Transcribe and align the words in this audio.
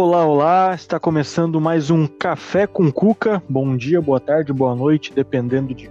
Olá, 0.00 0.24
olá! 0.24 0.74
Está 0.76 1.00
começando 1.00 1.60
mais 1.60 1.90
um 1.90 2.06
Café 2.06 2.68
com 2.68 2.88
Cuca. 2.88 3.42
Bom 3.48 3.76
dia, 3.76 4.00
boa 4.00 4.20
tarde, 4.20 4.52
boa 4.52 4.72
noite, 4.72 5.12
dependendo 5.12 5.74
de 5.74 5.90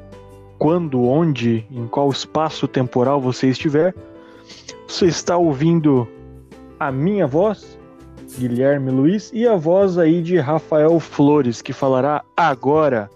quando, 0.58 1.04
onde, 1.04 1.66
em 1.70 1.86
qual 1.88 2.10
espaço 2.10 2.70
temporal 2.70 3.20
você 3.20 3.50
estiver. 3.50 3.94
Você 4.88 5.08
está 5.08 5.36
ouvindo 5.36 6.08
a 6.80 6.90
minha 6.90 7.28
voz, 7.28 7.78
Guilherme 8.40 8.92
Luiz, 8.92 9.30
e 9.34 9.46
a 9.46 9.58
voz 9.58 9.98
aí 9.98 10.24
de 10.24 10.40
Rafael 10.40 10.98
Flores, 11.02 11.62
que 11.62 11.74
falará 11.74 12.24
agora. 12.38 13.10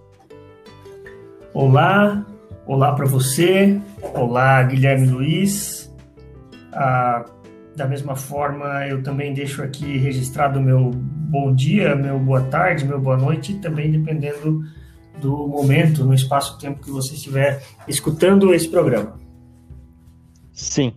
Olá, 1.53 2.25
olá 2.67 2.91
para 2.91 3.05
você, 3.05 3.79
olá 4.13 4.61
Guilherme 4.63 5.07
Luiz. 5.07 5.89
Ah, 6.73 7.23
da 7.81 7.87
mesma 7.87 8.15
forma, 8.15 8.87
eu 8.87 9.01
também 9.01 9.33
deixo 9.33 9.63
aqui 9.63 9.97
registrado 9.97 10.61
meu 10.61 10.91
bom 10.93 11.51
dia, 11.51 11.95
meu 11.95 12.19
boa 12.19 12.41
tarde, 12.43 12.85
meu 12.85 13.01
boa 13.01 13.17
noite, 13.17 13.55
também 13.55 13.91
dependendo 13.91 14.63
do 15.19 15.47
momento, 15.47 16.05
no 16.05 16.13
espaço-tempo 16.13 16.79
que 16.79 16.91
você 16.91 17.15
estiver 17.15 17.63
escutando 17.87 18.53
esse 18.53 18.69
programa. 18.69 19.15
Sim. 20.51 20.93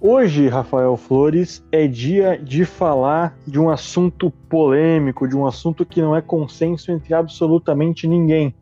Hoje, 0.00 0.48
Rafael 0.48 0.96
Flores, 0.96 1.62
é 1.70 1.86
dia 1.86 2.38
de 2.38 2.64
falar 2.64 3.36
de 3.46 3.60
um 3.60 3.68
assunto 3.68 4.30
polêmico, 4.30 5.28
de 5.28 5.36
um 5.36 5.46
assunto 5.46 5.84
que 5.84 6.00
não 6.00 6.16
é 6.16 6.22
consenso 6.22 6.90
entre 6.90 7.12
absolutamente 7.12 8.08
ninguém. 8.08 8.54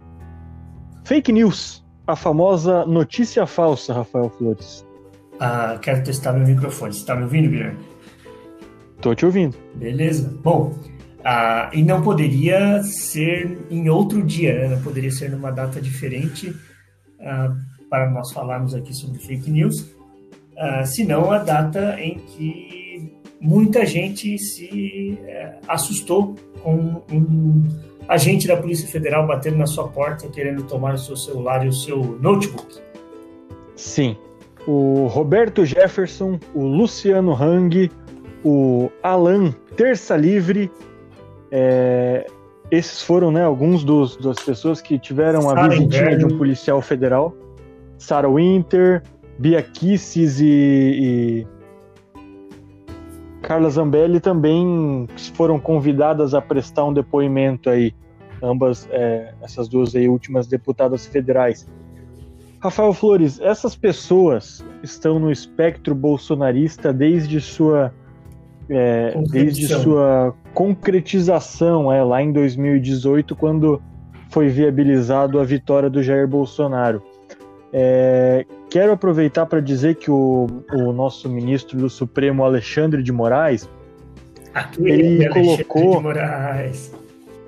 Fake 1.04 1.32
news, 1.32 1.84
a 2.04 2.16
famosa 2.16 2.84
notícia 2.84 3.46
falsa, 3.46 3.94
Rafael 3.94 4.28
Flores. 4.28 4.84
Ah, 5.40 5.78
quero 5.80 6.04
testar 6.04 6.34
meu 6.34 6.46
microfone. 6.46 6.92
Você 6.92 7.00
está 7.00 7.16
me 7.16 7.22
ouvindo, 7.22 7.48
Guilherme? 7.48 7.78
Tô 9.00 9.14
te 9.14 9.24
ouvindo. 9.24 9.56
Beleza. 9.74 10.30
Bom, 10.42 10.78
ah, 11.24 11.70
e 11.72 11.82
não 11.82 12.02
poderia 12.02 12.82
ser 12.82 13.58
em 13.70 13.88
outro 13.88 14.22
dia, 14.22 14.54
né? 14.54 14.76
Não 14.76 14.82
poderia 14.82 15.10
ser 15.10 15.30
numa 15.30 15.50
data 15.50 15.80
diferente 15.80 16.54
ah, 17.20 17.56
para 17.88 18.10
nós 18.10 18.32
falarmos 18.32 18.74
aqui 18.74 18.94
sobre 18.94 19.18
fake 19.18 19.50
news, 19.50 19.90
ah, 20.56 20.84
senão 20.84 21.30
a 21.30 21.38
data 21.38 21.98
em 22.00 22.18
que 22.18 23.18
muita 23.40 23.84
gente 23.84 24.38
se 24.38 25.18
eh, 25.26 25.58
assustou 25.66 26.34
com 26.62 27.02
um 27.10 27.66
agente 28.06 28.46
da 28.46 28.56
Polícia 28.56 28.86
Federal 28.86 29.26
batendo 29.26 29.56
na 29.56 29.66
sua 29.66 29.88
porta 29.88 30.28
querendo 30.28 30.64
tomar 30.64 30.94
o 30.94 30.98
seu 30.98 31.16
celular 31.16 31.64
e 31.64 31.68
o 31.68 31.72
seu 31.72 32.18
notebook. 32.20 32.78
Sim, 33.74 34.14
o 34.66 35.06
Roberto 35.06 35.64
Jefferson, 35.64 36.38
o 36.54 36.64
Luciano 36.64 37.34
Hang, 37.34 37.90
o 38.44 38.90
Alan 39.02 39.52
Terça 39.76 40.16
Livre. 40.16 40.70
É, 41.50 42.26
esses 42.70 43.02
foram 43.02 43.32
né, 43.32 43.44
alguns 43.44 43.82
dos, 43.82 44.16
das 44.16 44.38
pessoas 44.42 44.80
que 44.80 44.98
tiveram 44.98 45.40
a 45.40 45.54
Sarah 45.54 45.68
visitinha 45.68 46.02
Inverno. 46.02 46.28
de 46.28 46.34
um 46.34 46.38
policial 46.38 46.80
federal. 46.80 47.34
Sarah 47.98 48.28
Winter, 48.28 49.02
Bia 49.38 49.62
Kisses 49.62 50.40
e, 50.40 50.46
e 50.46 51.46
Carla 53.42 53.68
Zambelli 53.70 54.20
também 54.20 55.08
foram 55.34 55.58
convidadas 55.58 56.34
a 56.34 56.40
prestar 56.40 56.84
um 56.84 56.92
depoimento 56.92 57.68
aí. 57.68 57.92
Ambas, 58.42 58.88
é, 58.90 59.34
essas 59.42 59.68
duas 59.68 59.94
aí 59.94 60.08
últimas 60.08 60.46
deputadas 60.46 61.06
federais. 61.06 61.66
Rafael 62.60 62.92
Flores, 62.92 63.40
essas 63.40 63.74
pessoas 63.74 64.64
estão 64.82 65.18
no 65.18 65.32
espectro 65.32 65.94
bolsonarista 65.94 66.92
desde 66.92 67.40
sua 67.40 67.92
é, 68.68 69.14
desde 69.30 69.66
sua 69.66 70.34
concretização 70.54 71.90
é, 71.90 72.04
lá 72.04 72.22
em 72.22 72.30
2018, 72.32 73.34
quando 73.34 73.82
foi 74.28 74.48
viabilizado 74.48 75.40
a 75.40 75.44
vitória 75.44 75.90
do 75.90 76.02
Jair 76.02 76.28
Bolsonaro. 76.28 77.02
É, 77.72 78.44
quero 78.68 78.92
aproveitar 78.92 79.46
para 79.46 79.58
dizer 79.60 79.96
que 79.96 80.10
o, 80.10 80.46
o, 80.72 80.92
nosso 80.92 81.28
ministro 81.28 81.78
do 81.78 81.90
Supremo, 81.90 82.44
Alexandre 82.44 83.02
de 83.02 83.10
Moraes, 83.10 83.68
aquele 84.54 84.92
ele 84.92 85.26
Alexandre 85.26 85.64
colocou 85.64 85.96
de 85.96 86.02
Moraes. 86.02 86.94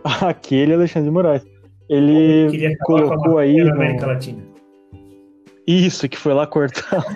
aquele 0.23 0.75
Alexandre 0.75 1.09
de 1.09 1.15
Moraes, 1.15 1.47
ele 1.89 2.77
colocou 2.79 3.39
aí 3.39 3.63
na 3.63 3.75
América 3.75 4.07
Latina 4.07 4.52
isso, 5.67 6.09
que 6.09 6.17
foi 6.19 6.35
lá 6.35 6.47
cortar. 6.47 7.05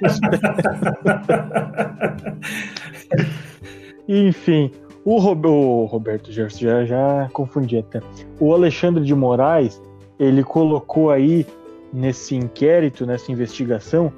Enfim, 4.09 4.71
o, 5.05 5.19
Rob... 5.19 5.47
o 5.47 5.85
Roberto 5.85 6.31
Gerson 6.31 6.61
já, 6.61 6.85
já 6.85 7.29
confundi 7.33 7.79
até. 7.79 8.01
O 8.39 8.53
Alexandre 8.53 9.05
de 9.05 9.15
Moraes, 9.15 9.81
ele 10.19 10.43
colocou 10.45 11.11
aí 11.11 11.47
nesse 11.93 12.35
inquérito, 12.37 13.07
nessa 13.07 13.31
investigação, 13.33 14.13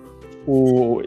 o, 0.46 1.00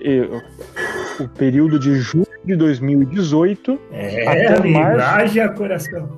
o 1.19 1.27
período 1.29 1.79
de 1.79 1.95
julho 1.95 2.27
de 2.43 2.55
2018 2.55 3.79
é, 3.91 4.27
até 4.27 4.67
março. 4.67 5.41
a 5.41 5.49
coração. 5.49 6.09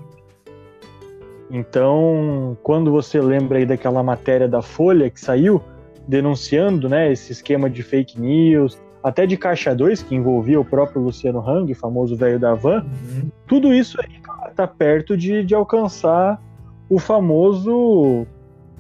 Então, 1.50 2.58
quando 2.64 2.92
você 2.92 3.22
lembra 3.22 3.60
aí 3.60 3.66
daquela 3.66 4.02
matéria 4.02 4.48
da 4.48 4.62
Folha 4.62 5.10
que 5.10 5.20
saiu, 5.20 5.62
denunciando 6.08 6.90
né, 6.90 7.12
esse 7.12 7.32
esquema 7.32 7.70
de 7.70 7.84
fake 7.84 8.20
news, 8.20 8.80
até 9.04 9.26
de 9.26 9.36
Caixa 9.36 9.76
2, 9.76 10.04
que 10.04 10.16
envolvia 10.16 10.60
o 10.60 10.66
próprio 10.66 11.02
Luciano 11.02 11.40
Hang, 11.40 11.74
famoso 11.74 12.16
velho 12.16 12.40
da 12.40 12.54
van, 12.54 12.84
uhum. 12.84 13.30
tudo 13.46 13.74
isso 13.74 14.00
aí 14.02 14.22
está 14.50 14.68
perto 14.68 15.18
de, 15.18 15.44
de 15.44 15.54
alcançar 15.54 16.42
o 16.90 17.00
famoso 17.00 18.26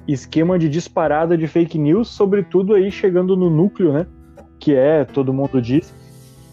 esquema 0.07 0.59
de 0.59 0.69
disparada 0.69 1.37
de 1.37 1.47
fake 1.47 1.77
news, 1.77 2.09
sobretudo 2.09 2.73
aí 2.73 2.91
chegando 2.91 3.35
no 3.35 3.49
núcleo, 3.49 3.93
né? 3.93 4.05
Que 4.59 4.75
é, 4.75 5.03
todo 5.03 5.33
mundo 5.33 5.61
diz, 5.61 5.93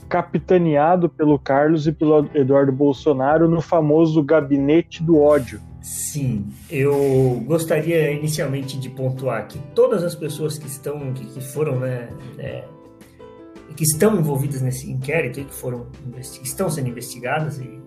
capitaneado 0.08 1.08
pelo 1.08 1.38
Carlos 1.38 1.86
e 1.86 1.92
pelo 1.92 2.28
Eduardo 2.34 2.72
Bolsonaro 2.72 3.48
no 3.48 3.60
famoso 3.60 4.22
gabinete 4.22 5.02
do 5.02 5.20
ódio. 5.20 5.60
Sim, 5.82 6.46
eu 6.70 7.42
gostaria 7.46 8.12
inicialmente 8.12 8.78
de 8.78 8.90
pontuar 8.90 9.48
que 9.48 9.58
todas 9.74 10.04
as 10.04 10.14
pessoas 10.14 10.58
que 10.58 10.66
estão, 10.66 11.12
que, 11.12 11.24
que 11.24 11.40
foram, 11.40 11.80
né, 11.80 12.08
é, 12.38 12.64
que 13.74 13.84
estão 13.84 14.18
envolvidas 14.18 14.60
nesse 14.60 14.90
inquérito 14.90 15.40
e 15.40 15.44
que 15.44 15.54
foram 15.54 15.86
estão 16.42 16.68
sendo 16.68 16.88
investigadas 16.88 17.58
e, 17.58 17.80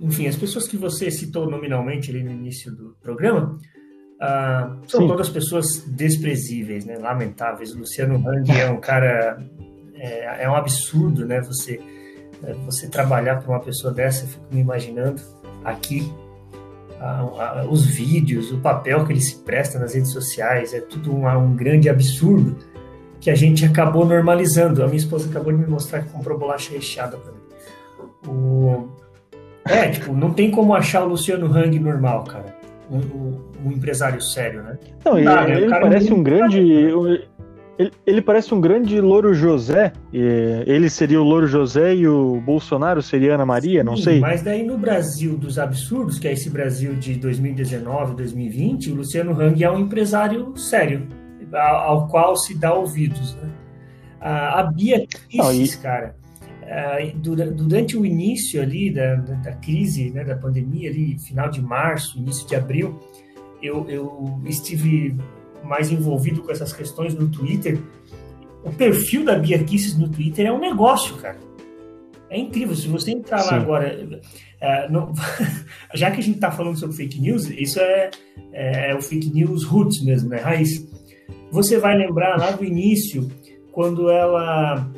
enfim, 0.00 0.26
as 0.26 0.34
pessoas 0.34 0.66
que 0.66 0.76
você 0.76 1.10
citou 1.10 1.48
nominalmente 1.48 2.10
ali 2.10 2.22
no 2.22 2.32
início 2.32 2.74
do 2.74 2.96
programa 3.00 3.58
ah, 4.20 4.76
são 4.88 5.02
Sim. 5.02 5.06
todas 5.06 5.28
pessoas 5.28 5.84
desprezíveis, 5.86 6.84
né, 6.84 6.96
lamentáveis. 6.98 7.72
O 7.74 7.78
Luciano 7.78 8.16
Hang 8.28 8.50
é 8.50 8.68
um 8.68 8.80
cara, 8.80 9.40
é, 9.94 10.44
é 10.44 10.50
um 10.50 10.56
absurdo, 10.56 11.24
né, 11.24 11.40
você 11.40 11.80
é, 12.42 12.54
você 12.54 12.88
trabalhar 12.88 13.36
para 13.36 13.48
uma 13.48 13.60
pessoa 13.60 13.92
dessa, 13.92 14.24
eu 14.24 14.28
fico 14.28 14.44
me 14.52 14.60
imaginando 14.60 15.22
aqui 15.64 16.12
a, 17.02 17.60
a, 17.60 17.66
os 17.68 17.84
vídeos, 17.84 18.52
o 18.52 18.58
papel 18.58 19.04
que 19.04 19.12
ele 19.12 19.20
se 19.20 19.36
presta 19.42 19.78
nas 19.78 19.94
redes 19.94 20.12
sociais, 20.12 20.72
é 20.72 20.80
tudo 20.80 21.12
um, 21.12 21.26
um 21.28 21.56
grande 21.56 21.88
absurdo 21.88 22.56
que 23.20 23.30
a 23.30 23.34
gente 23.34 23.64
acabou 23.64 24.06
normalizando. 24.06 24.82
A 24.82 24.86
minha 24.86 24.98
esposa 24.98 25.28
acabou 25.28 25.52
de 25.52 25.58
me 25.58 25.66
mostrar 25.66 26.02
que 26.02 26.10
comprou 26.10 26.38
bolacha 26.38 26.72
recheada 26.72 27.16
para 27.16 27.32
mim. 27.32 27.38
O... 28.28 28.88
É, 29.64 29.88
tipo, 29.88 30.12
não 30.12 30.32
tem 30.32 30.50
como 30.50 30.74
achar 30.74 31.04
o 31.04 31.08
Luciano 31.08 31.46
Hang 31.46 31.78
normal, 31.78 32.24
cara. 32.24 32.56
Um, 32.90 32.98
um, 32.98 33.40
um 33.66 33.72
empresário 33.72 34.20
sério, 34.20 34.62
né? 34.62 34.78
Não, 35.04 35.18
ele, 35.18 35.28
ele 35.52 35.68
parece 35.70 36.12
um 36.12 36.22
grande. 36.22 36.92
Ele, 37.78 37.90
ele, 38.06 38.22
parece 38.22 38.54
um 38.54 38.60
grande 38.60 39.00
Louro 39.00 39.32
José. 39.32 39.92
ele 40.12 40.90
seria 40.90 41.20
o 41.20 41.24
Louro 41.24 41.46
José 41.46 41.94
e 41.94 42.06
o 42.06 42.40
Bolsonaro 42.40 43.02
seria 43.02 43.34
Ana 43.34 43.46
Maria, 43.46 43.82
não 43.82 43.96
Sim, 43.96 44.02
sei. 44.02 44.20
Mas 44.20 44.42
daí 44.42 44.62
no 44.62 44.76
Brasil 44.76 45.36
dos 45.36 45.58
absurdos, 45.58 46.18
que 46.18 46.28
é 46.28 46.32
esse 46.32 46.50
Brasil 46.50 46.94
de 46.94 47.14
2019, 47.14 48.14
2020, 48.14 48.92
o 48.92 48.94
Luciano 48.96 49.32
Hang 49.32 49.62
é 49.62 49.70
um 49.70 49.78
empresário 49.78 50.56
sério, 50.56 51.08
ao, 51.52 52.08
qual 52.08 52.36
se 52.36 52.54
dá 52.58 52.74
ouvidos. 52.74 53.34
Né? 53.36 53.50
A, 54.20 54.62
Bia 54.64 55.06
Kicis, 55.28 55.74
cara, 55.76 56.14
durante 57.16 57.96
o 57.96 58.06
início 58.06 58.62
ali 58.62 58.92
da, 58.92 59.16
da, 59.16 59.34
da 59.34 59.52
crise, 59.52 60.10
né, 60.10 60.24
da 60.24 60.36
pandemia, 60.36 60.90
ali, 60.90 61.18
final 61.18 61.50
de 61.50 61.60
março, 61.60 62.18
início 62.18 62.46
de 62.46 62.54
abril, 62.54 62.98
eu, 63.62 63.88
eu 63.88 64.40
estive 64.46 65.16
mais 65.64 65.90
envolvido 65.90 66.42
com 66.42 66.50
essas 66.50 66.72
questões 66.72 67.14
no 67.14 67.28
Twitter, 67.28 67.80
o 68.64 68.72
perfil 68.72 69.24
da 69.24 69.36
Bia 69.36 69.62
Kisses 69.62 69.96
no 69.96 70.08
Twitter 70.08 70.46
é 70.46 70.52
um 70.52 70.60
negócio, 70.60 71.16
cara. 71.16 71.38
É 72.30 72.38
incrível. 72.38 72.74
Se 72.74 72.88
você 72.88 73.10
entrar 73.10 73.40
Sim. 73.40 73.50
lá 73.50 73.56
agora. 73.56 74.20
É, 74.60 74.88
não, 74.88 75.12
já 75.94 76.10
que 76.10 76.20
a 76.20 76.22
gente 76.22 76.36
está 76.36 76.50
falando 76.50 76.78
sobre 76.78 76.96
fake 76.96 77.20
news, 77.20 77.50
isso 77.50 77.80
é, 77.80 78.10
é, 78.52 78.90
é, 78.90 78.94
o 78.94 79.02
fake 79.02 79.30
news 79.30 79.64
roots 79.64 80.02
mesmo, 80.02 80.30
né? 80.30 80.38
Raiz. 80.38 80.86
Você 81.50 81.78
vai 81.78 81.96
lembrar 81.96 82.38
lá 82.38 82.52
do 82.52 82.64
início, 82.64 83.30
quando 83.72 84.08
ela 84.08 84.88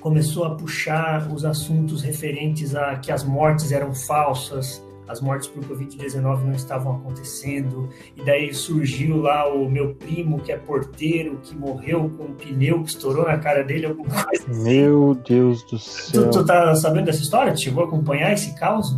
começou 0.00 0.44
a 0.44 0.54
puxar 0.54 1.28
os 1.32 1.44
assuntos 1.44 2.02
referentes 2.02 2.76
a 2.76 2.96
que 2.96 3.10
as 3.10 3.24
mortes 3.24 3.72
eram 3.72 3.92
falsas, 3.92 4.80
as 5.08 5.20
mortes 5.20 5.48
por 5.48 5.64
Covid-19 5.64 6.44
não 6.44 6.52
estavam 6.52 6.96
acontecendo, 6.96 7.88
e 8.16 8.22
daí 8.22 8.52
surgiu 8.52 9.16
lá 9.16 9.52
o 9.52 9.68
meu 9.68 9.94
primo, 9.94 10.38
que 10.40 10.52
é 10.52 10.56
porteiro, 10.56 11.38
que 11.42 11.56
morreu 11.56 12.10
com 12.16 12.24
um 12.24 12.34
pneu 12.34 12.82
que 12.82 12.90
estourou 12.90 13.26
na 13.26 13.38
cara 13.38 13.64
dele, 13.64 13.86
alguma 13.86 14.08
coisa 14.08 14.44
assim. 14.50 14.62
Meu 14.62 15.14
Deus 15.26 15.62
do 15.64 15.78
céu. 15.78 16.30
Tu, 16.30 16.38
tu 16.38 16.46
tá 16.46 16.74
sabendo 16.74 17.06
dessa 17.06 17.22
história? 17.22 17.52
Tu 17.52 17.62
chegou 17.62 17.84
a 17.84 17.86
acompanhar 17.86 18.32
esse 18.32 18.54
caos? 18.54 18.96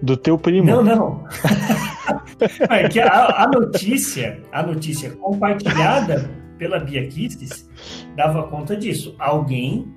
Do 0.00 0.16
teu 0.16 0.38
primo? 0.38 0.66
Não, 0.66 0.82
não. 0.82 1.24
é 2.70 2.88
que 2.88 3.00
a, 3.00 3.44
a, 3.44 3.48
notícia, 3.48 4.40
a 4.50 4.62
notícia 4.62 5.10
compartilhada 5.10 6.30
pela 6.56 6.78
Bia 6.78 7.06
Kisses 7.08 7.68
dava 8.16 8.44
conta 8.44 8.76
disso. 8.76 9.14
Alguém, 9.18 9.92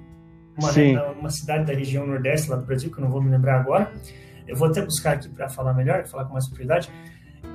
uma, 0.58 1.04
uma 1.20 1.30
cidade 1.30 1.66
da 1.66 1.74
região 1.74 2.06
nordeste 2.06 2.50
lá 2.50 2.58
do 2.58 2.66
Brasil, 2.66 2.92
que 2.92 2.98
eu 2.98 3.04
não 3.04 3.12
vou 3.12 3.22
me 3.22 3.30
lembrar 3.30 3.60
agora, 3.60 3.92
eu 4.48 4.56
vou 4.56 4.68
até 4.68 4.82
buscar 4.82 5.14
aqui 5.14 5.30
para 5.30 5.50
falar 5.50 5.74
melhor, 5.74 6.06
falar 6.06 6.26
com 6.26 6.34
mais 6.34 6.48
propriedade, 6.48 6.90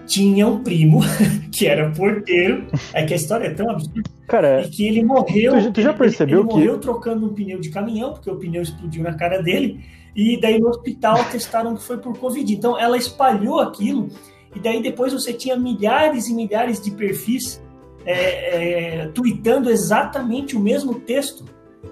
tinha 0.06 0.46
um 0.46 0.62
primo 0.62 1.00
que 1.52 1.66
era 1.66 1.90
porteiro, 1.90 2.66
é 2.92 3.04
que 3.04 3.12
a 3.12 3.16
história 3.16 3.46
é 3.46 3.54
tão 3.54 3.70
absurda, 3.70 4.10
Cara, 4.26 4.62
e 4.62 4.68
que 4.68 4.86
ele 4.86 5.02
morreu. 5.02 5.60
Tu, 5.62 5.72
tu 5.72 5.82
já 5.82 5.92
percebeu 5.92 6.40
ele, 6.40 6.42
ele 6.42 6.48
que 6.48 6.54
morreu 6.54 6.78
trocando 6.78 7.26
um 7.26 7.34
pneu 7.34 7.60
de 7.60 7.70
caminhão, 7.70 8.12
porque 8.12 8.30
o 8.30 8.36
pneu 8.36 8.62
explodiu 8.62 9.02
na 9.02 9.14
cara 9.14 9.42
dele, 9.42 9.84
e 10.14 10.40
daí 10.40 10.58
no 10.58 10.68
hospital 10.68 11.24
testaram 11.30 11.76
que 11.76 11.82
foi 11.82 11.98
por 11.98 12.16
covid. 12.18 12.52
Então 12.52 12.78
ela 12.78 12.96
espalhou 12.96 13.60
aquilo. 13.60 14.08
E 14.54 14.58
daí 14.58 14.82
depois 14.82 15.12
você 15.12 15.32
tinha 15.32 15.56
milhares 15.56 16.26
e 16.26 16.34
milhares 16.34 16.80
de 16.80 16.90
perfis 16.90 17.62
é, 18.04 19.02
é, 19.02 19.08
tweetando 19.08 19.70
exatamente 19.70 20.56
o 20.56 20.60
mesmo 20.60 20.94
texto 20.94 21.44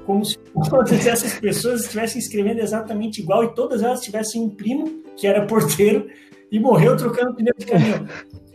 como 0.05 0.25
se 0.25 0.39
todas 0.69 1.07
essas 1.07 1.39
pessoas 1.39 1.83
estivessem 1.83 2.19
escrevendo 2.19 2.61
exatamente 2.61 3.21
igual 3.21 3.45
e 3.45 3.55
todas 3.55 3.83
elas 3.83 4.01
tivessem 4.01 4.43
um 4.43 4.51
primo 4.51 5.03
que 5.17 5.27
era 5.27 5.47
porteiro 5.47 6.09
e 6.51 6.61
morreu 6.61 6.97
trocando 6.97 7.35
pneu 7.35 7.55
de 7.57 7.67
caminhão. 7.67 8.07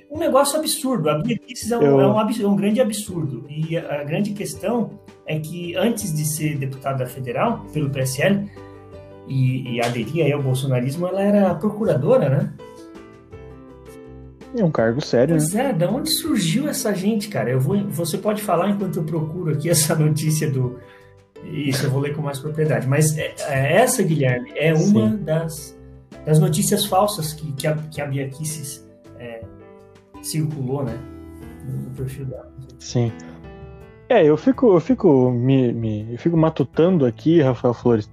Um 0.10 0.18
negócio 0.18 0.60
absurdo. 0.60 1.10
A 1.10 1.20
Bia 1.20 1.38
é 1.72 1.78
um, 1.78 1.82
Eu... 1.82 2.02
é, 2.02 2.08
um 2.08 2.20
absurdo, 2.20 2.46
é 2.46 2.50
um, 2.50 2.56
grande 2.56 2.82
absurdo. 2.82 3.46
E 3.50 3.78
a, 3.78 4.02
a, 4.02 4.04
grande 4.04 4.32
questão 4.32 5.00
é 5.26 5.40
que 5.40 5.76
antes 5.78 6.14
de 6.14 6.26
ser 6.26 6.58
deputada 6.58 7.06
federal 7.06 7.66
pelo 7.72 7.90
PSL 7.90 8.50
e, 9.28 9.76
e 9.76 9.82
aderir 9.82 10.34
ao 10.34 10.44
bolsonarismo, 10.44 11.08
ela 11.08 11.22
era 11.22 11.56
procuradora, 11.56 12.30
né? 12.30 12.54
É 14.54 14.66
um 14.66 14.72
cargo 14.72 15.00
sério, 15.00 15.38
pois 15.38 15.54
né? 15.54 15.70
é, 15.70 15.74
da 15.74 15.90
onde 15.90 16.10
surgiu 16.10 16.68
essa 16.68 16.94
gente, 16.94 17.30
cara? 17.30 17.50
Eu 17.50 17.62
vou, 17.62 17.82
você 17.88 18.18
pode 18.18 18.42
falar 18.42 18.70
enquanto 18.70 18.98
eu 18.98 19.04
procuro 19.04 19.54
aqui 19.54 19.70
essa 19.72 19.96
notícia 19.96 20.52
do, 20.52 20.78
isso, 21.44 21.86
eu 21.86 21.92
vou 21.92 22.02
ler 22.02 22.16
com 22.16 22.22
mais 22.22 22.40
propriedade. 22.40 22.88
Mas 22.88 23.18
é, 23.18 23.34
é, 23.48 23.74
essa, 23.78 24.02
Guilherme, 24.04 24.52
é 24.56 24.74
uma 24.74 25.10
das, 25.18 25.78
das 26.26 26.40
notícias 26.40 26.86
falsas 26.86 27.34
que, 27.34 27.52
que, 27.54 27.68
a, 27.68 27.76
que 27.76 28.02
a 28.02 28.06
Bia 28.06 28.28
Kisses 28.30 28.88
é, 29.20 29.42
circulou, 30.22 30.84
né? 30.84 30.98
No 31.66 31.92
perfil 31.92 32.26
dela. 32.26 32.52
Sim. 32.80 33.12
É, 34.10 34.26
eu 34.26 34.36
fico, 34.36 34.74
eu 34.74 34.80
fico 34.80 35.32
me, 35.32 35.72
me, 35.72 36.12
eu 36.12 36.18
fico 36.18 36.36
matutando 36.36 37.06
aqui, 37.06 37.42
Rafael 37.42 37.74
Flores, 37.74 38.12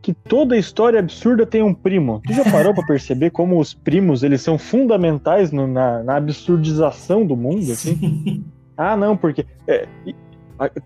que 0.00 0.14
toda 0.14 0.56
história 0.56 0.98
absurda 0.98 1.44
tem 1.44 1.62
um 1.62 1.74
primo. 1.74 2.20
Tu 2.26 2.32
já 2.32 2.44
parou 2.44 2.72
para 2.74 2.86
perceber 2.86 3.30
como 3.30 3.58
os 3.58 3.74
primos 3.74 4.22
eles 4.22 4.40
são 4.42 4.56
fundamentais 4.56 5.50
no, 5.50 5.66
na, 5.66 6.02
na 6.02 6.16
absurdização 6.16 7.26
do 7.26 7.36
mundo? 7.36 7.72
Assim? 7.72 8.44
Ah, 8.76 8.96
não, 8.96 9.16
porque 9.16 9.46
é, 9.68 9.86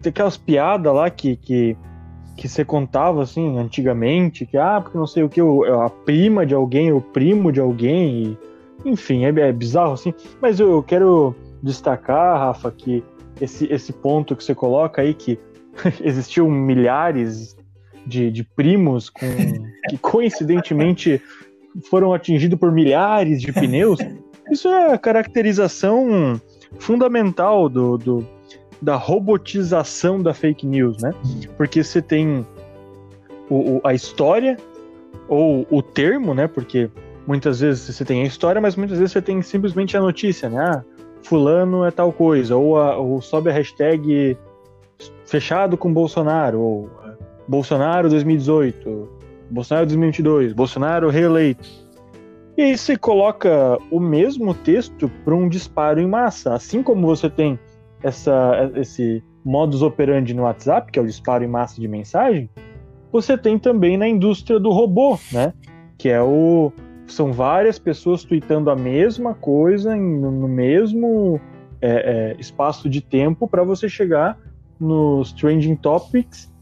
tem 0.01 0.11
aquelas 0.11 0.37
piadas 0.37 0.95
lá 0.95 1.11
que, 1.11 1.37
que, 1.37 1.77
que 2.37 2.49
você 2.49 2.65
contava 2.65 3.23
assim 3.23 3.59
antigamente, 3.59 4.47
que 4.47 4.57
ah, 4.57 4.81
porque 4.81 4.97
não 4.97 5.07
sei 5.07 5.23
o 5.23 5.29
que, 5.29 5.41
a 5.41 5.91
prima 5.91 6.47
de 6.47 6.55
alguém, 6.55 6.93
o 6.93 7.01
primo 7.01 7.53
de 7.53 7.61
alguém, 7.61 8.23
e, 8.23 8.39
enfim, 8.85 9.25
é, 9.25 9.29
é, 9.29 9.53
bizarro 9.53 9.93
assim. 9.93 10.15
Mas 10.41 10.61
eu, 10.61 10.71
eu 10.71 10.83
quero 10.83 11.35
destacar, 11.63 12.39
Rafa, 12.39 12.71
que 12.71 13.03
esse, 13.41 13.67
esse 13.73 13.93
ponto 13.93 14.35
que 14.35 14.45
você 14.45 14.55
coloca 14.55 15.03
aí, 15.03 15.15
que 15.15 15.39
existiam 16.03 16.51
milhares 16.51 17.57
de, 18.07 18.31
de 18.31 18.43
primos 18.43 19.11
com, 19.11 19.27
que 19.91 19.99
coincidentemente 19.99 21.21
foram 21.91 22.13
atingidos 22.15 22.59
por 22.59 22.73
milhares 22.73 23.41
de 23.41 23.53
pneus, 23.53 23.99
isso 24.51 24.69
é 24.69 24.95
a 24.95 24.99
caracterização 24.99 26.41
fundamental 26.79 27.69
do, 27.69 27.99
do 27.99 28.27
da 28.81 28.97
robotização 28.97 30.23
da 30.23 30.33
fake 30.33 30.67
news, 30.67 31.03
né? 31.03 31.13
Porque 31.57 31.83
você 31.83 32.01
tem 32.01 32.47
o, 33.51 33.77
o, 33.77 33.81
a 33.85 33.95
história 33.95 34.57
ou 35.29 35.67
o 35.71 35.83
termo, 35.83 36.35
né? 36.35 36.47
Porque 36.47 36.91
muitas 37.27 37.61
vezes 37.61 37.95
você 37.95 38.05
tem 38.05 38.23
a 38.23 38.27
história, 38.27 38.61
mas 38.61 38.77
muitas 38.77 38.99
vezes 38.99 39.13
você 39.13 39.23
tem 39.23 39.43
simplesmente 39.43 39.97
a 39.97 40.01
notícia, 40.01 40.49
né? 40.49 40.59
Ah, 40.59 40.85
fulano 41.23 41.85
é 41.85 41.91
tal 41.91 42.13
coisa, 42.13 42.57
ou, 42.57 42.79
a, 42.79 42.97
ou 42.97 43.21
sobe 43.21 43.51
a 43.51 43.53
hashtag 43.53 44.37
fechado 45.27 45.77
com 45.77 45.93
Bolsonaro, 45.93 46.61
ou 46.61 46.91
Bolsonaro 47.47 48.09
2018, 48.09 49.09
Bolsonaro 49.51 49.87
2022, 49.87 50.53
Bolsonaro 50.53 51.11
reeleito. 51.11 51.69
E 52.57 52.63
aí 52.63 52.77
você 52.77 52.97
coloca 52.97 53.79
o 53.91 54.01
mesmo 54.01 54.53
texto 54.53 55.09
para 55.25 55.35
um 55.35 55.49
disparo 55.49 56.01
em 56.01 56.09
massa. 56.09 56.55
Assim 56.55 56.83
como 56.83 57.07
você 57.07 57.31
tem 57.31 57.59
essa, 58.03 58.71
esse 58.77 59.23
modus 59.45 59.83
operandi 59.83 60.35
no 60.35 60.43
WhatsApp, 60.43 60.91
que 60.93 60.99
é 60.99 61.03
o 61.03 61.07
disparo 61.07 61.45
em 61.45 61.49
massa 61.49 61.81
de 61.81 61.89
mensagem, 61.89 62.49
você 63.11 63.37
tem 63.39 63.59
também 63.59 63.97
na 63.97 64.07
indústria 64.07 64.61
do 64.61 64.71
robô, 64.71 65.19
né? 65.33 65.53
Que 65.97 66.09
é 66.09 66.23
o. 66.23 66.73
São 67.07 67.33
várias 67.33 67.79
pessoas 67.79 68.23
tweetando 68.23 68.71
a 68.71 68.77
mesma 68.77 69.35
coisa 69.35 69.97
no 69.97 70.47
mesmo 70.47 71.41
é, 71.81 72.35
é, 72.37 72.37
espaço 72.39 72.89
de 72.89 73.01
tempo 73.01 73.49
para 73.49 73.65
você 73.65 73.89
chegar 73.89 74.39
nos 74.79 75.33
trending 75.33 75.75
topics 75.75 76.53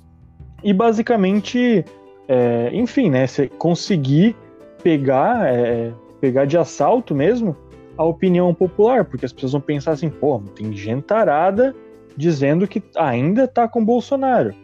e 0.62 0.73
basicamente, 0.73 1.85
é, 2.29 2.71
enfim, 2.73 3.11
né? 3.11 3.27
Você 3.27 3.49
conseguir 3.49 4.37
pegar, 4.85 5.53
é, 5.53 5.93
pegar 6.21 6.44
de 6.44 6.56
assalto 6.56 7.12
mesmo 7.12 7.56
a 7.96 8.04
opinião 8.04 8.52
popular, 8.54 9.04
porque 9.04 9.25
as 9.25 9.32
pessoas 9.32 9.52
vão 9.52 9.60
pensar 9.60 9.93
assim, 9.93 10.10
pô, 10.10 10.40
tem 10.54 10.72
gente 10.72 11.04
tarada 11.04 11.75
dizendo 12.16 12.66
que 12.66 12.82
ainda 12.96 13.46
tá 13.46 13.69
com 13.69 13.84
Bolsonaro. 13.84 14.54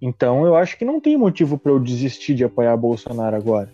Então 0.00 0.44
eu 0.44 0.56
acho 0.56 0.76
que 0.76 0.84
não 0.84 1.00
tem 1.00 1.16
motivo 1.16 1.56
para 1.56 1.72
eu 1.72 1.78
desistir 1.78 2.34
de 2.34 2.44
apoiar 2.44 2.76
Bolsonaro 2.76 3.36
agora. 3.36 3.70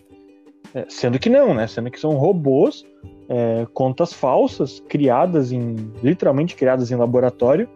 É, 0.74 0.84
sendo 0.88 1.18
que 1.18 1.30
não, 1.30 1.54
né? 1.54 1.66
Sendo 1.66 1.90
que 1.90 1.98
são 1.98 2.16
robôs, 2.16 2.84
é, 3.28 3.66
contas 3.72 4.12
falsas, 4.12 4.80
criadas 4.88 5.50
em. 5.52 5.76
literalmente 6.02 6.54
criadas 6.54 6.90
em 6.90 6.96
laboratório, 6.96 7.68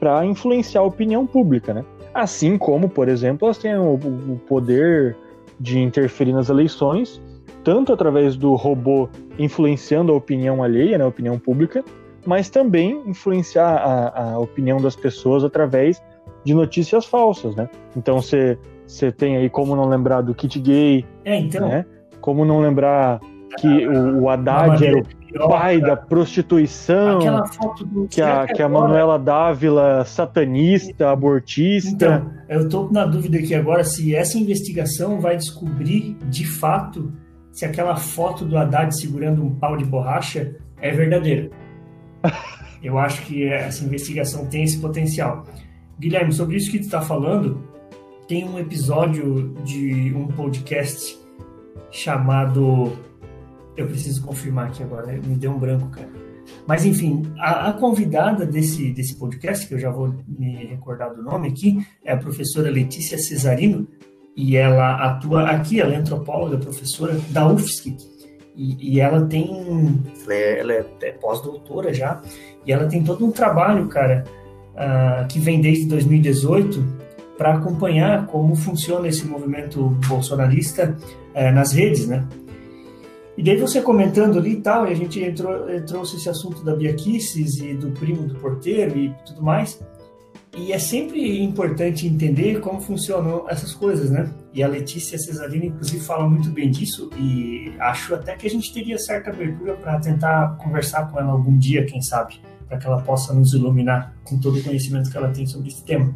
para 0.00 0.26
influenciar 0.26 0.80
a 0.80 0.84
opinião 0.84 1.26
pública, 1.26 1.72
né? 1.72 1.84
Assim 2.12 2.58
como, 2.58 2.88
por 2.88 3.08
exemplo, 3.08 3.46
elas 3.46 3.58
têm 3.58 3.76
o, 3.76 3.94
o 3.94 4.40
poder 4.48 5.16
de 5.60 5.78
interferir 5.78 6.32
nas 6.32 6.48
eleições 6.48 7.22
tanto 7.64 7.92
através 7.92 8.36
do 8.36 8.54
robô 8.54 9.08
influenciando 9.38 10.12
a 10.12 10.14
opinião 10.14 10.62
alheia, 10.62 10.98
né, 10.98 11.04
a 11.04 11.08
opinião 11.08 11.38
pública, 11.38 11.82
mas 12.26 12.50
também 12.50 13.02
influenciar 13.06 13.76
a, 13.76 14.32
a 14.34 14.38
opinião 14.38 14.80
das 14.80 14.94
pessoas 14.94 15.42
através 15.42 16.00
de 16.44 16.54
notícias 16.54 17.06
falsas, 17.06 17.56
né? 17.56 17.68
Então 17.96 18.20
você 18.20 18.58
tem 19.16 19.36
aí 19.36 19.48
como 19.48 19.74
não 19.74 19.88
lembrar 19.88 20.20
do 20.20 20.34
kit 20.34 20.60
gay, 20.60 21.04
é, 21.24 21.38
então... 21.38 21.66
né? 21.68 21.86
Como 22.20 22.44
não 22.44 22.60
lembrar 22.60 23.20
que 23.58 23.86
o, 23.86 24.22
o 24.22 24.28
Haddad 24.28 24.84
era 24.84 24.98
o 24.98 25.48
pai 25.48 25.80
da 25.80 25.96
prostituição, 25.96 27.18
que 28.08 28.20
a, 28.20 28.46
que 28.46 28.62
a 28.62 28.68
Manuela 28.68 29.18
Dávila 29.18 30.04
satanista, 30.04 31.10
abortista. 31.10 31.90
Então, 31.90 32.30
eu 32.48 32.60
estou 32.62 32.90
na 32.90 33.04
dúvida 33.04 33.38
aqui 33.38 33.54
agora 33.54 33.84
se 33.84 34.14
essa 34.14 34.38
investigação 34.38 35.20
vai 35.20 35.36
descobrir 35.36 36.16
de 36.28 36.46
fato 36.46 37.12
se 37.54 37.64
aquela 37.64 37.94
foto 37.94 38.44
do 38.44 38.58
Haddad 38.58 38.94
segurando 38.94 39.42
um 39.44 39.54
pau 39.54 39.76
de 39.76 39.84
borracha 39.84 40.56
é 40.80 40.90
verdadeira. 40.90 41.50
Eu 42.82 42.98
acho 42.98 43.24
que 43.24 43.44
essa 43.44 43.84
investigação 43.84 44.46
tem 44.46 44.64
esse 44.64 44.78
potencial. 44.78 45.46
Guilherme, 45.98 46.32
sobre 46.32 46.56
isso 46.56 46.70
que 46.70 46.80
tu 46.80 46.84
está 46.84 47.00
falando, 47.00 47.62
tem 48.26 48.46
um 48.46 48.58
episódio 48.58 49.54
de 49.64 50.12
um 50.14 50.26
podcast 50.26 51.16
chamado. 51.90 52.92
Eu 53.76 53.86
preciso 53.86 54.22
confirmar 54.22 54.66
aqui 54.66 54.82
agora, 54.82 55.12
me 55.12 55.36
deu 55.36 55.52
um 55.52 55.58
branco, 55.58 55.88
cara. 55.90 56.10
Mas 56.66 56.84
enfim, 56.84 57.22
a, 57.38 57.68
a, 57.68 57.72
convidada 57.72 58.44
desse, 58.44 58.90
desse 58.92 59.14
podcast, 59.14 59.66
que 59.66 59.74
eu 59.74 59.78
já 59.78 59.90
vou 59.90 60.14
me 60.26 60.66
recordar 60.66 61.14
do 61.14 61.22
nome 61.22 61.48
aqui, 61.48 61.86
é 62.04 62.12
a 62.12 62.16
professora 62.16 62.70
Letícia 62.70 63.16
Cesarino, 63.16 63.88
e 64.36 64.56
ela 64.56 64.96
atua 64.96 65.44
aqui, 65.44 65.80
ela 65.80 65.94
é 65.94 65.96
antropóloga, 65.96 66.58
professora 66.58 67.18
da 67.30 67.46
UFSC, 67.46 67.96
e, 68.56 68.94
e 68.94 69.00
ela 69.00 69.26
tem, 69.26 70.02
ela 70.24 70.34
é, 70.34 70.58
ela 70.60 70.72
é, 70.72 71.12
pós-doutora 71.12 71.92
já, 71.92 72.20
e 72.66 72.72
ela 72.72 72.86
tem 72.86 73.02
todo 73.02 73.24
um 73.24 73.30
trabalho, 73.30 73.86
cara, 73.88 74.24
uh, 74.74 75.26
que 75.28 75.38
vem 75.38 75.60
desde 75.60 75.86
2018, 75.86 77.04
para 77.36 77.54
acompanhar 77.54 78.26
como 78.26 78.54
funciona 78.54 79.08
esse 79.08 79.26
movimento 79.26 79.82
bolsonarista 80.08 80.96
é, 81.34 81.50
nas 81.50 81.72
redes, 81.72 82.06
né? 82.06 82.24
E 83.36 83.42
daí 83.42 83.56
você 83.56 83.82
comentando 83.82 84.38
ali 84.38 84.52
e 84.52 84.60
tal, 84.60 84.86
e 84.86 84.92
a 84.92 84.94
gente 84.94 85.20
entrou, 85.20 85.66
trouxe 85.84 86.16
esse 86.16 86.28
assunto 86.28 86.64
da 86.64 86.76
Bia 86.76 86.94
Kisses 86.94 87.56
e 87.58 87.74
do 87.74 87.90
primo 87.90 88.22
do 88.28 88.36
porteiro 88.36 88.96
e 88.96 89.12
tudo 89.26 89.42
mais. 89.42 89.80
E 90.56 90.72
é 90.72 90.78
sempre 90.78 91.42
importante 91.42 92.06
entender 92.06 92.60
como 92.60 92.80
funcionam 92.80 93.44
essas 93.48 93.72
coisas, 93.72 94.10
né? 94.10 94.30
E 94.52 94.62
a 94.62 94.68
Letícia 94.68 95.18
Cesarina, 95.18 95.66
inclusive, 95.66 96.04
fala 96.04 96.28
muito 96.28 96.48
bem 96.50 96.70
disso 96.70 97.10
e 97.18 97.72
acho 97.80 98.14
até 98.14 98.36
que 98.36 98.46
a 98.46 98.50
gente 98.50 98.72
teria 98.72 98.96
certa 98.96 99.30
abertura 99.30 99.74
para 99.74 99.98
tentar 99.98 100.56
conversar 100.58 101.10
com 101.10 101.18
ela 101.18 101.32
algum 101.32 101.58
dia, 101.58 101.84
quem 101.84 102.00
sabe, 102.00 102.40
para 102.68 102.78
que 102.78 102.86
ela 102.86 103.02
possa 103.02 103.34
nos 103.34 103.52
iluminar 103.52 104.14
com 104.22 104.38
todo 104.38 104.58
o 104.58 104.62
conhecimento 104.62 105.10
que 105.10 105.16
ela 105.16 105.30
tem 105.30 105.44
sobre 105.44 105.68
esse 105.68 105.84
tema. 105.84 106.14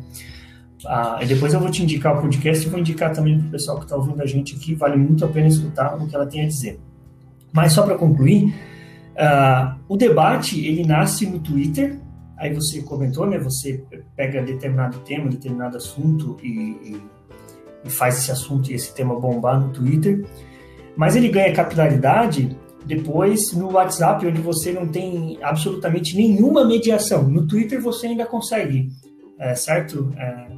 Ah, 0.87 1.18
e 1.21 1.26
depois 1.26 1.52
eu 1.52 1.59
vou 1.59 1.71
te 1.71 1.83
indicar 1.83 2.16
o 2.16 2.21
podcast 2.21 2.64
e 2.64 2.71
vou 2.71 2.78
indicar 2.78 3.12
também 3.12 3.38
para 3.38 3.49
o 3.49 3.50
pessoal 3.50 3.78
que 3.78 3.85
está 3.85 3.97
ouvindo 3.97 4.23
a 4.23 4.26
gente 4.26 4.54
aqui, 4.54 4.75
vale 4.75 4.97
muito 4.97 5.25
a 5.25 5.28
pena 5.28 5.49
escutar 5.49 5.97
o 5.97 6.07
que 6.07 6.14
ela 6.14 6.26
tem 6.26 6.42
a 6.42 6.47
dizer. 6.47 6.78
Mas 7.52 7.73
só 7.73 7.83
para 7.83 7.97
concluir, 7.97 8.54
uh, 9.14 9.76
o 9.88 9.97
debate 9.97 10.64
ele 10.64 10.87
nasce 10.87 11.26
no 11.26 11.40
Twitter, 11.40 11.99
aí 12.38 12.54
você 12.54 12.80
comentou, 12.83 13.26
né? 13.26 13.38
Você 13.38 13.85
pega 14.16 14.40
determinado 14.42 14.99
tema, 15.00 15.28
determinado 15.28 15.76
assunto 15.76 16.37
e, 16.42 16.49
e, 16.49 17.02
e 17.85 17.90
faz 17.90 18.18
esse 18.18 18.30
assunto 18.30 18.71
e 18.71 18.75
esse 18.75 18.95
tema 18.95 19.18
bombar 19.18 19.61
no 19.61 19.73
Twitter. 19.73 20.25
Mas 20.97 21.16
ele 21.16 21.28
ganha 21.28 21.52
capilaridade 21.52 22.57
depois 22.87 23.52
no 23.52 23.73
WhatsApp, 23.73 24.26
onde 24.26 24.40
você 24.40 24.73
não 24.73 24.87
tem 24.87 25.38
absolutamente 25.42 26.16
nenhuma 26.16 26.64
mediação. 26.64 27.28
No 27.28 27.47
Twitter 27.47 27.80
você 27.83 28.07
ainda 28.07 28.25
consegue, 28.25 28.88
é, 29.38 29.54
certo? 29.54 30.12
É, 30.16 30.49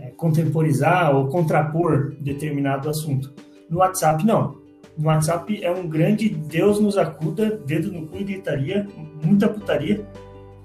é, 0.00 0.10
contemporizar 0.16 1.14
ou 1.14 1.28
contrapor 1.28 2.14
determinado 2.20 2.88
assunto. 2.88 3.32
No 3.68 3.78
WhatsApp, 3.78 4.24
não. 4.24 4.56
No 4.96 5.08
WhatsApp 5.08 5.62
é 5.62 5.70
um 5.70 5.86
grande 5.86 6.28
Deus 6.28 6.80
nos 6.80 6.96
acuda, 6.96 7.60
dedo 7.66 7.92
no 7.92 8.06
cu 8.06 8.16
e 8.18 8.24
gritaria, 8.24 8.88
muita 9.22 9.48
putaria 9.48 10.06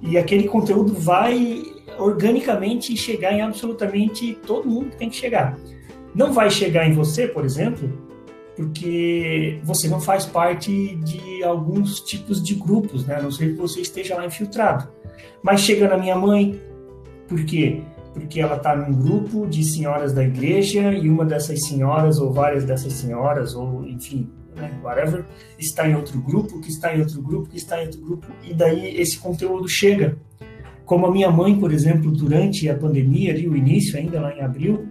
e 0.02 0.18
aquele 0.18 0.48
conteúdo 0.48 0.94
vai 0.94 1.64
organicamente 2.00 2.96
chegar 2.98 3.34
em 3.34 3.42
absolutamente 3.42 4.38
todo 4.46 4.68
mundo 4.68 4.90
que 4.90 4.98
tem 4.98 5.10
que 5.10 5.16
chegar. 5.16 5.58
Não 6.14 6.34
vai 6.34 6.50
chegar 6.50 6.88
em 6.88 6.94
você, 6.94 7.28
por 7.28 7.46
exemplo, 7.46 7.90
porque 8.56 9.60
você 9.64 9.88
não 9.88 10.02
faz 10.02 10.26
parte 10.26 10.96
de 10.98 11.44
alguns 11.44 12.02
tipos 12.02 12.44
de 12.44 12.56
grupos, 12.56 13.06
né? 13.06 13.16
A 13.16 13.22
não 13.22 13.32
ser 13.32 13.54
que 13.54 13.58
você 13.58 13.82
esteja 13.82 14.16
lá 14.16 14.26
infiltrado. 14.26 14.90
Mas 15.42 15.62
chega 15.62 15.88
na 15.88 15.98
minha 15.98 16.16
mãe, 16.16 16.60
por 17.28 17.44
quê? 17.46 17.82
Porque 18.14 18.42
ela 18.42 18.58
está 18.58 18.76
num 18.76 18.94
grupo 18.94 19.48
de 19.48 19.64
senhoras 19.64 20.14
da 20.14 20.24
igreja 20.24 20.92
e 20.94 21.10
uma 21.10 21.24
dessas 21.24 21.66
senhoras, 21.66 22.20
ou 22.20 22.32
várias 22.34 22.66
dessas 22.66 22.94
senhoras, 22.94 23.56
ou 23.56 23.86
enfim, 23.88 24.30
né, 24.56 24.72
whatever, 24.84 25.26
está 25.58 25.88
em 25.88 25.96
outro 25.96 26.20
grupo, 26.20 26.60
que 26.60 26.70
está 26.70 26.96
em 26.96 27.00
outro 27.00 27.22
grupo, 27.22 27.50
que 27.50 27.58
está 27.58 27.82
em 27.82 27.86
outro 27.86 28.02
grupo, 28.02 28.28
e 28.44 28.54
daí 28.54 29.00
esse 29.00 29.18
conteúdo 29.20 29.68
chega. 29.68 30.18
Como 30.86 31.06
a 31.06 31.12
minha 31.12 31.32
mãe, 31.32 31.58
por 31.58 31.72
exemplo, 31.72 32.12
durante 32.12 32.70
a 32.70 32.78
pandemia, 32.78 33.32
ali, 33.32 33.48
o 33.48 33.56
início 33.56 33.98
ainda 33.98 34.20
lá 34.20 34.36
em 34.36 34.42
abril, 34.42 34.88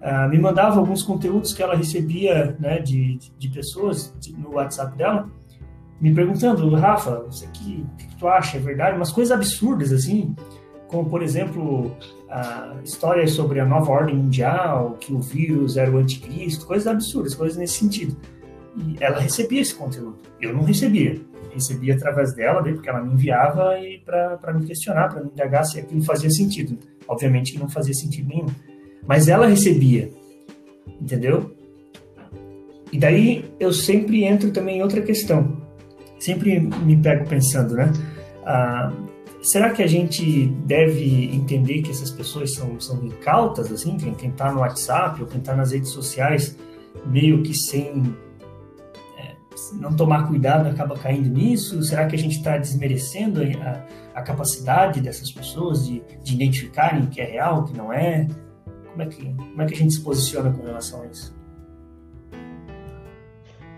uh, 0.00 0.28
me 0.28 0.38
mandava 0.38 0.78
alguns 0.78 1.02
conteúdos 1.02 1.52
que 1.52 1.62
ela 1.62 1.74
recebia 1.74 2.56
né, 2.60 2.78
de, 2.78 3.18
de 3.36 3.48
pessoas 3.48 4.14
no 4.38 4.54
WhatsApp 4.54 4.96
dela, 4.96 5.28
me 6.00 6.14
perguntando, 6.14 6.72
Rafa, 6.74 7.26
o 7.26 7.28
que 7.52 8.16
tu 8.18 8.26
acha? 8.26 8.56
É 8.56 8.60
verdade? 8.60 8.96
Umas 8.96 9.12
coisas 9.12 9.36
absurdas, 9.36 9.92
assim, 9.92 10.34
como, 10.88 11.08
por 11.08 11.22
exemplo, 11.22 11.94
histórias 12.82 13.32
sobre 13.32 13.60
a 13.60 13.66
nova 13.66 13.90
ordem 13.92 14.16
mundial, 14.16 14.96
que 14.98 15.12
o 15.12 15.20
vírus 15.20 15.76
era 15.76 15.90
o 15.90 15.98
anticristo, 15.98 16.66
coisas 16.66 16.86
absurdas, 16.86 17.34
coisas 17.34 17.56
nesse 17.56 17.74
sentido. 17.74 18.16
E 18.76 18.96
ela 19.00 19.18
recebia 19.18 19.60
esse 19.60 19.74
conteúdo. 19.74 20.18
Eu 20.40 20.52
não 20.52 20.62
recebia. 20.62 21.20
recebia 21.52 21.94
através 21.94 22.34
dela, 22.34 22.62
porque 22.62 22.88
ela 22.88 23.02
me 23.02 23.12
enviava 23.12 23.72
para 24.04 24.52
me 24.52 24.66
questionar, 24.66 25.08
para 25.08 25.22
me 25.22 25.30
indagar 25.30 25.64
se 25.64 25.78
aquilo 25.78 26.02
fazia 26.02 26.30
sentido. 26.30 26.78
Obviamente 27.08 27.52
que 27.52 27.58
não 27.58 27.68
fazia 27.68 27.94
sentido 27.94 28.28
nenhum. 28.28 28.46
Mas 29.06 29.28
ela 29.28 29.46
recebia. 29.46 30.10
Entendeu? 31.00 31.54
E 32.92 32.98
daí 32.98 33.44
eu 33.58 33.72
sempre 33.72 34.24
entro 34.24 34.50
também 34.50 34.78
em 34.78 34.82
outra 34.82 35.00
questão. 35.00 35.60
Sempre 36.18 36.60
me 36.60 36.96
pego 36.96 37.26
pensando, 37.28 37.74
né? 37.74 37.92
Ah, 38.44 38.92
será 39.40 39.70
que 39.70 39.82
a 39.82 39.86
gente 39.86 40.46
deve 40.66 41.34
entender 41.34 41.82
que 41.82 41.90
essas 41.90 42.10
pessoas 42.10 42.54
são, 42.54 42.78
são 42.80 43.04
incautas, 43.04 43.72
assim? 43.72 43.96
Quem 43.96 44.28
está 44.28 44.52
no 44.52 44.60
WhatsApp 44.60 45.22
ou 45.22 45.26
quem 45.26 45.38
está 45.40 45.54
nas 45.54 45.72
redes 45.72 45.90
sociais, 45.90 46.56
meio 47.06 47.42
que 47.42 47.54
sem 47.54 48.14
não 49.74 49.94
tomar 49.94 50.26
cuidado 50.28 50.68
acaba 50.68 50.96
caindo 50.96 51.28
nisso? 51.28 51.82
Será 51.82 52.06
que 52.06 52.14
a 52.14 52.18
gente 52.18 52.36
está 52.36 52.56
desmerecendo 52.56 53.40
a, 53.42 53.84
a, 54.18 54.22
capacidade 54.22 55.00
dessas 55.00 55.30
pessoas 55.30 55.86
de, 55.86 56.02
de 56.22 56.34
identificarem 56.34 57.02
o 57.04 57.06
que 57.08 57.20
é 57.20 57.24
real, 57.24 57.60
o 57.60 57.64
que 57.64 57.76
não 57.76 57.92
é? 57.92 58.26
Como 58.90 59.02
é 59.02 59.06
que, 59.06 59.24
como 59.24 59.62
é 59.62 59.66
que 59.66 59.74
a 59.74 59.76
gente 59.76 59.94
se 59.94 60.00
posiciona 60.00 60.52
com 60.52 60.62
relação 60.64 61.02
a 61.02 61.06
isso? 61.06 61.34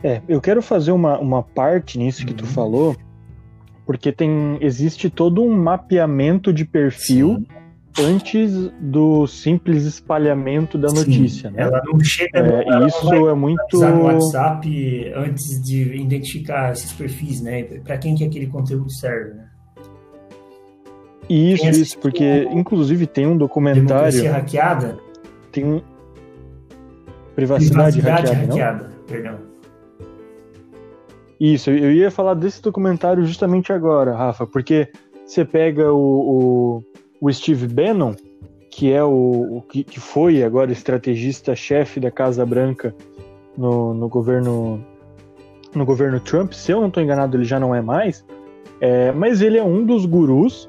É, 0.02 0.20
eu 0.28 0.40
quero 0.40 0.60
fazer 0.60 0.92
uma, 0.92 1.18
uma 1.18 1.42
parte 1.42 1.98
nisso 1.98 2.26
que 2.26 2.34
tu 2.34 2.44
uhum. 2.44 2.50
falou, 2.50 2.96
porque 3.86 4.10
tem 4.10 4.58
existe 4.60 5.08
todo 5.08 5.42
um 5.42 5.56
mapeamento 5.56 6.52
de 6.52 6.64
perfil 6.64 7.44
Sim 7.46 7.62
antes 7.99 8.70
do 8.80 9.26
simples 9.26 9.84
espalhamento 9.84 10.78
da 10.78 10.88
notícia. 10.88 11.50
Sim, 11.50 11.56
né? 11.56 11.62
Ela 11.62 11.82
não 11.84 12.00
chega. 12.00 12.38
É, 12.38 12.68
ela 12.68 12.87
isso 12.87 13.28
é 13.28 13.34
muito. 13.34 13.78
no 13.78 14.04
WhatsApp 14.04 15.12
antes 15.14 15.62
de 15.62 15.94
identificar 15.96 16.72
esses 16.72 16.92
perfis, 16.92 17.40
né? 17.40 17.62
Para 17.84 17.99
quem 17.99 18.14
que 18.14 18.25
aquele 18.25 18.46
conteúdo 18.46 18.90
serve, 18.90 19.34
né? 19.34 19.49
Isso, 21.28 21.66
isso, 21.66 21.99
porque 21.99 22.49
inclusive 22.50 23.06
tem 23.06 23.26
um 23.26 23.37
documentário. 23.37 23.87
Democracia 23.87 24.32
hackeada? 24.32 24.99
Tem 25.50 25.64
um. 25.64 25.80
Privacidade, 27.34 28.00
Privacidade 28.00 28.32
hackeada, 28.32 28.46
hackeada 28.46 28.88
não? 28.88 29.06
perdão. 29.06 29.38
Isso, 31.40 31.70
eu 31.70 31.90
ia 31.92 32.11
falar 32.11 32.34
desse 32.34 32.62
documentário 32.62 33.25
justamente 33.25 33.72
agora, 33.72 34.14
Rafa, 34.14 34.46
porque 34.46 34.88
você 35.26 35.44
pega 35.44 35.92
o, 35.92 35.99
o 35.99 36.82
o 37.23 37.33
Steve 37.33 37.69
Bannon, 37.69 38.14
que 38.69 38.93
é 38.93 39.02
o, 39.05 39.59
o 39.59 39.62
que, 39.62 39.85
que, 39.85 40.00
foi 40.00 40.43
agora 40.43 40.73
estrategista-chefe 40.73 42.00
da 42.00 42.11
Casa 42.11 42.45
Branca 42.45 42.93
no, 43.57 43.95
no, 43.95 44.09
governo 44.09 44.85
no 45.73 45.85
governo 45.85 46.19
Trump, 46.19 46.52
se 46.52 46.73
eu 46.73 46.81
não 46.81 46.88
estou 46.88 47.00
enganado, 47.00 47.37
ele 47.37 47.45
já 47.45 47.61
não 47.61 47.73
é 47.73 47.81
mais, 47.81 48.25
é, 48.81 49.12
mas 49.12 49.41
ele 49.41 49.57
é 49.57 49.62
um 49.62 49.87
dos 49.87 50.05
gurus 50.05 50.69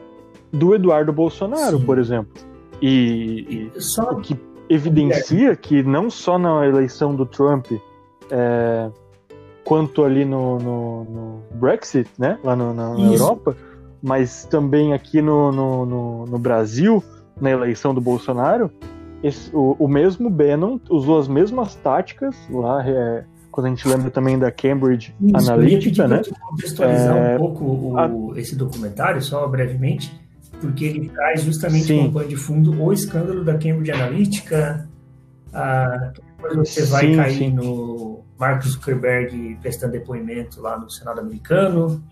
do 0.52 0.76
Eduardo 0.76 1.12
Bolsonaro, 1.12 1.80
Sim. 1.80 1.86
por 1.86 1.98
exemplo. 1.98 2.32
E, 2.80 3.72
e 3.76 3.82
só... 3.82 4.12
o 4.12 4.22
que 4.22 4.38
evidencia 4.70 5.56
que 5.56 5.82
não 5.82 6.08
só 6.08 6.38
na 6.38 6.68
eleição 6.68 7.16
do 7.16 7.26
Trump, 7.26 7.72
é, 8.30 8.92
quanto 9.64 10.04
ali 10.04 10.24
no, 10.24 10.60
no, 10.60 11.04
no, 11.06 11.44
Brexit, 11.56 12.08
né, 12.20 12.38
lá 12.44 12.56
no, 12.56 12.76
na, 12.76 12.94
na 12.94 13.12
Europa, 13.12 13.58
mas 14.04 14.46
também 14.46 14.94
aqui 14.94 15.22
no, 15.22 15.50
no, 15.50 15.86
no, 15.86 16.26
no 16.26 16.38
Brasil, 16.38 17.02
na 17.40 17.50
eleição 17.50 17.96
do 17.96 18.02
Bolsonaro, 18.02 18.70
esse, 19.24 19.50
o, 19.56 19.78
o, 19.80 19.88
mesmo 19.88 20.30
Bannon 20.30 20.78
usou 20.90 21.18
as 21.18 21.30
mesmas 21.30 21.76
táticas 21.76 22.36
lá, 22.50 22.86
é, 22.86 23.24
quando 23.50 23.68
a 23.68 23.70
gente 23.70 23.88
lembra 23.88 24.12
também 24.12 24.38
da 24.38 24.52
Cambridge 24.52 25.16
Isso, 25.22 25.50
Analytica, 25.50 26.06
né? 26.06 26.22
contextualizar 26.50 27.16
é, 27.16 27.36
um 27.36 27.38
pouco 27.38 27.64
o, 27.64 27.98
a... 27.98 28.10
esse 28.38 28.58
documentário, 28.58 29.22
só 29.22 29.48
brevemente, 29.48 30.14
porque 30.60 30.84
ele 30.84 31.08
traz 31.08 31.42
justamente 31.42 31.86
Sim. 31.86 31.98
como 32.00 32.14
pano 32.14 32.28
de 32.28 32.36
fundo 32.36 32.84
o 32.84 32.92
escândalo 32.92 33.46
da 33.46 33.54
Cambridge 33.54 33.92
Analytica, 33.92 34.90
a, 35.54 36.12
depois 36.42 36.70
você 36.70 36.84
vai 36.84 37.08
sim, 37.08 37.16
cair 37.16 37.38
sim. 37.38 37.52
no 37.52 38.20
Mark 38.38 38.64
Zuckerberg 38.64 39.58
prestando 39.62 39.94
depoimento 39.94 40.60
lá 40.62 40.78
no 40.78 40.90
Senado 40.90 41.22
americano, 41.22 42.04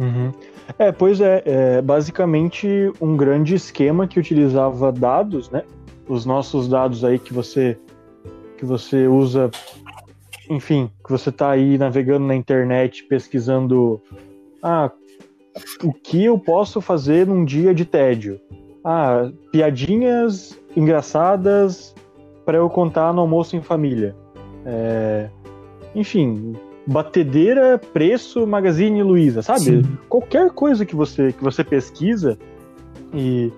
Uhum. 0.00 0.32
É, 0.78 0.90
pois 0.90 1.20
é, 1.20 1.42
é, 1.44 1.82
basicamente 1.82 2.90
um 2.98 3.18
grande 3.18 3.54
esquema 3.54 4.08
que 4.08 4.18
utilizava 4.18 4.90
dados, 4.90 5.50
né? 5.50 5.62
Os 6.08 6.24
nossos 6.24 6.66
dados 6.66 7.04
aí 7.04 7.18
que 7.18 7.34
você 7.34 7.78
que 8.56 8.64
você 8.64 9.06
usa, 9.06 9.50
enfim, 10.48 10.90
que 11.04 11.10
você 11.10 11.28
está 11.28 11.50
aí 11.50 11.76
navegando 11.76 12.26
na 12.26 12.34
internet 12.34 13.04
pesquisando, 13.04 14.00
ah, 14.62 14.90
o 15.82 15.92
que 15.92 16.24
eu 16.24 16.38
posso 16.38 16.80
fazer 16.80 17.26
num 17.26 17.44
dia 17.44 17.74
de 17.74 17.84
tédio? 17.84 18.40
Ah, 18.82 19.30
piadinhas 19.52 20.58
engraçadas 20.76 21.94
para 22.44 22.56
eu 22.56 22.68
contar 22.70 23.12
no 23.12 23.20
almoço 23.20 23.54
em 23.54 23.62
família. 23.62 24.14
É, 24.64 25.28
enfim, 25.94 26.54
batedeira, 26.90 27.78
preço, 27.78 28.46
Magazine 28.46 29.02
Luiza, 29.02 29.42
sabe? 29.42 29.60
Sim. 29.60 29.98
Qualquer 30.08 30.50
coisa 30.50 30.84
que 30.84 30.96
você 30.96 31.32
que 31.32 31.42
você 31.42 31.62
pesquisa 31.62 32.36
e 33.14 33.52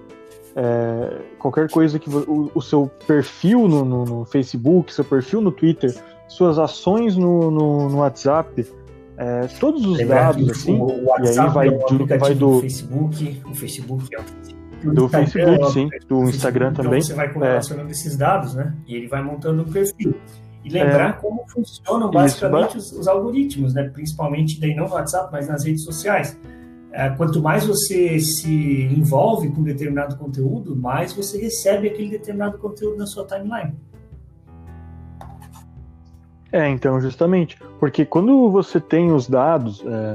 é, 0.54 1.18
qualquer 1.38 1.70
coisa 1.70 1.98
que 1.98 2.10
o, 2.10 2.50
o 2.54 2.60
seu 2.60 2.90
perfil 3.06 3.66
no, 3.66 3.84
no, 3.84 4.04
no, 4.04 4.24
Facebook, 4.26 4.92
seu 4.92 5.04
perfil 5.04 5.40
no 5.40 5.50
Twitter, 5.50 5.94
suas 6.28 6.58
ações 6.58 7.16
no, 7.16 7.50
no, 7.50 7.88
no 7.88 7.98
WhatsApp, 7.98 8.66
é, 9.16 9.46
todos 9.58 9.86
os 9.86 9.96
Lembrar 9.96 10.32
dados 10.34 10.50
assim, 10.50 10.78
o 10.78 11.06
WhatsApp 11.06 11.36
e 11.36 11.40
aí 11.40 11.50
vai, 11.54 11.68
é 11.68 11.70
do, 11.70 12.06
vai 12.06 12.34
do 12.34 12.60
Facebook, 12.60 13.42
o 13.46 13.54
Facebook 13.54 14.14
é 14.14 14.18
o 14.84 14.92
do 14.92 15.08
Facebook, 15.08 15.72
sim, 15.72 15.88
do 16.08 16.24
Instagram 16.24 16.70
então 16.72 16.84
também. 16.84 17.00
Você 17.00 17.14
vai 17.14 17.32
correlacionando 17.32 17.88
é. 17.88 17.92
esses 17.92 18.16
dados, 18.16 18.54
né? 18.54 18.74
E 18.86 18.96
ele 18.96 19.06
vai 19.06 19.22
montando 19.22 19.62
um 19.62 19.72
perfil. 19.72 20.14
E 20.64 20.68
lembrar 20.68 21.10
é. 21.10 21.12
como 21.14 21.44
funcionam 21.48 22.10
basicamente 22.10 22.78
Isso, 22.78 22.94
os, 22.94 23.00
os, 23.00 23.08
algoritmos, 23.08 23.74
né? 23.74 23.88
Principalmente 23.88 24.60
daí 24.60 24.74
não 24.74 24.86
no 24.86 24.94
WhatsApp, 24.94 25.28
mas 25.32 25.48
nas 25.48 25.64
redes 25.64 25.82
sociais. 25.82 26.38
É, 26.92 27.08
quanto 27.10 27.40
mais 27.40 27.66
você 27.66 28.20
se 28.20 28.84
envolve 28.84 29.50
com 29.50 29.62
determinado 29.62 30.16
conteúdo, 30.16 30.76
mais 30.76 31.12
você 31.12 31.40
recebe 31.40 31.88
aquele 31.88 32.10
determinado 32.10 32.58
conteúdo 32.58 32.96
na 32.96 33.06
sua 33.06 33.24
timeline. 33.24 33.74
É, 36.52 36.68
então, 36.68 37.00
justamente. 37.00 37.58
Porque 37.80 38.04
quando 38.04 38.50
você 38.50 38.78
tem 38.78 39.10
os 39.10 39.26
dados 39.26 39.82
é, 39.86 40.14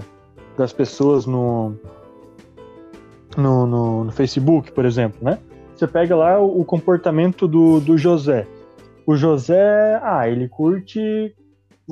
das 0.55 0.71
pessoas 0.71 1.25
no, 1.25 1.73
no, 3.35 3.65
no, 3.65 4.03
no, 4.03 4.11
Facebook, 4.11 4.71
por 4.71 4.85
exemplo, 4.85 5.17
né? 5.21 5.39
Você 5.75 5.87
pega 5.87 6.15
lá 6.15 6.39
o, 6.39 6.61
o 6.61 6.65
comportamento 6.65 7.47
do, 7.47 7.79
do 7.79 7.97
José. 7.97 8.47
O 9.07 9.15
José, 9.15 10.01
ah, 10.03 10.27
ele 10.27 10.49
curte. 10.49 11.33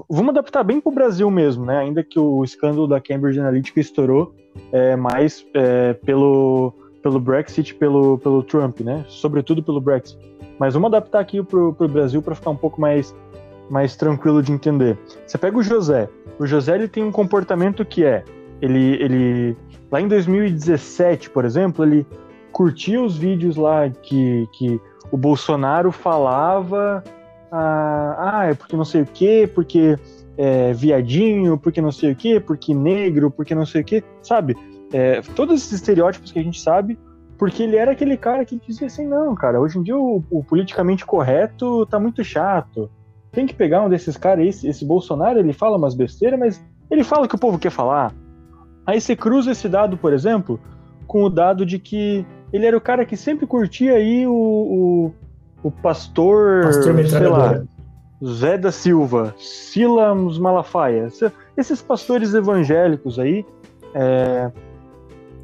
Vamos 0.10 0.32
adaptar 0.32 0.64
bem 0.64 0.82
para 0.82 0.92
o 0.92 0.94
Brasil 0.94 1.32
mesmo, 1.32 1.66
né? 1.66 1.78
Ainda 1.78 2.04
que 2.04 2.20
o 2.20 2.44
escândalo 2.44 2.86
da 2.90 3.00
Cambridge 3.00 3.40
Analytica 3.40 3.80
estourou 3.80 4.36
é, 4.70 4.98
mais 4.98 5.46
é, 5.54 5.94
pelo, 5.94 6.74
pelo 7.02 7.18
Brexit, 7.18 7.74
pelo, 7.76 8.18
pelo 8.18 8.44
Trump, 8.44 8.82
né? 8.82 9.06
Sobretudo 9.08 9.64
pelo 9.64 9.80
Brexit. 9.80 10.20
Mas 10.60 10.74
vamos 10.74 10.88
adaptar 10.88 11.22
aqui 11.22 11.42
para 11.42 11.58
o 11.58 11.88
Brasil 11.88 12.22
para 12.22 12.36
ficar 12.36 12.50
um 12.50 12.58
pouco 12.58 12.82
mais, 12.82 13.16
mais 13.70 13.96
tranquilo 13.96 14.44
de 14.44 14.52
entender. 14.52 14.98
Você 15.26 15.38
pega 15.38 15.58
o 15.58 15.64
José. 15.64 16.10
O 16.38 16.46
José 16.46 16.76
ele 16.76 16.90
tem 16.90 17.02
um 17.02 17.14
comportamento 17.14 17.86
que 17.86 18.04
é 18.04 18.26
ele, 18.62 19.02
ele 19.02 19.58
lá 19.90 20.02
em 20.02 20.08
2017, 20.10 21.30
por 21.30 21.46
exemplo, 21.46 21.86
ele 21.86 22.06
curtia 22.56 23.02
os 23.02 23.18
vídeos 23.18 23.58
lá 23.58 23.90
que, 23.90 24.48
que 24.54 24.80
o 25.12 25.18
Bolsonaro 25.18 25.92
falava 25.92 27.04
ah, 27.52 28.16
ah, 28.18 28.46
é 28.46 28.54
porque 28.54 28.78
não 28.78 28.86
sei 28.86 29.02
o 29.02 29.06
quê, 29.06 29.50
porque 29.54 29.98
é, 30.38 30.72
viadinho, 30.72 31.58
porque 31.58 31.82
não 31.82 31.92
sei 31.92 32.14
o 32.14 32.16
quê, 32.16 32.40
porque 32.40 32.74
negro, 32.74 33.30
porque 33.30 33.54
não 33.54 33.66
sei 33.66 33.82
o 33.82 33.84
quê, 33.84 34.02
sabe? 34.22 34.56
É, 34.94 35.20
todos 35.36 35.56
esses 35.56 35.74
estereótipos 35.74 36.32
que 36.32 36.40
a 36.40 36.44
gente 36.44 36.62
sabe, 36.62 36.98
porque 37.38 37.62
ele 37.62 37.76
era 37.76 37.92
aquele 37.92 38.16
cara 38.16 38.46
que 38.46 38.58
dizia 38.66 38.88
assim, 38.88 39.06
não, 39.06 39.36
cara, 39.36 39.60
hoje 39.60 39.78
em 39.78 39.84
dia 39.84 39.98
o, 39.98 40.24
o 40.32 40.42
politicamente 40.42 41.06
correto 41.06 41.86
tá 41.88 42.00
muito 42.00 42.24
chato. 42.24 42.90
Tem 43.34 43.46
que 43.46 43.54
pegar 43.54 43.82
um 43.84 43.90
desses 43.90 44.16
caras, 44.16 44.48
esse, 44.48 44.66
esse 44.66 44.86
Bolsonaro, 44.86 45.40
ele 45.40 45.52
fala 45.52 45.76
umas 45.76 45.94
besteiras, 45.94 46.40
mas 46.40 46.66
ele 46.90 47.04
fala 47.04 47.26
o 47.26 47.28
que 47.28 47.36
o 47.36 47.40
povo 47.40 47.60
quer 47.60 47.72
falar. 47.72 48.14
Aí 48.86 49.02
você 49.02 49.14
cruza 49.14 49.52
esse 49.52 49.68
dado, 49.68 49.98
por 49.98 50.14
exemplo, 50.14 50.58
com 51.06 51.24
o 51.24 51.30
dado 51.30 51.66
de 51.66 51.80
que 51.80 52.26
ele 52.56 52.66
era 52.66 52.78
o 52.78 52.82
cara 52.82 53.06
que 53.06 53.18
sempre 53.18 53.46
curtia 53.46 53.94
aí 53.94 54.26
o, 54.26 54.32
o, 54.34 55.14
o 55.64 55.72
pastor, 55.72 56.64
pastor 56.64 57.08
sei 57.08 57.28
lá, 57.28 57.64
Zé 58.24 58.58
da 58.58 58.72
Silva, 58.72 59.36
Silas 59.38 60.38
Malafaia, 60.38 61.10
esses 61.58 61.82
pastores 61.82 62.34
evangélicos 62.34 63.20
aí, 63.20 63.46
é, 63.94 64.52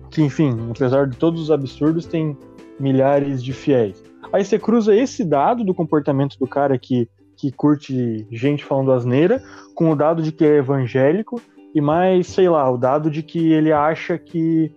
que 0.09 0.21
enfim, 0.21 0.57
apesar 0.71 1.07
de 1.07 1.17
todos 1.17 1.41
os 1.41 1.51
absurdos, 1.51 2.05
tem 2.05 2.37
milhares 2.79 3.43
de 3.43 3.53
fiéis. 3.53 4.01
Aí 4.31 4.45
você 4.45 4.57
cruza 4.57 4.95
esse 4.95 5.25
dado 5.25 5.63
do 5.63 5.73
comportamento 5.73 6.37
do 6.39 6.47
cara 6.47 6.77
que, 6.77 7.09
que 7.35 7.51
curte 7.51 8.25
gente 8.31 8.63
falando 8.63 8.93
asneira, 8.93 9.43
com 9.75 9.91
o 9.91 9.95
dado 9.95 10.21
de 10.21 10.31
que 10.31 10.45
é 10.45 10.57
evangélico, 10.57 11.41
e 11.75 11.81
mais, 11.81 12.27
sei 12.27 12.49
lá, 12.49 12.69
o 12.69 12.77
dado 12.77 13.09
de 13.09 13.21
que 13.21 13.51
ele 13.51 13.71
acha 13.71 14.17
que 14.17 14.71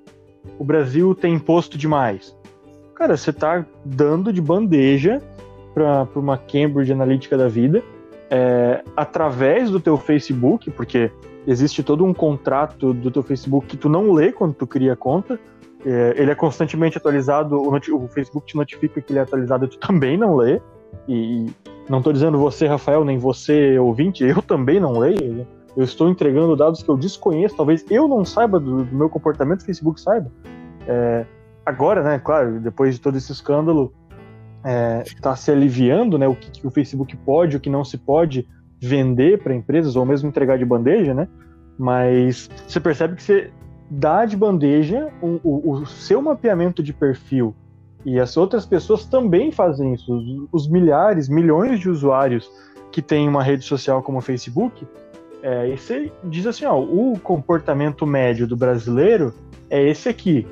o 0.59 0.65
Brasil 0.65 1.15
tem 1.15 1.35
imposto 1.35 1.77
demais. 1.77 2.37
Cara, 2.95 3.17
você 3.17 3.33
tá 3.33 3.65
dando 3.85 4.33
de 4.33 4.41
bandeja 4.41 5.21
para 5.75 6.07
uma 6.15 6.39
Cambridge 6.39 6.93
Analytica 6.93 7.37
da 7.37 7.49
vida, 7.49 7.83
é, 8.31 8.83
através 8.97 9.71
do 9.71 9.81
teu 9.81 9.97
Facebook, 9.97 10.71
porque 10.71 11.11
existe 11.47 11.83
todo 11.83 12.05
um 12.05 12.15
contrato 12.15 12.95
do 12.95 13.11
teu 13.11 13.23
Facebook 13.23 13.67
que 13.67 13.77
tu 13.77 13.89
não 13.89 14.13
lê 14.13 14.33
quando 14.33 14.55
tu 14.55 14.67
cria 14.67 14.93
a 14.93 14.97
conta, 14.97 15.39
é, 15.85 16.15
ele 16.17 16.31
é 16.31 16.35
constantemente 16.35 16.97
atualizado, 16.97 17.57
o, 17.57 17.77
o, 17.77 18.09
Facebook 18.09 18.47
te 18.47 18.57
notifica 18.57 19.01
que 19.01 19.13
ele 19.13 19.19
é 19.19 19.23
atualizado 19.23 19.67
e 19.67 19.69
tu 19.69 19.79
também 19.85 20.17
não 20.17 20.37
lê, 20.37 20.61
e 21.09 21.47
não 21.89 21.99
estou 21.99 22.13
dizendo 22.13 22.39
você, 22.39 22.67
Rafael, 22.67 23.05
nem 23.05 23.19
você, 23.19 23.79
ouvinte, 23.79 24.25
eu 24.25 24.41
também 24.41 24.81
não 24.81 24.99
leio, 24.99 25.47
eu 25.77 25.85
estou 25.85 26.09
entregando 26.09 26.57
dados 26.57 26.83
que 26.83 26.89
eu 26.89 26.97
desconheço, 26.97 27.57
talvez 27.57 27.85
eu 27.91 28.07
não 28.07 28.25
saiba 28.25 28.61
do, 28.61 28.85
do 28.85 28.95
meu 28.95 29.09
comportamento, 29.09 29.61
o 29.61 29.65
Facebook 29.65 30.01
saiba. 30.01 30.31
É, 30.87 31.27
agora, 31.67 32.03
né, 32.03 32.19
claro, 32.19 32.61
depois 32.61 32.95
de 32.95 33.01
todo 33.01 33.17
esse 33.17 33.33
escândalo, 33.33 33.93
está 35.05 35.33
é, 35.33 35.37
se 35.37 35.51
aliviando, 35.51 36.19
né, 36.19 36.27
o 36.29 36.35
que, 36.35 36.51
que, 36.51 36.67
o 36.67 36.71
Facebook 36.71 37.17
pode, 37.19 37.57
o 37.57 37.61
que 37.61 37.69
não 37.69 37.85
se 37.85 37.99
pode 37.99 38.49
vender 38.81 39.43
para 39.43 39.55
empresas 39.55 39.97
ou 39.97 40.05
mesmo 40.07 40.29
entregar 40.29 40.59
de 40.59 40.65
bandeja, 40.65 41.13
né? 41.13 41.29
Mas 41.79 42.49
você 42.67 42.79
percebe 42.79 43.17
que 43.17 43.23
você 43.23 43.51
dá 43.91 44.25
de 44.25 44.37
bandeja 44.37 45.11
o, 45.21 45.41
o, 45.43 45.73
o 45.73 45.87
seu 45.87 46.23
mapeamento 46.23 46.83
de 46.83 46.93
perfil 46.93 47.55
e 48.05 48.21
as 48.21 48.37
outras 48.37 48.67
pessoas 48.67 49.07
também 49.07 49.51
fazem 49.51 49.95
isso. 49.95 50.15
Os, 50.15 50.49
os 50.53 50.69
milhares, 50.69 51.29
milhões 51.29 51.81
de 51.81 51.89
usuários 51.89 52.51
que 52.93 53.03
têm 53.03 53.29
uma 53.29 53.43
rede 53.43 53.65
social 53.65 54.03
como 54.03 54.19
o 54.19 54.23
Facebook 54.23 54.87
é, 55.45 55.69
e 55.69 55.77
você 55.77 56.11
diz 56.25 56.47
assim, 56.47 56.65
ó, 56.65 56.81
o 56.81 57.19
comportamento 57.19 58.07
médio 58.07 58.47
do 58.47 58.57
brasileiro 58.57 59.35
é 59.69 59.87
esse 59.87 60.09
aqui. 60.09 60.47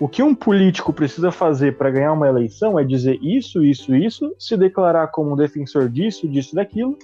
O 0.00 0.08
que 0.08 0.22
um 0.22 0.34
político 0.34 0.94
precisa 0.94 1.30
fazer 1.30 1.76
para 1.76 1.90
ganhar 1.90 2.14
uma 2.14 2.26
eleição 2.26 2.78
é 2.78 2.82
dizer 2.82 3.18
isso, 3.20 3.62
isso, 3.62 3.94
isso, 3.94 4.34
se 4.38 4.56
declarar 4.56 5.08
como 5.08 5.34
um 5.34 5.36
defensor 5.36 5.90
disso, 5.90 6.26
disso, 6.26 6.54
daquilo 6.54 6.96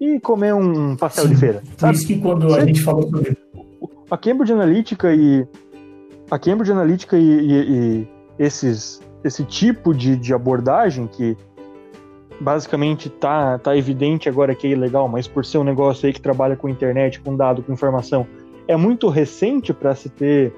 e 0.00 0.18
comer 0.18 0.54
um 0.54 0.96
pastel 0.96 1.28
Sim, 1.28 1.30
de 1.30 1.36
feira. 1.36 1.62
Sabe? 1.76 1.92
Por 1.92 1.94
isso 1.94 2.06
que 2.08 2.18
quando 2.18 2.48
você, 2.48 2.60
a 2.60 2.64
gente 2.64 2.82
falou 2.82 3.08
sobre 3.08 3.36
a 4.10 4.18
Cambridge 4.18 4.52
Analytica 4.52 5.14
e 5.14 5.46
a 6.28 6.36
Cambridge 6.36 6.72
Analytica 6.72 7.16
e, 7.16 7.22
e, 7.22 7.52
e 8.00 8.08
esses 8.40 9.00
esse 9.22 9.44
tipo 9.44 9.94
de, 9.94 10.16
de 10.16 10.34
abordagem 10.34 11.06
que 11.06 11.36
basicamente 12.42 13.08
tá, 13.08 13.58
tá 13.58 13.76
evidente 13.76 14.28
agora 14.28 14.54
que 14.54 14.66
é 14.66 14.70
ilegal, 14.70 15.08
mas 15.08 15.28
por 15.28 15.44
ser 15.44 15.58
um 15.58 15.64
negócio 15.64 16.06
aí 16.06 16.12
que 16.12 16.20
trabalha 16.20 16.56
com 16.56 16.68
internet, 16.68 17.20
com 17.20 17.36
dado, 17.36 17.62
com 17.62 17.72
informação, 17.72 18.26
é 18.66 18.76
muito 18.76 19.08
recente 19.08 19.72
para 19.72 19.94
se 19.94 20.08
ter 20.08 20.52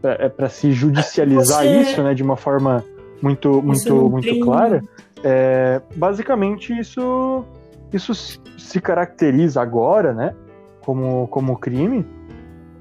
para 0.00 0.46
é, 0.46 0.48
se 0.48 0.72
judicializar 0.72 1.64
Você... 1.64 1.80
isso, 1.80 2.02
né, 2.02 2.14
de 2.14 2.22
uma 2.22 2.36
forma 2.36 2.84
muito 3.22 3.62
muito 3.62 4.10
muito 4.10 4.28
tem... 4.28 4.40
clara. 4.40 4.82
É, 5.22 5.80
basicamente 5.96 6.76
isso 6.76 7.44
isso 7.92 8.14
se 8.58 8.80
caracteriza 8.80 9.62
agora, 9.62 10.12
né, 10.12 10.34
como 10.80 11.28
como 11.28 11.56
crime, 11.56 12.04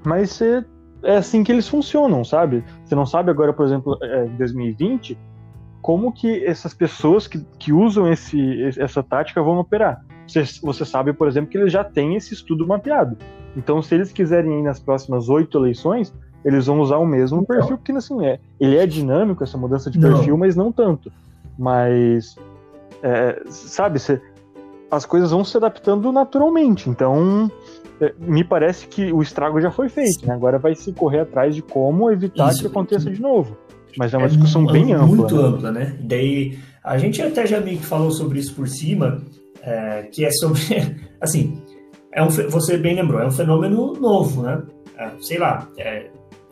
mas 0.04 0.42
é, 0.42 0.66
é 1.04 1.18
assim 1.18 1.44
que 1.44 1.52
eles 1.52 1.68
funcionam, 1.68 2.24
sabe? 2.24 2.64
Você 2.84 2.96
não 2.96 3.06
sabe 3.06 3.30
agora, 3.30 3.54
por 3.54 3.66
exemplo, 3.66 3.98
é, 4.02 4.26
em 4.26 4.36
2020 4.36 5.18
como 5.88 6.12
que 6.12 6.44
essas 6.44 6.74
pessoas 6.74 7.28
que, 7.28 7.40
que 7.58 7.72
usam 7.72 8.12
esse, 8.12 8.62
essa 8.78 9.02
tática 9.02 9.42
vão 9.42 9.58
operar. 9.58 10.04
Você, 10.28 10.44
você 10.62 10.84
sabe, 10.84 11.14
por 11.14 11.30
exemplo, 11.30 11.50
que 11.50 11.58
eles 11.58 11.72
já 11.72 11.82
têm 11.82 12.18
esse 12.18 12.34
estudo 12.34 12.68
mapeado. 12.68 13.18
Então, 13.56 13.82
se 13.82 13.96
eles 13.96 14.12
quiserem 14.12 14.60
ir 14.60 14.64
nas 14.64 14.82
próximas 14.82 15.30
oito 15.30 15.58
eleições, 15.58 16.14
eles 16.44 16.66
vão 16.66 16.82
usar 16.82 16.98
o 16.98 17.06
mesmo 17.06 17.40
então, 17.40 17.56
perfil, 17.56 17.78
porque 17.78 17.94
assim, 17.94 18.26
é, 18.26 18.38
ele 18.60 18.76
é 18.76 18.86
dinâmico, 18.86 19.46
essa 19.46 19.58
mudança 19.58 19.90
de 19.90 19.98
perfil, 19.98 20.32
não. 20.32 20.40
mas 20.40 20.58
não 20.58 20.74
tanto. 20.74 21.10
Mas, 21.58 22.36
é, 23.02 23.42
sabe, 23.48 23.98
você, 23.98 24.22
as 24.92 25.06
coisas 25.06 25.32
vão 25.32 25.46
se 25.46 25.56
adaptando 25.56 26.12
naturalmente. 26.12 26.90
Então, 26.90 27.50
é, 28.02 28.14
me 28.20 28.44
parece 28.44 28.90
que 28.90 29.14
o 29.14 29.22
estrago 29.22 29.62
já 29.62 29.72
foi 29.72 29.88
feito. 29.88 30.28
Né? 30.28 30.34
Agora 30.34 30.60
vai 30.60 30.76
se 30.76 30.92
correr 30.92 31.22
atrás 31.22 31.56
de 31.56 31.62
como 31.62 32.12
evitar 32.12 32.52
Isso, 32.52 32.60
que 32.60 32.68
aconteça 32.68 33.10
de 33.10 33.22
novo. 33.22 33.56
Mas 33.98 34.14
é 34.14 34.18
uma 34.18 34.28
é 34.28 34.30
discussão 34.30 34.66
bem 34.66 34.94
ampla. 34.94 35.08
Muito 35.08 35.36
né? 35.36 35.44
ampla, 35.44 35.72
né? 35.72 35.98
Daí, 36.02 36.58
a 36.84 36.98
gente 36.98 37.22
até 37.22 37.46
já 37.46 37.60
meio 37.60 37.80
que 37.80 37.86
falou 37.86 38.12
sobre 38.12 38.40
isso 38.40 38.54
por 38.54 38.68
cima, 38.68 39.22
é, 39.62 40.04
que 40.04 40.24
é 40.24 40.32
sobre, 40.32 40.62
assim, 41.20 41.62
é 42.14 42.24
um, 42.24 42.30
você 42.30 42.78
bem 42.78 42.96
lembrou, 42.96 43.22
é 43.22 43.28
um 43.28 43.32
fenômeno 43.32 43.94
novo, 43.94 44.44
né? 44.44 44.62
É, 44.98 45.12
sei 45.20 45.38
lá, 45.38 45.68
é, 45.78 46.10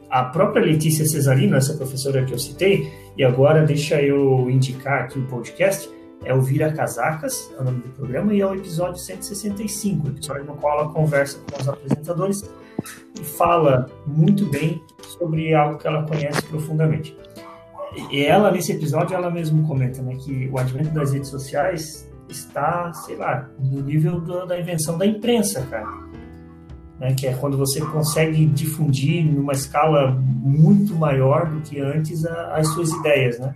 a 0.10 0.24
própria 0.26 0.64
Letícia 0.64 1.06
Cesarino, 1.06 1.56
essa 1.56 1.74
professora 1.74 2.24
que 2.26 2.34
eu 2.34 2.40
citei, 2.40 2.92
e 3.18 3.24
agora 3.24 3.66
deixa 3.66 4.02
eu 4.02 4.50
indicar 4.50 5.04
aqui 5.04 5.20
o 5.20 5.26
podcast, 5.28 5.90
é 6.24 6.34
o 6.34 6.42
Vira 6.42 6.72
Casacas, 6.72 7.52
é 7.58 7.62
o 7.62 7.64
nome 7.64 7.82
do 7.82 7.90
programa, 7.90 8.34
e 8.34 8.42
é 8.42 8.46
o 8.46 8.54
episódio 8.54 9.00
165, 9.00 10.08
o 10.08 10.10
episódio 10.12 10.44
no 10.46 10.56
qual 10.56 10.80
ela 10.80 10.90
conversa 10.92 11.40
com 11.40 11.62
os 11.62 11.68
apresentadores 11.68 12.44
e 13.20 13.24
fala 13.24 13.90
muito 14.06 14.46
bem 14.48 14.82
sobre 15.18 15.54
algo 15.54 15.78
que 15.78 15.88
ela 15.88 16.04
conhece 16.04 16.42
profundamente. 16.44 17.16
E 18.12 18.26
ela, 18.26 18.52
nesse 18.52 18.72
episódio, 18.72 19.16
ela 19.16 19.30
mesmo 19.30 19.66
comenta 19.68 20.02
né, 20.02 20.16
que 20.16 20.50
o 20.52 20.58
advento 20.58 20.90
das 20.90 21.14
redes 21.14 21.30
sociais 21.30 22.10
está, 22.30 22.92
sei 22.94 23.16
lá, 23.16 23.50
no 23.60 23.82
nível 23.82 24.20
do, 24.20 24.46
da 24.46 24.60
invenção 24.60 24.98
da 24.98 25.06
imprensa, 25.06 25.66
cara. 25.70 26.06
Né, 27.00 27.14
que 27.14 27.28
é 27.28 27.34
quando 27.34 27.58
você 27.58 27.82
consegue 27.82 28.46
difundir 28.46 29.26
numa 29.26 29.54
escala 29.54 30.12
muito 30.12 30.96
maior 30.96 31.50
do 31.50 31.62
que 31.62 31.80
antes 31.80 32.26
a, 32.26 32.56
as 32.56 32.68
suas 32.70 32.90
ideias, 32.92 33.40
né? 33.40 33.54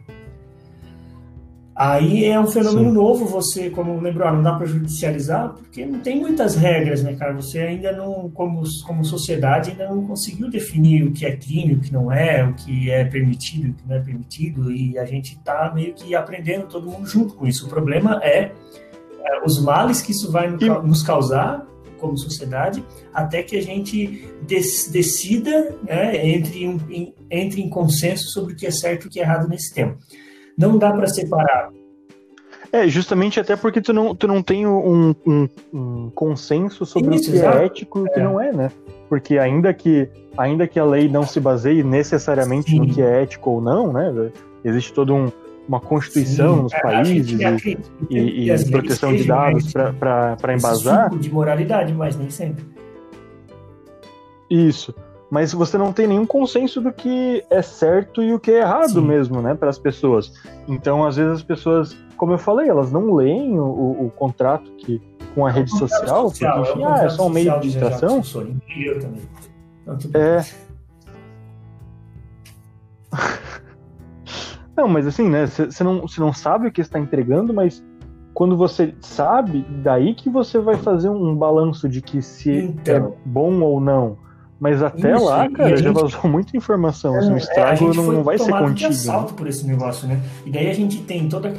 Aí 1.80 2.26
é 2.26 2.38
um 2.38 2.46
fenômeno 2.46 2.90
Sim. 2.90 2.94
novo, 2.94 3.26
você, 3.26 3.70
como 3.70 3.98
lembrou, 4.02 4.30
não 4.34 4.44
dá 4.44 4.54
para 4.54 4.66
judicializar, 4.66 5.54
porque 5.54 5.86
não 5.86 6.02
tem 6.02 6.20
muitas 6.20 6.54
regras, 6.54 7.02
né, 7.02 7.16
cara? 7.16 7.32
Você 7.32 7.58
ainda 7.60 7.94
não, 7.94 8.30
como, 8.32 8.64
como 8.86 9.06
sociedade, 9.06 9.72
ainda 9.72 9.88
não 9.88 10.06
conseguiu 10.06 10.50
definir 10.50 11.04
o 11.04 11.14
que 11.14 11.26
é 11.26 11.38
crime, 11.38 11.76
o 11.76 11.80
que 11.80 11.94
não 11.94 12.12
é, 12.12 12.44
o 12.44 12.54
que 12.54 12.92
é 12.92 13.06
permitido, 13.06 13.70
o 13.70 13.74
que 13.76 13.88
não 13.88 13.96
é 13.96 14.00
permitido, 14.02 14.70
e 14.70 15.00
a 15.00 15.06
gente 15.06 15.36
está 15.38 15.72
meio 15.74 15.94
que 15.94 16.14
aprendendo 16.14 16.68
todo 16.68 16.86
mundo 16.86 17.08
junto 17.08 17.34
com 17.36 17.48
isso. 17.48 17.66
O 17.66 17.70
problema 17.70 18.20
é, 18.22 18.52
é 19.24 19.46
os 19.46 19.64
males 19.64 20.02
que 20.02 20.12
isso 20.12 20.30
vai 20.34 20.50
nos 20.50 21.02
causar 21.02 21.66
como 21.98 22.18
sociedade, 22.18 22.84
até 23.14 23.42
que 23.42 23.56
a 23.56 23.62
gente 23.62 24.28
decida, 24.90 25.78
né, 25.88 26.28
entre, 26.28 26.66
em, 26.66 27.14
entre 27.32 27.62
em 27.62 27.70
consenso 27.70 28.32
sobre 28.32 28.52
o 28.52 28.56
que 28.58 28.66
é 28.66 28.72
certo 28.72 29.06
e 29.06 29.08
o 29.08 29.10
que 29.10 29.22
é 29.22 29.24
errado 29.24 29.48
nesse 29.48 29.74
tema. 29.74 29.96
Não 30.60 30.78
dá 30.78 30.92
para 30.92 31.08
separar. 31.08 31.72
É, 32.72 32.88
justamente 32.88 33.40
até 33.40 33.56
porque 33.56 33.82
tu 33.82 33.94
não, 33.94 34.14
tu 34.14 34.28
não 34.28 34.44
tem 34.44 34.68
um, 34.68 35.16
um, 35.26 35.50
um 35.74 36.10
consenso 36.14 36.86
sobre 36.86 37.16
Isso, 37.16 37.32
o 37.32 37.34
que 37.34 37.40
é 37.40 37.66
ético 37.66 38.00
e 38.00 38.02
o 38.02 38.14
que 38.14 38.20
é. 38.20 38.24
não 38.24 38.40
é, 38.40 38.52
né? 38.52 38.72
Porque 39.08 39.40
ainda 39.40 39.74
que, 39.74 40.08
ainda 40.38 40.68
que 40.68 40.80
a 40.80 40.86
lei 40.86 41.08
não 41.08 41.26
se 41.26 41.40
baseie 41.40 41.82
necessariamente 41.82 42.72
Sim. 42.72 42.80
no 42.80 42.94
que 42.94 43.02
é 43.02 43.24
ético 43.24 43.52
ou 43.52 43.62
não, 43.62 43.92
né? 43.92 44.32
Existe 44.64 44.94
toda 44.94 45.14
um, 45.14 45.32
uma 45.68 45.80
constituição 45.80 46.58
Sim, 46.58 46.62
nos 46.64 46.74
é, 46.74 46.80
países 46.82 47.40
e, 48.10 48.18
e, 48.18 48.52
e 48.52 48.70
proteção 48.70 49.16
de 49.16 49.24
dados 49.24 49.74
para 49.74 50.54
embasar. 50.54 51.10
de 51.18 51.32
moralidade, 51.32 51.94
mas 51.94 52.16
nem 52.18 52.30
sempre. 52.30 52.64
Isso 54.48 54.94
mas 55.30 55.54
você 55.54 55.78
não 55.78 55.94
tem 55.94 56.08
nenhum 56.08 56.26
consenso 56.26 56.82
do 56.82 56.92
que 56.92 57.44
é 57.50 57.62
certo 57.62 58.24
e 58.24 58.34
o 58.34 58.40
que 58.40 58.52
é 58.52 58.62
errado 58.62 58.94
Sim. 58.94 59.02
mesmo, 59.02 59.42
né, 59.42 59.54
para 59.54 59.70
as 59.70 59.78
pessoas. 59.78 60.34
Então, 60.68 61.06
às 61.06 61.18
vezes 61.18 61.34
as 61.34 61.44
pessoas, 61.44 61.96
como 62.18 62.34
eu 62.34 62.38
falei, 62.38 62.68
elas 62.70 62.92
não 62.92 63.14
leem 63.14 63.60
o, 63.60 64.06
o 64.06 64.12
contrato 64.16 64.72
que 64.72 65.02
com 65.36 65.46
a 65.46 65.50
é 65.50 65.54
rede 65.54 65.70
social, 65.72 66.30
social, 66.30 66.56
porque 66.56 66.72
enfim, 66.72 66.84
é, 66.84 66.88
um 66.88 66.94
ah, 66.94 67.04
é 67.04 67.10
só 67.10 67.28
um 67.28 67.30
meio 67.30 67.54
de 67.60 67.70
distração. 67.70 68.22
Eu 68.76 69.00
também. 69.00 69.22
Então, 69.84 69.98
é. 70.20 70.44
não, 74.76 74.88
mas 74.88 75.06
assim, 75.06 75.30
né, 75.30 75.46
você 75.46 75.84
não, 75.84 76.06
não 76.18 76.34
sabe 76.34 76.68
o 76.68 76.72
que 76.72 76.82
está 76.82 77.00
entregando, 77.00 77.54
mas 77.54 77.84
quando 78.34 78.58
você 78.58 78.96
sabe, 79.02 79.66
daí 79.84 80.16
que 80.16 80.30
você 80.30 80.60
vai 80.60 80.76
fazer 80.76 81.10
um 81.10 81.36
balanço 81.36 81.88
de 81.88 82.02
que 82.02 82.22
se 82.22 82.52
então, 82.52 82.96
é 82.96 83.14
bom 83.26 83.62
ou 83.62 83.80
não. 83.80 84.18
Mas 84.60 84.84
até 84.84 85.16
Isso, 85.16 85.26
lá, 85.26 85.50
cara, 85.50 85.70
gente... 85.70 85.84
já 85.84 85.92
vazou 85.92 86.30
muita 86.30 86.58
informação. 86.58 87.16
É, 87.16 87.20
assim, 87.20 87.34
o 87.34 87.38
estrago 87.38 87.92
é, 87.92 87.96
não, 87.96 88.12
não 88.12 88.24
vai 88.24 88.38
ser 88.38 88.52
contido. 88.52 88.76
De 88.76 88.86
assalto 88.86 89.32
né? 89.32 89.38
por 89.38 89.48
esse 89.48 89.66
negócio, 89.66 90.08
né? 90.08 90.22
E 90.46 90.52
daí 90.52 90.70
a 90.70 90.74
gente 90.74 91.02
tem 91.04 91.30
toda. 91.30 91.54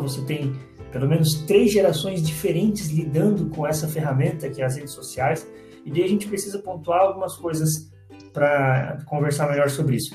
Você 0.00 0.20
tem 0.22 0.52
pelo 0.90 1.08
menos 1.08 1.34
três 1.46 1.72
gerações 1.72 2.20
diferentes 2.22 2.90
lidando 2.90 3.46
com 3.50 3.64
essa 3.64 3.86
ferramenta 3.86 4.50
que 4.50 4.60
é 4.60 4.64
as 4.64 4.76
redes 4.76 4.92
sociais. 4.92 5.46
E 5.84 5.90
daí 5.90 6.02
a 6.02 6.08
gente 6.08 6.26
precisa 6.26 6.58
pontuar 6.58 7.00
algumas 7.00 7.36
coisas 7.36 7.90
para 8.32 8.98
conversar 9.06 9.48
melhor 9.48 9.70
sobre 9.70 9.96
isso. 9.96 10.14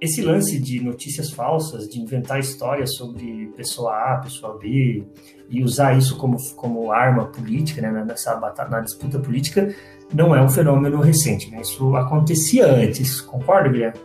Esse 0.00 0.22
lance 0.22 0.58
de 0.58 0.82
notícias 0.82 1.30
falsas, 1.30 1.86
de 1.86 2.00
inventar 2.00 2.40
histórias 2.40 2.94
sobre 2.94 3.52
pessoa 3.54 4.14
A, 4.14 4.16
pessoa 4.16 4.58
B, 4.58 5.04
e 5.50 5.62
usar 5.62 5.96
isso 5.96 6.16
como, 6.16 6.38
como 6.56 6.90
arma 6.90 7.26
política, 7.26 7.82
né, 7.82 8.04
nessa 8.04 8.34
batalha, 8.36 8.70
na 8.70 8.80
disputa 8.80 9.18
política, 9.18 9.74
não 10.12 10.34
é 10.34 10.42
um 10.42 10.48
fenômeno 10.48 11.00
recente, 11.00 11.50
né? 11.50 11.60
Isso 11.60 11.94
acontecia 11.96 12.66
antes, 12.66 13.20
concorda, 13.20 13.68
Guilherme? 13.68 13.98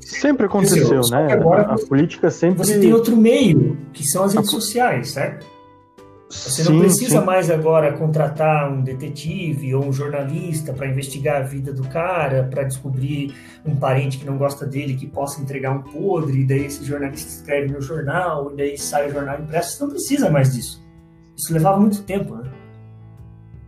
Sempre 0.00 0.46
aconteceu, 0.46 1.00
dizer, 1.00 1.14
né? 1.14 1.32
Agora, 1.32 1.62
a 1.62 1.78
política 1.78 2.30
sempre. 2.30 2.58
Você 2.58 2.78
tem 2.78 2.92
outro 2.92 3.16
meio, 3.16 3.78
que 3.92 4.04
são 4.04 4.24
as 4.24 4.34
redes 4.34 4.50
a... 4.50 4.52
sociais, 4.52 5.10
certo? 5.12 5.46
Você 6.28 6.62
sim, 6.62 6.72
não 6.72 6.80
precisa 6.80 7.18
sim. 7.18 7.26
mais 7.26 7.50
agora 7.50 7.92
contratar 7.94 8.70
um 8.70 8.82
detetive 8.82 9.74
ou 9.74 9.84
um 9.84 9.92
jornalista 9.92 10.72
para 10.72 10.86
investigar 10.86 11.38
a 11.38 11.44
vida 11.44 11.72
do 11.72 11.82
cara, 11.88 12.44
para 12.44 12.62
descobrir 12.62 13.34
um 13.66 13.74
parente 13.74 14.18
que 14.18 14.24
não 14.24 14.36
gosta 14.36 14.64
dele, 14.64 14.94
que 14.94 15.08
possa 15.08 15.40
entregar 15.40 15.72
um 15.72 15.82
podre, 15.82 16.42
e 16.42 16.44
daí 16.44 16.66
esse 16.66 16.84
jornalista 16.84 17.28
escreve 17.28 17.72
no 17.72 17.80
jornal, 17.80 18.52
e 18.52 18.56
daí 18.56 18.78
sai 18.78 19.08
o 19.08 19.12
jornal 19.12 19.40
impresso. 19.40 19.76
Você 19.76 19.82
não 19.82 19.90
precisa 19.90 20.30
mais 20.30 20.54
disso. 20.54 20.86
Isso 21.36 21.52
levava 21.52 21.80
muito 21.80 22.02
tempo, 22.02 22.36
né? 22.36 22.49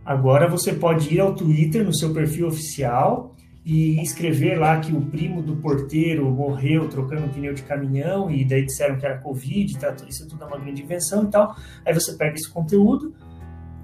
Agora 0.05 0.47
você 0.47 0.73
pode 0.73 1.13
ir 1.13 1.19
ao 1.19 1.33
Twitter, 1.33 1.83
no 1.83 1.93
seu 1.93 2.13
perfil 2.13 2.47
oficial, 2.47 3.33
e 3.65 4.01
escrever 4.01 4.59
lá 4.59 4.79
que 4.79 4.91
o 4.91 5.01
primo 5.01 5.41
do 5.41 5.55
porteiro 5.55 6.29
morreu 6.29 6.89
trocando 6.89 7.29
pneu 7.29 7.53
de 7.53 7.63
caminhão, 7.63 8.29
e 8.29 8.43
daí 8.43 8.65
disseram 8.65 8.97
que 8.97 9.05
era 9.05 9.17
Covid, 9.19 9.79
tá, 9.79 9.95
isso 10.07 10.27
tudo 10.27 10.43
é 10.43 10.47
uma 10.47 10.59
grande 10.59 10.83
invenção 10.83 11.23
e 11.23 11.27
tal. 11.27 11.55
Aí 11.85 11.93
você 11.93 12.13
pega 12.13 12.35
esse 12.35 12.49
conteúdo 12.49 13.13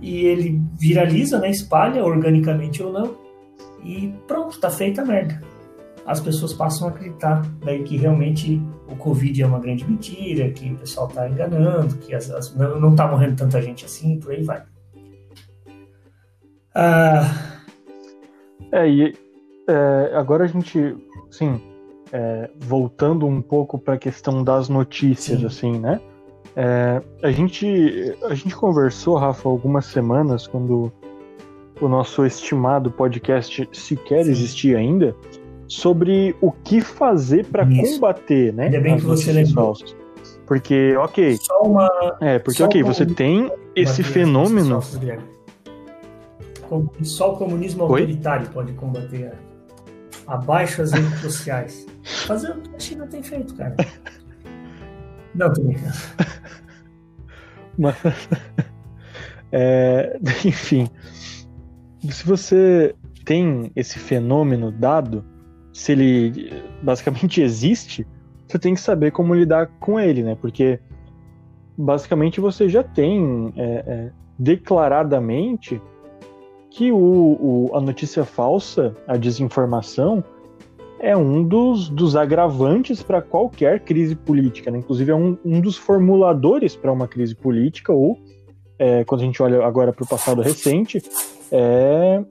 e 0.02 0.26
ele 0.26 0.62
viraliza, 0.78 1.40
né, 1.40 1.50
espalha, 1.50 2.04
organicamente 2.04 2.84
ou 2.84 2.92
não, 2.92 3.16
e 3.84 4.14
pronto, 4.28 4.60
tá 4.60 4.70
feita 4.70 5.02
a 5.02 5.06
merda. 5.06 5.42
As 6.06 6.20
pessoas 6.20 6.54
passam 6.54 6.88
a 6.88 6.92
acreditar 6.92 7.46
daí 7.64 7.84
que 7.84 7.96
realmente 7.96 8.62
o 8.88 8.96
Covid 8.96 9.42
é 9.42 9.46
uma 9.46 9.60
grande 9.60 9.90
mentira, 9.90 10.50
que 10.50 10.72
o 10.74 10.76
pessoal 10.76 11.08
tá 11.08 11.30
enganando, 11.30 11.96
que 11.98 12.14
as, 12.14 12.30
as, 12.32 12.54
não, 12.56 12.80
não 12.80 12.96
tá 12.96 13.08
morrendo 13.08 13.38
tanta 13.38 13.62
gente 13.62 13.86
assim, 13.86 14.20
por 14.20 14.32
aí 14.32 14.44
vai. 14.44 14.64
Ah... 16.80 17.50
É, 18.72 18.88
e 18.88 19.14
é, 19.68 20.12
agora 20.16 20.44
a 20.44 20.48
gente, 20.48 20.96
sim, 21.32 21.60
é, 22.12 22.50
voltando 22.58 23.26
um 23.26 23.42
pouco 23.42 23.78
para 23.78 23.96
a 23.96 23.98
questão 23.98 24.44
das 24.44 24.70
notícias, 24.70 25.40
sim. 25.40 25.46
assim, 25.46 25.80
né? 25.80 26.00
É, 26.56 27.02
a 27.24 27.32
gente 27.32 28.16
a 28.24 28.34
gente 28.34 28.56
conversou, 28.56 29.16
Rafa, 29.16 29.48
algumas 29.48 29.86
semanas 29.86 30.48
quando 30.48 30.92
o 31.80 31.88
nosso 31.88 32.26
estimado 32.26 32.92
podcast 32.92 33.70
sequer 33.72 34.26
sim. 34.26 34.32
existia 34.32 34.78
ainda, 34.78 35.16
sobre 35.68 36.36
o 36.42 36.52
que 36.52 36.82
fazer 36.82 37.46
para 37.46 37.66
combater, 37.66 38.54
né? 38.54 38.66
Ainda 38.66 38.82
bem 38.82 38.98
que 38.98 39.06
você 39.06 39.32
lembrou. 39.32 39.76
Falsas. 39.76 39.96
Porque, 40.46 40.96
ok. 40.98 41.38
Só 41.40 41.62
uma, 41.62 42.18
é, 42.20 42.40
porque, 42.40 42.64
ok, 42.64 42.82
você 42.82 43.06
tem 43.06 43.52
esse 43.76 44.02
fenômeno. 44.02 44.82
Só 47.04 47.34
o 47.34 47.38
comunismo 47.38 47.84
Oi? 47.86 48.02
autoritário 48.02 48.50
pode 48.50 48.74
combater 48.74 49.34
abaixo 50.28 50.82
as 50.82 50.92
redes 50.92 51.20
sociais. 51.20 51.88
Fazer 52.04 52.52
o 52.52 52.62
que 52.62 52.76
a 52.76 52.80
China 52.80 53.08
tem 53.08 53.24
feito, 53.24 53.56
cara. 53.56 53.76
Não, 55.34 55.52
tô 55.52 55.62
brincando. 55.62 55.94
Mas, 57.78 57.96
é, 59.52 60.20
enfim, 60.46 60.90
se 62.10 62.26
você 62.26 62.96
tem 63.26 63.72
esse 63.76 64.00
fenômeno 64.00 64.72
dado, 64.72 65.24
se 65.74 65.92
ele 65.94 66.52
basicamente 66.84 67.42
existe, 67.42 68.06
você 68.48 68.60
tem 68.60 68.74
que 68.74 68.82
saber 68.82 69.12
como 69.12 69.34
lidar 69.34 69.68
com 69.80 70.00
ele, 70.00 70.24
né? 70.24 70.36
Porque 70.40 70.80
basicamente 71.78 72.42
você 72.42 72.68
já 72.68 72.84
tem 72.84 73.54
é, 73.56 73.84
é, 73.88 74.12
declaradamente 74.38 75.82
que 76.70 76.92
o, 76.92 76.98
o, 76.98 77.72
a 77.74 77.82
notícia 77.82 78.24
falsa, 78.24 78.96
a 79.08 79.18
desinformação, 79.18 80.24
é 81.00 81.16
um 81.16 81.44
dos, 81.44 81.90
dos 81.90 82.16
agravantes 82.16 83.02
para 83.02 83.22
qualquer 83.22 83.80
crise 83.80 84.16
política, 84.16 84.70
né? 84.70 84.80
inclusive 84.80 85.12
é 85.12 85.16
um, 85.16 85.38
um 85.46 85.62
dos 85.62 85.78
formuladores 85.78 86.76
para 86.76 86.92
uma 86.92 87.08
crise 87.08 87.34
política, 87.36 87.94
ou, 87.94 88.20
é, 88.78 89.04
quando 89.06 89.22
a 89.22 89.26
gente 89.26 89.42
olha 89.42 89.66
agora 89.66 89.94
para 89.94 90.04
o 90.04 90.08
passado 90.08 90.42
recente, 90.42 91.02
é 91.52 92.22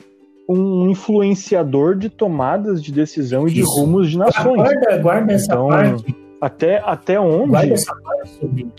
um 0.49 0.89
influenciador 0.89 1.95
de 1.97 2.09
tomadas 2.09 2.83
de 2.83 2.91
decisão 2.93 3.47
e 3.47 3.53
de 3.53 3.63
rumos 3.63 4.11
de 4.11 4.17
nações. 4.17 4.57
Guarda, 4.57 4.99
guarda 4.99 5.33
essa 5.33 5.53
então, 5.53 5.69
parte 5.69 6.18
até, 6.41 6.81
até 6.85 7.19
onde 7.19 7.75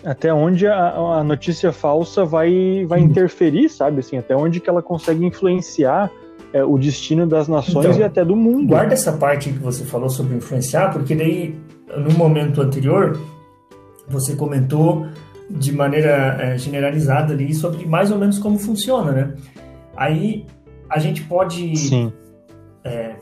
até 0.03 0.33
onde 0.33 0.67
a, 0.67 1.17
a, 1.17 1.23
notícia 1.23 1.71
falsa 1.71 2.23
vai, 2.23 2.85
vai 2.87 2.99
interferir, 2.99 3.69
sabe? 3.69 3.99
Assim, 3.99 4.17
até 4.17 4.35
onde 4.35 4.59
que 4.59 4.69
ela 4.69 4.81
consegue 4.81 5.25
influenciar 5.25 6.09
é, 6.53 6.63
o 6.63 6.77
destino 6.77 7.27
das 7.27 7.47
nações 7.47 7.87
então, 7.87 7.99
e 7.99 8.03
até 8.03 8.23
do 8.23 8.35
mundo. 8.35 8.67
Guarda 8.67 8.93
essa 8.93 9.13
parte 9.13 9.51
que 9.51 9.59
você 9.59 9.83
falou 9.83 10.09
sobre 10.09 10.35
influenciar, 10.35 10.91
porque 10.91 11.13
daí, 11.15 11.55
no 11.97 12.17
momento 12.17 12.61
anterior, 12.61 13.19
você 14.07 14.35
comentou 14.35 15.05
de 15.49 15.71
maneira 15.71 16.37
é, 16.39 16.57
generalizada 16.57 17.33
ali 17.33 17.53
sobre 17.53 17.85
mais 17.85 18.11
ou 18.11 18.17
menos 18.17 18.39
como 18.39 18.57
funciona, 18.57 19.11
né? 19.11 19.33
Aí 19.95 20.45
a 20.89 20.99
gente 20.99 21.23
pode 21.23 21.75
Sim. 21.75 22.13
É, 22.83 23.15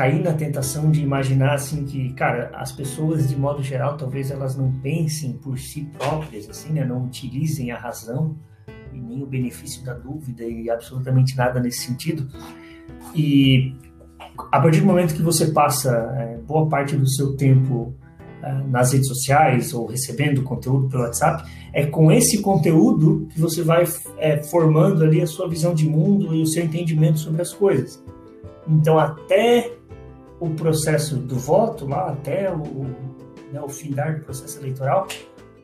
cair 0.00 0.22
na 0.22 0.32
tentação 0.32 0.90
de 0.90 1.02
imaginar 1.02 1.52
assim 1.52 1.84
que, 1.84 2.14
cara, 2.14 2.50
as 2.54 2.72
pessoas 2.72 3.28
de 3.28 3.36
modo 3.36 3.62
geral 3.62 3.98
talvez 3.98 4.30
elas 4.30 4.56
não 4.56 4.72
pensem 4.72 5.34
por 5.34 5.58
si 5.58 5.82
próprias, 5.98 6.48
assim, 6.48 6.72
né? 6.72 6.86
Não 6.86 7.04
utilizem 7.04 7.70
a 7.70 7.78
razão 7.78 8.34
e 8.94 8.98
nem 8.98 9.22
o 9.22 9.26
benefício 9.26 9.84
da 9.84 9.92
dúvida 9.92 10.42
e 10.42 10.70
absolutamente 10.70 11.36
nada 11.36 11.60
nesse 11.60 11.80
sentido. 11.80 12.26
E 13.14 13.74
a 14.50 14.58
partir 14.58 14.80
do 14.80 14.86
momento 14.86 15.14
que 15.14 15.20
você 15.20 15.48
passa 15.48 15.90
é, 16.16 16.38
boa 16.38 16.66
parte 16.66 16.96
do 16.96 17.06
seu 17.06 17.36
tempo 17.36 17.94
é, 18.42 18.52
nas 18.68 18.94
redes 18.94 19.06
sociais 19.06 19.74
ou 19.74 19.84
recebendo 19.84 20.42
conteúdo 20.42 20.88
pelo 20.88 21.02
WhatsApp, 21.02 21.46
é 21.74 21.84
com 21.84 22.10
esse 22.10 22.40
conteúdo 22.40 23.28
que 23.34 23.38
você 23.38 23.62
vai 23.62 23.84
é, 24.16 24.42
formando 24.44 25.04
ali 25.04 25.20
a 25.20 25.26
sua 25.26 25.46
visão 25.46 25.74
de 25.74 25.86
mundo 25.86 26.34
e 26.34 26.40
o 26.40 26.46
seu 26.46 26.64
entendimento 26.64 27.18
sobre 27.18 27.42
as 27.42 27.52
coisas. 27.52 28.02
Então, 28.66 28.98
até 28.98 29.78
o 30.40 30.50
processo 30.50 31.16
do 31.16 31.36
voto, 31.36 31.86
lá 31.86 32.10
até 32.10 32.50
o, 32.50 32.84
né, 33.52 33.60
o 33.62 33.68
findar 33.68 34.18
do 34.18 34.24
processo 34.24 34.58
eleitoral, 34.58 35.06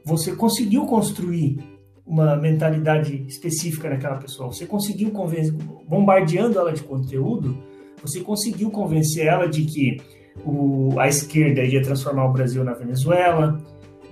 você 0.05 0.37
conseguiu 0.37 0.85
construir 0.87 1.59
uma 2.07 2.37
mentalidade 2.37 3.25
específica 3.27 3.91
naquela 3.91 4.17
pessoa. 4.17 4.53
Você 4.53 4.67
conseguiu 4.67 5.11
convencer, 5.11 5.53
bombardeando 5.89 6.59
ela 6.59 6.73
de 6.73 6.83
conteúdo, 6.83 7.57
você 8.01 8.21
conseguiu 8.21 8.71
convencer 8.71 9.27
ela 9.27 9.49
de 9.49 9.65
que 9.65 10.01
o, 10.45 10.95
a 11.01 11.09
esquerda 11.09 11.63
ia 11.63 11.83
transformar 11.83 12.27
o 12.27 12.33
Brasil 12.33 12.63
na 12.63 12.75
Venezuela, 12.75 13.59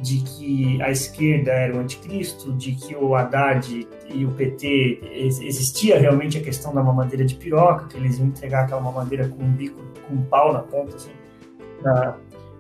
de 0.05 0.19
que 0.19 0.83
a 0.83 0.91
esquerda 0.91 1.51
era 1.51 1.75
o 1.75 1.81
anticristo, 1.81 2.53
de 2.53 2.73
que 2.73 2.95
o 2.95 3.15
Haddad 3.15 3.89
e 4.13 4.27
o 4.27 4.31
PT 4.33 5.01
existia 5.41 5.99
realmente 5.99 6.37
a 6.37 6.43
questão 6.43 6.75
da 6.75 6.83
mamadeira 6.83 7.25
de 7.25 7.35
piroca, 7.37 7.87
que 7.87 7.97
eles 7.97 8.19
iam 8.19 8.27
entregar 8.27 8.65
aquela 8.65 8.83
mamadeira 8.83 9.27
com 9.29 9.43
um 9.43 9.51
bico, 9.51 9.81
com 10.07 10.17
um 10.17 10.23
pau 10.25 10.53
na 10.53 10.59
ponta, 10.59 10.95
assim, 10.95 11.13
para 11.81 12.19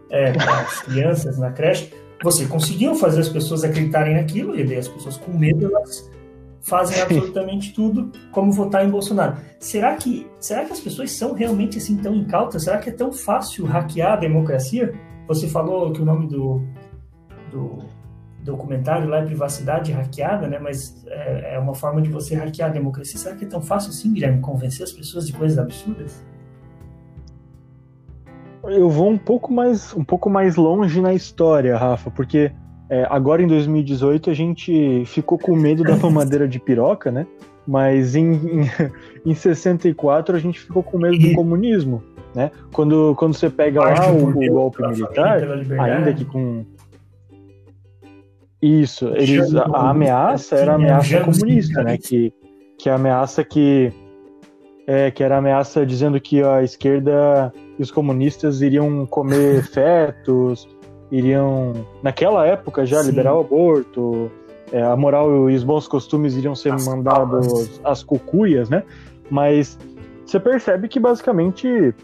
é, 0.08 0.30
as 0.30 0.80
crianças 0.84 1.38
na 1.38 1.52
creche. 1.52 1.92
Você 2.22 2.46
conseguiu 2.46 2.94
fazer 2.94 3.20
as 3.20 3.28
pessoas 3.28 3.62
acreditarem 3.62 4.14
naquilo, 4.14 4.58
e 4.58 4.64
daí 4.64 4.78
as 4.78 4.88
pessoas 4.88 5.18
com 5.18 5.30
medo, 5.36 5.66
elas 5.66 6.10
fazem 6.62 6.98
absolutamente 7.04 7.74
tudo 7.74 8.10
como 8.32 8.50
votar 8.52 8.86
em 8.86 8.90
Bolsonaro. 8.90 9.36
Será 9.60 9.94
que, 9.96 10.26
será 10.40 10.64
que 10.64 10.72
as 10.72 10.80
pessoas 10.80 11.10
são 11.10 11.34
realmente 11.34 11.76
assim 11.76 11.98
tão 11.98 12.14
incautas? 12.14 12.64
Será 12.64 12.78
que 12.78 12.88
é 12.88 12.92
tão 12.92 13.12
fácil 13.12 13.66
hackear 13.66 14.14
a 14.14 14.16
democracia? 14.16 14.94
Você 15.28 15.46
falou 15.46 15.92
que 15.92 16.00
o 16.00 16.04
nome 16.06 16.26
do, 16.26 16.62
do 17.54 17.78
documentário 18.42 19.08
lá 19.08 19.18
é 19.18 19.24
privacidade 19.24 19.92
hackeada, 19.92 20.46
né? 20.46 20.58
Mas 20.58 21.02
é, 21.06 21.54
é, 21.54 21.58
uma 21.58 21.74
forma 21.74 22.02
de 22.02 22.10
você 22.10 22.34
hackear 22.34 22.70
a 22.70 22.72
democracia. 22.72 23.18
Será 23.18 23.34
que 23.34 23.44
é 23.44 23.48
tão 23.48 23.62
fácil 23.62 23.90
assim, 23.90 24.12
Guilherme, 24.12 24.40
convencer 24.40 24.84
as 24.84 24.92
pessoas 24.92 25.26
de 25.26 25.32
coisas 25.32 25.58
absurdas? 25.58 26.22
Eu 28.64 28.88
vou 28.90 29.10
um 29.10 29.18
pouco 29.18 29.52
mais, 29.52 29.94
um 29.94 30.04
pouco 30.04 30.28
mais 30.28 30.56
longe 30.56 31.00
na 31.00 31.14
história, 31.14 31.76
Rafa, 31.76 32.10
porque 32.10 32.50
é, 32.90 33.06
agora 33.10 33.42
em 33.42 33.46
2018 33.46 34.30
a 34.30 34.34
gente 34.34 35.04
ficou 35.06 35.38
com 35.38 35.54
medo 35.54 35.82
da 35.82 35.96
mamadeira 35.96 36.46
de 36.48 36.58
piroca, 36.58 37.10
né? 37.10 37.26
Mas 37.66 38.14
em, 38.14 38.34
em, 38.34 38.70
em 39.24 39.34
64 39.34 40.36
a 40.36 40.38
gente 40.38 40.60
ficou 40.60 40.82
com 40.82 40.98
medo 40.98 41.18
do 41.18 41.34
comunismo, 41.34 42.02
né? 42.34 42.50
Quando, 42.72 43.14
quando 43.16 43.34
você 43.34 43.48
pega 43.48 43.80
lá 43.80 44.10
o, 44.10 44.28
o 44.28 44.50
golpe 44.50 44.82
militar, 44.86 45.40
ainda 45.78 46.12
que 46.12 46.24
com 46.26 46.64
isso, 48.64 49.08
eles, 49.08 49.54
a 49.54 49.90
ameaça 49.90 50.56
era 50.56 50.72
a 50.72 50.74
ameaça 50.76 51.20
comunista, 51.20 51.82
né? 51.82 51.98
Que, 51.98 52.32
que 52.78 52.88
a 52.88 52.94
ameaça 52.94 53.44
que 53.44 53.92
é, 54.86 55.10
que 55.10 55.22
era 55.22 55.36
a 55.36 55.38
ameaça 55.38 55.84
dizendo 55.84 56.20
que 56.20 56.42
a 56.42 56.62
esquerda 56.62 57.52
e 57.78 57.82
os 57.82 57.90
comunistas 57.90 58.60
iriam 58.60 59.06
comer 59.06 59.62
fetos, 59.68 60.68
iriam 61.10 61.72
naquela 62.02 62.46
época 62.46 62.84
já 62.86 63.02
Sim. 63.02 63.10
liberar 63.10 63.34
o 63.34 63.40
aborto, 63.40 64.30
é, 64.72 64.82
a 64.82 64.96
moral 64.96 65.50
e 65.50 65.54
os 65.54 65.64
bons 65.64 65.86
costumes 65.86 66.34
iriam 66.34 66.54
ser 66.54 66.72
as 66.72 66.86
mandados 66.86 67.80
às 67.84 68.02
cucuias, 68.02 68.68
né? 68.68 68.82
Mas 69.30 69.78
você 70.24 70.40
percebe 70.40 70.88
que 70.88 70.98
basicamente 70.98 71.94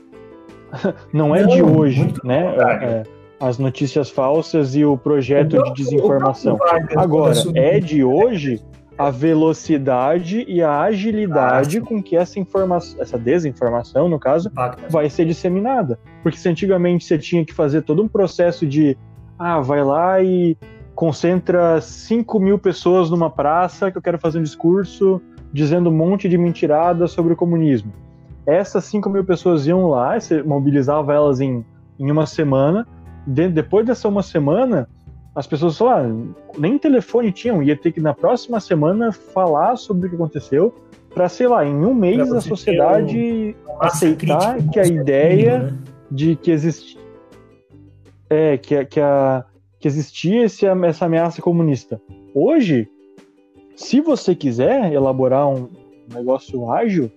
não 1.12 1.35
é 1.35 1.42
não, 1.42 1.49
de 1.49 1.62
hoje, 1.62 2.12
né? 2.25 2.55
É, 2.83 3.03
as 3.40 3.59
notícias 3.59 4.11
falsas 4.11 4.76
e 4.76 4.85
o 4.85 4.98
projeto 4.98 5.62
de 5.62 5.72
desinformação. 5.72 6.59
Agora, 6.94 7.35
é 7.55 7.81
de 7.81 8.05
hoje 8.05 8.62
a 8.98 9.09
velocidade 9.09 10.44
e 10.46 10.62
a 10.62 10.83
agilidade 10.83 11.79
ah, 11.79 11.81
com 11.81 12.03
que 12.03 12.14
essa 12.14 12.38
informação, 12.38 13.00
essa 13.00 13.18
desinformação, 13.18 14.11
no 14.11 14.18
caso, 14.18 14.50
vai 14.90 15.09
ser 15.09 15.24
disseminada. 15.24 15.98
Porque 16.22 16.37
se 16.37 16.46
antigamente 16.50 17.07
você 17.07 17.16
tinha 17.16 17.42
que 17.42 17.55
fazer 17.55 17.81
todo 17.81 18.03
um 18.03 18.09
processo 18.09 18.66
de 18.66 18.98
ah, 19.38 19.59
vai 19.59 19.83
lá 19.83 20.22
e 20.22 20.55
concentra 20.94 21.81
5 21.81 22.38
mil 22.38 22.59
pessoas 22.59 23.09
numa 23.09 23.31
praça 23.31 23.90
que 23.90 23.96
eu 23.96 24.03
quero 24.03 24.18
fazer 24.18 24.38
um 24.38 24.42
discurso 24.42 25.18
dizendo 25.50 25.88
um 25.88 25.96
monte 25.96 26.29
de 26.29 26.37
mentirada 26.37 27.07
sobre 27.07 27.33
o 27.33 27.37
comunismo. 27.37 27.90
Essas 28.46 28.85
5 28.85 29.09
mil 29.09 29.24
pessoas 29.24 29.66
iam 29.66 29.88
lá, 29.88 30.20
você 30.20 30.42
mobilizava 30.42 31.14
elas 31.14 31.40
em, 31.40 31.64
em 31.98 32.11
uma 32.11 32.26
semana, 32.26 32.87
de, 33.26 33.48
depois 33.48 33.87
dessa 33.87 34.09
uma 34.09 34.22
semana, 34.22 34.88
as 35.35 35.46
pessoas, 35.46 35.76
sei 35.76 35.87
lá, 35.87 36.02
nem 36.59 36.78
telefone 36.78 37.33
tinham, 37.33 37.62
ia 37.62 37.76
ter 37.76 37.92
que 37.92 38.00
na 38.00 38.14
próxima 38.14 38.61
semana 38.61 39.12
falar 39.12 39.76
sobre 39.76 40.06
o 40.06 40.11
que 40.11 40.16
aconteceu, 40.16 40.74
para 41.14 41.28
sei 41.28 41.48
lá, 41.48 41.64
em 41.64 41.85
um 41.85 41.94
mês 41.94 42.33
a 42.33 42.40
sociedade 42.40 43.54
aceitar 43.80 44.56
que 44.68 44.78
a 44.78 44.87
ideia 44.87 45.59
né? 45.59 45.78
de 46.11 46.37
que 46.37 46.50
existe 46.50 46.98
é 48.28 48.56
que, 48.56 48.85
que, 48.85 49.00
a, 49.00 49.44
que 49.78 49.88
existia 49.88 50.44
esse, 50.44 50.64
essa 50.64 51.06
ameaça 51.06 51.42
comunista. 51.42 52.00
Hoje, 52.33 52.88
se 53.74 54.00
você 54.00 54.35
quiser 54.37 54.92
elaborar 54.92 55.48
um 55.48 55.68
negócio 56.14 56.70
ágil, 56.70 57.11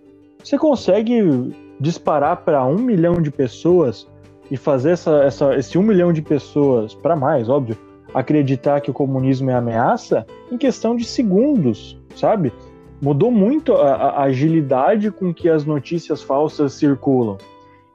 você 0.44 0.58
consegue 0.58 1.54
disparar 1.80 2.38
para 2.38 2.66
um 2.66 2.78
milhão 2.78 3.22
de 3.22 3.30
pessoas 3.30 4.08
e 4.54 4.58
fazer 4.58 4.92
essa, 4.92 5.24
essa, 5.24 5.56
esse 5.56 5.80
um 5.80 5.82
milhão 5.82 6.13
de 6.13 6.22
pessoas, 6.22 6.94
para 6.94 7.16
mais, 7.16 7.50
óbvio, 7.50 7.76
acreditar 8.13 8.82
que 8.82 8.92
o 8.92 8.94
comunismo 8.94 9.50
é 9.50 9.56
ameaça 9.56 10.28
em 10.52 10.60
questão 10.60 10.96
de 10.96 11.04
segundos, 11.06 12.00
sabe? 12.16 12.54
Mudou 13.02 13.32
muito 13.32 13.74
a, 13.74 13.94
a 13.94 14.24
agilidade 14.26 15.10
com 15.10 15.34
que 15.34 15.50
as 15.50 15.66
notícias 15.66 16.22
falsas 16.22 16.74
circulam. 16.74 17.39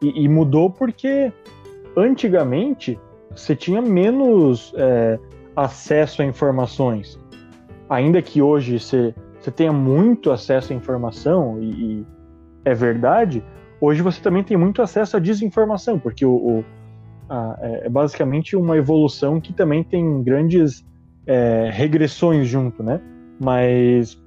E, 0.02 0.24
e 0.24 0.28
mudou 0.28 0.68
porque 0.68 1.32
antigamente 1.96 2.98
você 3.30 3.54
tinha 3.54 3.80
menos 3.80 4.72
é, 4.76 5.16
acesso 5.54 6.22
a 6.22 6.24
informações. 6.24 7.20
Ainda 7.88 8.20
que 8.20 8.42
hoje 8.42 8.80
você, 8.80 9.14
você 9.38 9.52
tenha 9.52 9.72
muito 9.72 10.32
acesso 10.32 10.72
à 10.72 10.76
informação, 10.76 11.62
e, 11.62 11.70
e 11.70 12.06
é 12.64 12.74
verdade, 12.74 13.44
hoje 13.80 14.02
você 14.02 14.20
também 14.20 14.42
tem 14.42 14.56
muito 14.56 14.82
acesso 14.82 15.16
à 15.16 15.20
desinformação, 15.20 15.98
porque 15.98 16.24
o, 16.24 16.34
o 16.34 16.64
a, 17.28 17.58
é, 17.60 17.86
é 17.86 17.88
basicamente 17.88 18.56
uma 18.56 18.76
evolução 18.76 19.40
que 19.40 19.52
também 19.52 19.84
tem 19.84 20.22
grandes 20.22 20.84
é, 21.26 21.70
regressões 21.72 22.48
junto, 22.48 22.82
né? 22.82 23.00
Mas 23.40 24.20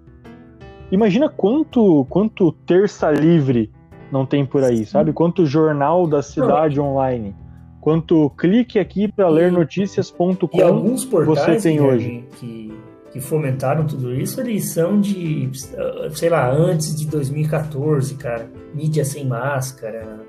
imagina 0.92 1.28
quanto 1.28 2.06
quanto 2.10 2.52
terça 2.66 3.12
livre 3.12 3.72
não 4.12 4.26
tem 4.26 4.46
por 4.46 4.64
aí, 4.64 4.78
Sim. 4.78 4.86
sabe? 4.86 5.14
Quanto 5.14 5.46
jornal 5.46 6.06
da 6.06 6.22
cidade 6.22 6.78
não. 6.78 6.92
online, 6.92 7.36
quanto 7.80 8.30
clique 8.32 8.78
aqui 8.78 9.08
para 9.08 9.28
ler 9.28 9.52
notícias.com 9.52 10.36
você 11.26 11.58
tem 11.58 11.82
hoje. 11.82 12.26
Que, 12.38 12.74
que 13.12 13.20
fomentaram 13.20 13.86
tudo 13.86 14.14
isso, 14.14 14.40
eles 14.40 14.70
são 14.70 15.00
de, 15.00 15.50
sei 16.14 16.30
lá, 16.30 16.50
antes 16.50 16.96
de 16.96 17.06
2014, 17.08 18.16
cara. 18.16 18.50
Mídia 18.74 19.04
sem 19.04 19.28
máscara, 19.28 20.26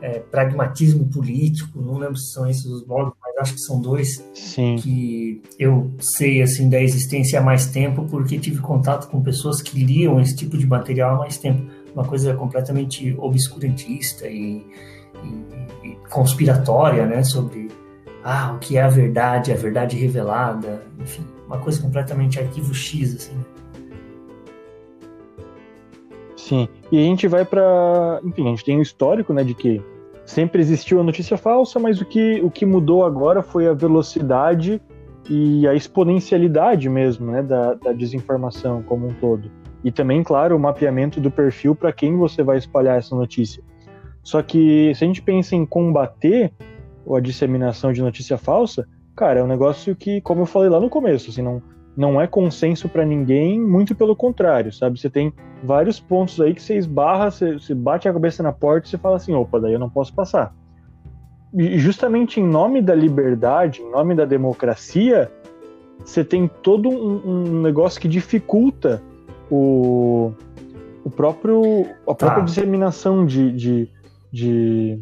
é, 0.00 0.20
pragmatismo 0.20 1.06
político, 1.08 1.80
não 1.80 1.98
lembro 1.98 2.16
se 2.16 2.32
são 2.32 2.48
esses 2.48 2.66
os 2.66 2.84
blogs, 2.84 3.14
mas 3.20 3.36
acho 3.38 3.54
que 3.54 3.60
são 3.60 3.80
dois 3.80 4.24
Sim. 4.32 4.76
que 4.76 5.42
eu 5.58 5.90
sei 5.98 6.40
assim 6.40 6.68
da 6.68 6.80
existência 6.80 7.40
há 7.40 7.42
mais 7.42 7.66
tempo 7.66 8.04
porque 8.04 8.38
tive 8.38 8.60
contato 8.60 9.08
com 9.08 9.20
pessoas 9.22 9.60
que 9.60 9.82
liam 9.82 10.20
esse 10.20 10.36
tipo 10.36 10.56
de 10.56 10.66
material 10.66 11.16
há 11.16 11.18
mais 11.18 11.38
tempo. 11.38 11.68
Uma 11.94 12.04
coisa 12.04 12.34
completamente 12.34 13.14
obscurantista 13.18 14.28
e, 14.28 14.64
e, 15.24 15.88
e 15.88 15.96
conspiratória, 16.10 17.06
né, 17.06 17.24
sobre 17.24 17.70
ah, 18.22 18.52
o 18.54 18.58
que 18.58 18.76
é 18.76 18.82
a 18.82 18.88
verdade, 18.88 19.52
a 19.52 19.56
verdade 19.56 19.96
revelada, 19.96 20.82
enfim, 21.00 21.24
uma 21.46 21.58
coisa 21.58 21.80
completamente 21.80 22.38
arquivo 22.38 22.74
X 22.74 23.14
assim. 23.14 23.34
Né? 23.34 23.44
Sim. 26.36 26.68
E 26.92 26.98
a 26.98 27.00
gente 27.00 27.26
vai 27.26 27.44
para, 27.44 28.20
enfim, 28.22 28.46
a 28.46 28.50
gente 28.50 28.64
tem 28.64 28.78
um 28.78 28.82
histórico, 28.82 29.32
né, 29.32 29.42
de 29.42 29.54
que 29.54 29.82
sempre 30.26 30.60
existiu 30.60 31.00
a 31.00 31.02
notícia 31.02 31.36
falsa, 31.36 31.78
mas 31.78 32.00
o 32.00 32.04
que, 32.04 32.40
o 32.42 32.50
que 32.50 32.66
mudou 32.66 33.04
agora 33.04 33.42
foi 33.42 33.66
a 33.66 33.72
velocidade 33.72 34.80
e 35.28 35.66
a 35.66 35.74
exponencialidade 35.74 36.88
mesmo, 36.88 37.32
né, 37.32 37.42
da, 37.42 37.74
da 37.74 37.92
desinformação 37.92 38.82
como 38.82 39.06
um 39.06 39.14
todo. 39.14 39.50
E 39.82 39.90
também, 39.90 40.22
claro, 40.22 40.56
o 40.56 40.60
mapeamento 40.60 41.18
do 41.18 41.30
perfil 41.30 41.74
para 41.74 41.92
quem 41.92 42.16
você 42.16 42.42
vai 42.42 42.58
espalhar 42.58 42.98
essa 42.98 43.14
notícia. 43.16 43.62
Só 44.22 44.42
que 44.42 44.92
se 44.94 45.04
a 45.04 45.06
gente 45.06 45.22
pensa 45.22 45.54
em 45.54 45.64
combater 45.64 46.52
a 47.14 47.20
disseminação 47.20 47.92
de 47.92 48.02
notícia 48.02 48.38
falsa, 48.38 48.86
cara, 49.14 49.40
é 49.40 49.42
um 49.42 49.46
negócio 49.46 49.94
que, 49.94 50.20
como 50.20 50.42
eu 50.42 50.46
falei 50.46 50.68
lá 50.68 50.80
no 50.80 50.90
começo, 50.90 51.30
assim, 51.30 51.42
não, 51.42 51.62
não 51.96 52.20
é 52.20 52.26
consenso 52.26 52.88
para 52.88 53.04
ninguém, 53.04 53.60
muito 53.60 53.94
pelo 53.94 54.16
contrário, 54.16 54.72
sabe? 54.72 54.98
Você 54.98 55.08
tem 55.08 55.32
vários 55.62 56.00
pontos 56.00 56.40
aí 56.40 56.54
que 56.54 56.62
você 56.62 56.76
esbarra, 56.76 57.30
você, 57.30 57.54
você 57.54 57.74
bate 57.74 58.08
a 58.08 58.12
cabeça 58.12 58.42
na 58.42 58.52
porta 58.52 58.86
e 58.86 58.90
você 58.90 58.98
fala 58.98 59.16
assim, 59.16 59.32
opa, 59.32 59.60
daí 59.60 59.72
eu 59.72 59.78
não 59.78 59.90
posso 59.90 60.12
passar. 60.12 60.54
E 61.54 61.78
justamente 61.78 62.40
em 62.40 62.46
nome 62.46 62.82
da 62.82 62.94
liberdade, 62.94 63.80
em 63.80 63.90
nome 63.90 64.14
da 64.14 64.24
democracia, 64.24 65.30
você 66.04 66.24
tem 66.24 66.50
todo 66.62 66.88
um, 66.88 67.22
um 67.24 67.62
negócio 67.62 68.00
que 68.00 68.08
dificulta 68.08 69.00
o, 69.50 70.32
o 71.04 71.10
próprio, 71.10 71.86
a 72.08 72.14
própria 72.14 72.40
tá. 72.40 72.40
disseminação 72.40 73.24
de, 73.24 73.52
de, 73.52 73.88
de, 74.32 75.00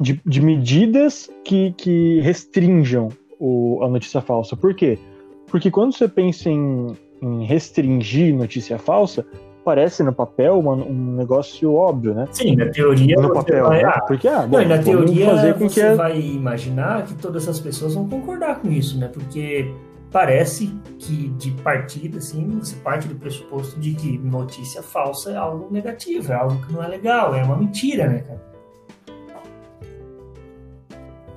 de, 0.00 0.20
de 0.24 0.40
medidas 0.40 1.30
que, 1.44 1.72
que 1.76 2.20
restringam 2.20 3.08
o, 3.38 3.80
a 3.82 3.88
notícia 3.88 4.20
falsa. 4.20 4.56
Por 4.56 4.74
quê? 4.74 4.98
Porque 5.46 5.70
quando 5.70 5.94
você 5.94 6.08
pensa 6.08 6.50
em, 6.50 6.96
em 7.22 7.44
restringir 7.44 8.34
notícia 8.34 8.78
falsa, 8.78 9.24
parece 9.64 10.02
no 10.02 10.12
papel 10.12 10.58
uma, 10.58 10.74
um 10.74 11.16
negócio 11.16 11.74
óbvio, 11.74 12.14
né? 12.14 12.26
Sim, 12.32 12.56
na 12.56 12.66
teoria. 12.70 13.16
No 13.16 13.32
papel, 13.32 13.66
vai, 13.66 13.82
né? 13.82 13.92
Porque, 14.06 14.28
ah, 14.28 14.46
bom, 14.46 14.58
não, 14.58 14.68
na 14.68 14.78
teoria 14.78 15.26
fazer 15.26 15.54
com 15.54 15.68
você 15.68 15.90
que 15.90 15.94
vai 15.94 16.20
imaginar 16.20 17.04
que 17.04 17.14
todas 17.14 17.42
essas 17.42 17.60
pessoas 17.60 17.94
vão 17.94 18.08
concordar 18.08 18.60
com 18.60 18.70
isso, 18.70 18.98
né? 18.98 19.08
Porque 19.08 19.70
parece 20.10 20.74
que 20.98 21.28
de 21.30 21.50
partida, 21.62 22.18
assim, 22.18 22.58
você 22.60 22.76
parte 22.76 23.08
do 23.08 23.14
pressuposto 23.14 23.78
de 23.78 23.92
que 23.94 24.18
notícia 24.18 24.82
falsa 24.82 25.32
é 25.32 25.36
algo 25.36 25.68
negativo, 25.70 26.32
é 26.32 26.36
algo 26.36 26.64
que 26.64 26.72
não 26.72 26.82
é 26.82 26.88
legal, 26.88 27.34
é 27.34 27.42
uma 27.42 27.56
mentira, 27.56 28.08
né, 28.08 28.20
cara? 28.20 28.47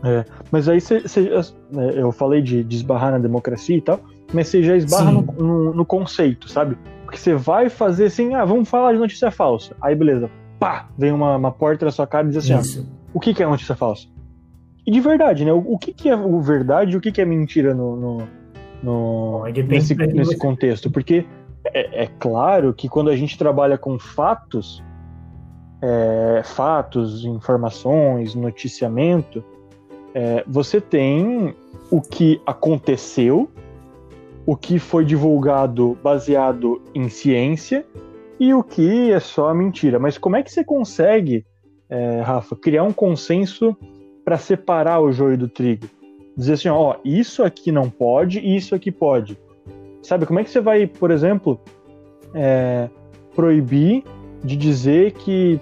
É, 0.04 0.26
mas 0.52 0.68
aí 0.68 0.82
você, 0.82 1.04
né, 1.72 1.94
eu 1.96 2.12
falei 2.12 2.42
de, 2.42 2.64
de, 2.64 2.76
esbarrar 2.76 3.12
na 3.12 3.20
democracia 3.20 3.78
e 3.78 3.82
tal, 3.82 4.00
mas 4.34 4.48
você 4.48 4.64
já 4.64 4.76
esbarra 4.76 5.12
no, 5.12 5.22
no, 5.22 5.74
no, 5.74 5.86
conceito, 5.86 6.50
sabe? 6.50 6.76
Porque 7.06 7.18
você 7.18 7.36
vai 7.36 7.70
fazer 7.70 8.06
assim, 8.06 8.34
ah, 8.34 8.44
vamos 8.44 8.68
falar 8.68 8.94
de 8.94 9.00
notícia 9.00 9.30
falsa. 9.30 9.76
Aí 9.80 9.94
beleza, 9.94 10.30
pá, 10.60 10.88
vem 10.98 11.12
uma, 11.12 11.36
uma 11.36 11.52
porta 11.52 11.86
na 11.86 11.92
sua 11.92 12.08
cara 12.08 12.26
e 12.28 12.32
diz 12.32 12.38
assim, 12.38 12.54
ah, 12.54 12.86
o 13.14 13.20
que, 13.20 13.34
que 13.34 13.44
é 13.44 13.48
notícia 13.48 13.76
falsa? 13.76 14.08
E 14.86 14.92
de 14.92 15.00
verdade, 15.00 15.46
né? 15.46 15.54
O, 15.54 15.74
o 15.74 15.78
que, 15.78 15.94
que 15.94 16.10
é 16.10 16.16
o 16.16 16.42
verdade 16.42 16.94
e 16.94 16.98
o 16.98 17.02
que, 17.02 17.12
que 17.12 17.22
é 17.22 17.26
mentira 17.26 17.74
no, 17.74 17.96
no, 17.96 18.28
no 18.82 19.44
nesse, 19.68 19.94
nesse 19.94 20.38
contexto? 20.38 20.90
Porque 20.90 21.26
é, 21.66 22.04
é, 22.04 22.08
claro 22.20 22.74
que 22.74 22.90
quando 22.90 23.10
a 23.10 23.16
gente 23.16 23.38
trabalha 23.38 23.78
com 23.78 24.00
fatos, 24.00 24.84
é, 25.82 26.42
fatos, 26.44 27.24
informações, 27.24 28.34
noticiamento, 28.34 29.44
é, 30.14 30.44
você 30.48 30.82
tem 30.82 31.56
o 31.90 32.02
que 32.02 32.42
aconteceu, 32.46 33.50
o 34.46 34.56
que 34.56 34.80
foi 34.80 35.06
divulgado 35.06 35.98
baseado 36.04 36.82
em 36.94 37.10
ciência 37.10 37.86
e 38.40 38.54
o 38.54 38.64
que 38.64 39.12
é 39.12 39.20
só 39.20 39.54
mentira. 39.54 40.00
Mas 40.00 40.18
como 40.18 40.36
é 40.36 40.44
que 40.44 40.52
você 40.52 40.64
consegue, 40.64 41.46
é, 41.90 42.22
Rafa, 42.22 42.56
criar 42.56 42.84
um 42.84 42.94
consenso 42.94 43.76
para 44.26 44.38
separar 44.38 45.00
o 45.02 45.12
joio 45.12 45.38
do 45.38 45.48
trigo? 45.48 45.88
Dizer 46.36 46.54
assim, 46.54 46.70
ó, 46.70 46.96
isso 47.04 47.44
aqui 47.44 47.72
não 47.72 47.90
pode 47.90 48.40
e 48.40 48.56
isso 48.56 48.74
aqui 48.74 48.92
pode. 48.92 49.38
Sabe, 50.02 50.26
como 50.26 50.40
é 50.40 50.44
que 50.44 50.50
você 50.50 50.60
vai, 50.60 50.88
por 50.88 51.12
exemplo, 51.12 51.60
é, 52.34 52.90
proibir 53.36 54.04
de 54.44 54.56
dizer 54.56 55.12
que 55.12 55.60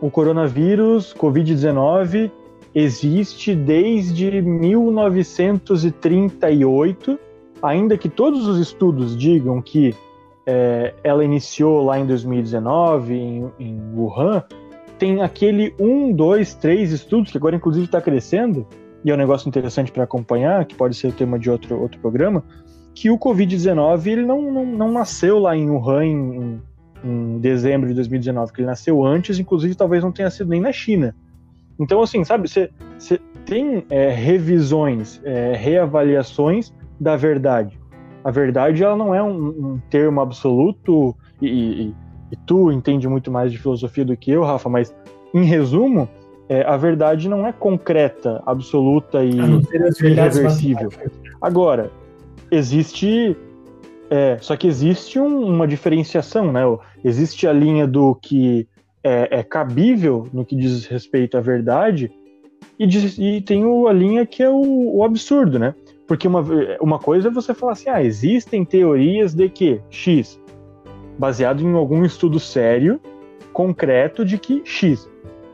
o 0.00 0.10
coronavírus, 0.10 1.14
Covid-19, 1.14 2.30
existe 2.74 3.54
desde 3.54 4.42
1938, 4.42 7.18
ainda 7.62 7.96
que 7.96 8.08
todos 8.08 8.48
os 8.48 8.58
estudos 8.58 9.16
digam 9.16 9.62
que 9.62 9.94
é, 10.46 10.92
ela 11.02 11.24
iniciou 11.24 11.82
lá 11.84 11.98
em 11.98 12.06
2019, 12.06 13.14
em, 13.14 13.50
em 13.58 13.80
Wuhan, 13.94 14.44
tem 14.98 15.22
aquele 15.22 15.74
um, 15.78 16.12
dois, 16.12 16.54
três 16.54 16.92
estudos, 16.92 17.30
que 17.30 17.38
agora 17.38 17.56
inclusive 17.56 17.86
está 17.86 18.00
crescendo, 18.00 18.66
e 19.04 19.10
é 19.10 19.14
um 19.14 19.18
negócio 19.18 19.48
interessante 19.48 19.92
para 19.92 20.04
acompanhar, 20.04 20.64
que 20.64 20.74
pode 20.74 20.96
ser 20.96 21.08
o 21.08 21.12
tema 21.12 21.38
de 21.38 21.50
outro, 21.50 21.78
outro 21.80 22.00
programa, 22.00 22.42
que 22.94 23.10
o 23.10 23.18
Covid-19 23.18 24.06
ele 24.06 24.24
não, 24.24 24.40
não, 24.40 24.64
não, 24.64 24.92
nasceu 24.92 25.38
lá 25.38 25.56
em 25.56 25.68
Wuhan 25.68 26.04
em, 26.04 26.60
em, 27.04 27.38
dezembro 27.38 27.88
de 27.88 27.94
2019, 27.94 28.52
que 28.52 28.60
ele 28.60 28.66
nasceu 28.66 29.04
antes, 29.04 29.38
inclusive 29.38 29.74
talvez 29.74 30.02
não 30.02 30.12
tenha 30.12 30.30
sido 30.30 30.48
nem 30.48 30.60
na 30.60 30.72
China. 30.72 31.14
Então, 31.78 32.02
assim, 32.02 32.24
sabe, 32.24 32.48
você 32.48 32.70
tem 33.44 33.84
é, 33.90 34.10
revisões, 34.10 35.20
é, 35.24 35.54
reavaliações 35.54 36.72
da 36.98 37.16
verdade. 37.16 37.78
A 38.22 38.30
verdade, 38.30 38.82
ela 38.82 38.96
não 38.96 39.14
é 39.14 39.22
um, 39.22 39.48
um 39.48 39.80
termo 39.90 40.20
absoluto, 40.20 41.14
e, 41.42 41.48
e, 41.48 41.94
e, 42.32 42.36
tu 42.46 42.72
entende 42.72 43.06
muito 43.08 43.30
mais 43.30 43.52
de 43.52 43.58
filosofia 43.58 44.04
do 44.04 44.16
que 44.16 44.30
eu, 44.30 44.42
Rafa, 44.42 44.68
mas, 44.68 44.94
em 45.34 45.44
resumo, 45.44 46.08
é, 46.48 46.62
a 46.62 46.76
verdade 46.76 47.28
não 47.28 47.46
é 47.46 47.52
concreta, 47.52 48.42
absoluta 48.46 49.24
e 49.24 49.36
irreversível. 50.02 50.90
Agora, 51.40 51.90
existe. 52.50 53.36
É, 54.10 54.36
só 54.40 54.54
que 54.54 54.66
existe 54.66 55.18
um, 55.18 55.44
uma 55.46 55.66
diferenciação, 55.66 56.52
né? 56.52 56.60
Existe 57.02 57.46
a 57.46 57.52
linha 57.52 57.86
do 57.86 58.14
que 58.14 58.68
é, 59.04 59.28
é 59.38 59.42
cabível 59.42 60.26
no 60.32 60.44
que 60.44 60.56
diz 60.56 60.86
respeito 60.86 61.36
à 61.36 61.40
verdade, 61.40 62.10
e, 62.78 62.86
diz, 62.86 63.18
e 63.18 63.40
tem 63.40 63.64
o, 63.64 63.86
a 63.86 63.92
linha 63.92 64.26
que 64.26 64.42
é 64.42 64.48
o, 64.48 64.96
o, 64.96 65.04
absurdo, 65.04 65.58
né? 65.58 65.74
Porque 66.06 66.26
uma, 66.26 66.42
uma 66.80 66.98
coisa 66.98 67.28
é 67.28 67.30
você 67.30 67.54
falar 67.54 67.72
assim, 67.72 67.88
ah, 67.88 68.02
existem 68.02 68.64
teorias 68.64 69.34
de 69.34 69.48
que 69.48 69.80
X, 69.90 70.40
baseado 71.18 71.62
em 71.62 71.72
algum 71.74 72.04
estudo 72.04 72.40
sério, 72.40 73.00
concreto 73.52 74.24
de 74.24 74.38
que 74.38 74.62
X. 74.64 75.08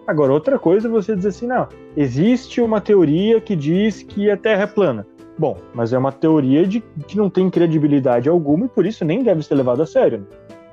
Agora, 0.06 0.32
outra 0.32 0.58
coisa 0.58 0.88
é 0.88 0.90
você 0.90 1.14
dizer 1.14 1.28
assim, 1.28 1.46
não, 1.46 1.68
existe 1.96 2.60
uma 2.60 2.80
teoria 2.80 3.40
que 3.40 3.54
diz 3.54 4.02
que 4.02 4.30
a 4.30 4.36
Terra 4.36 4.62
é 4.62 4.66
plana. 4.66 5.06
Bom, 5.38 5.56
mas 5.72 5.92
é 5.92 5.98
uma 5.98 6.12
teoria 6.12 6.66
de 6.66 6.80
que 7.06 7.16
não 7.16 7.30
tem 7.30 7.48
credibilidade 7.48 8.28
alguma 8.28 8.66
e 8.66 8.68
por 8.68 8.84
isso 8.84 9.04
nem 9.04 9.22
deve 9.22 9.42
ser 9.42 9.54
levado 9.54 9.82
a 9.82 9.86
sério. 9.86 10.18
Né? 10.18 10.26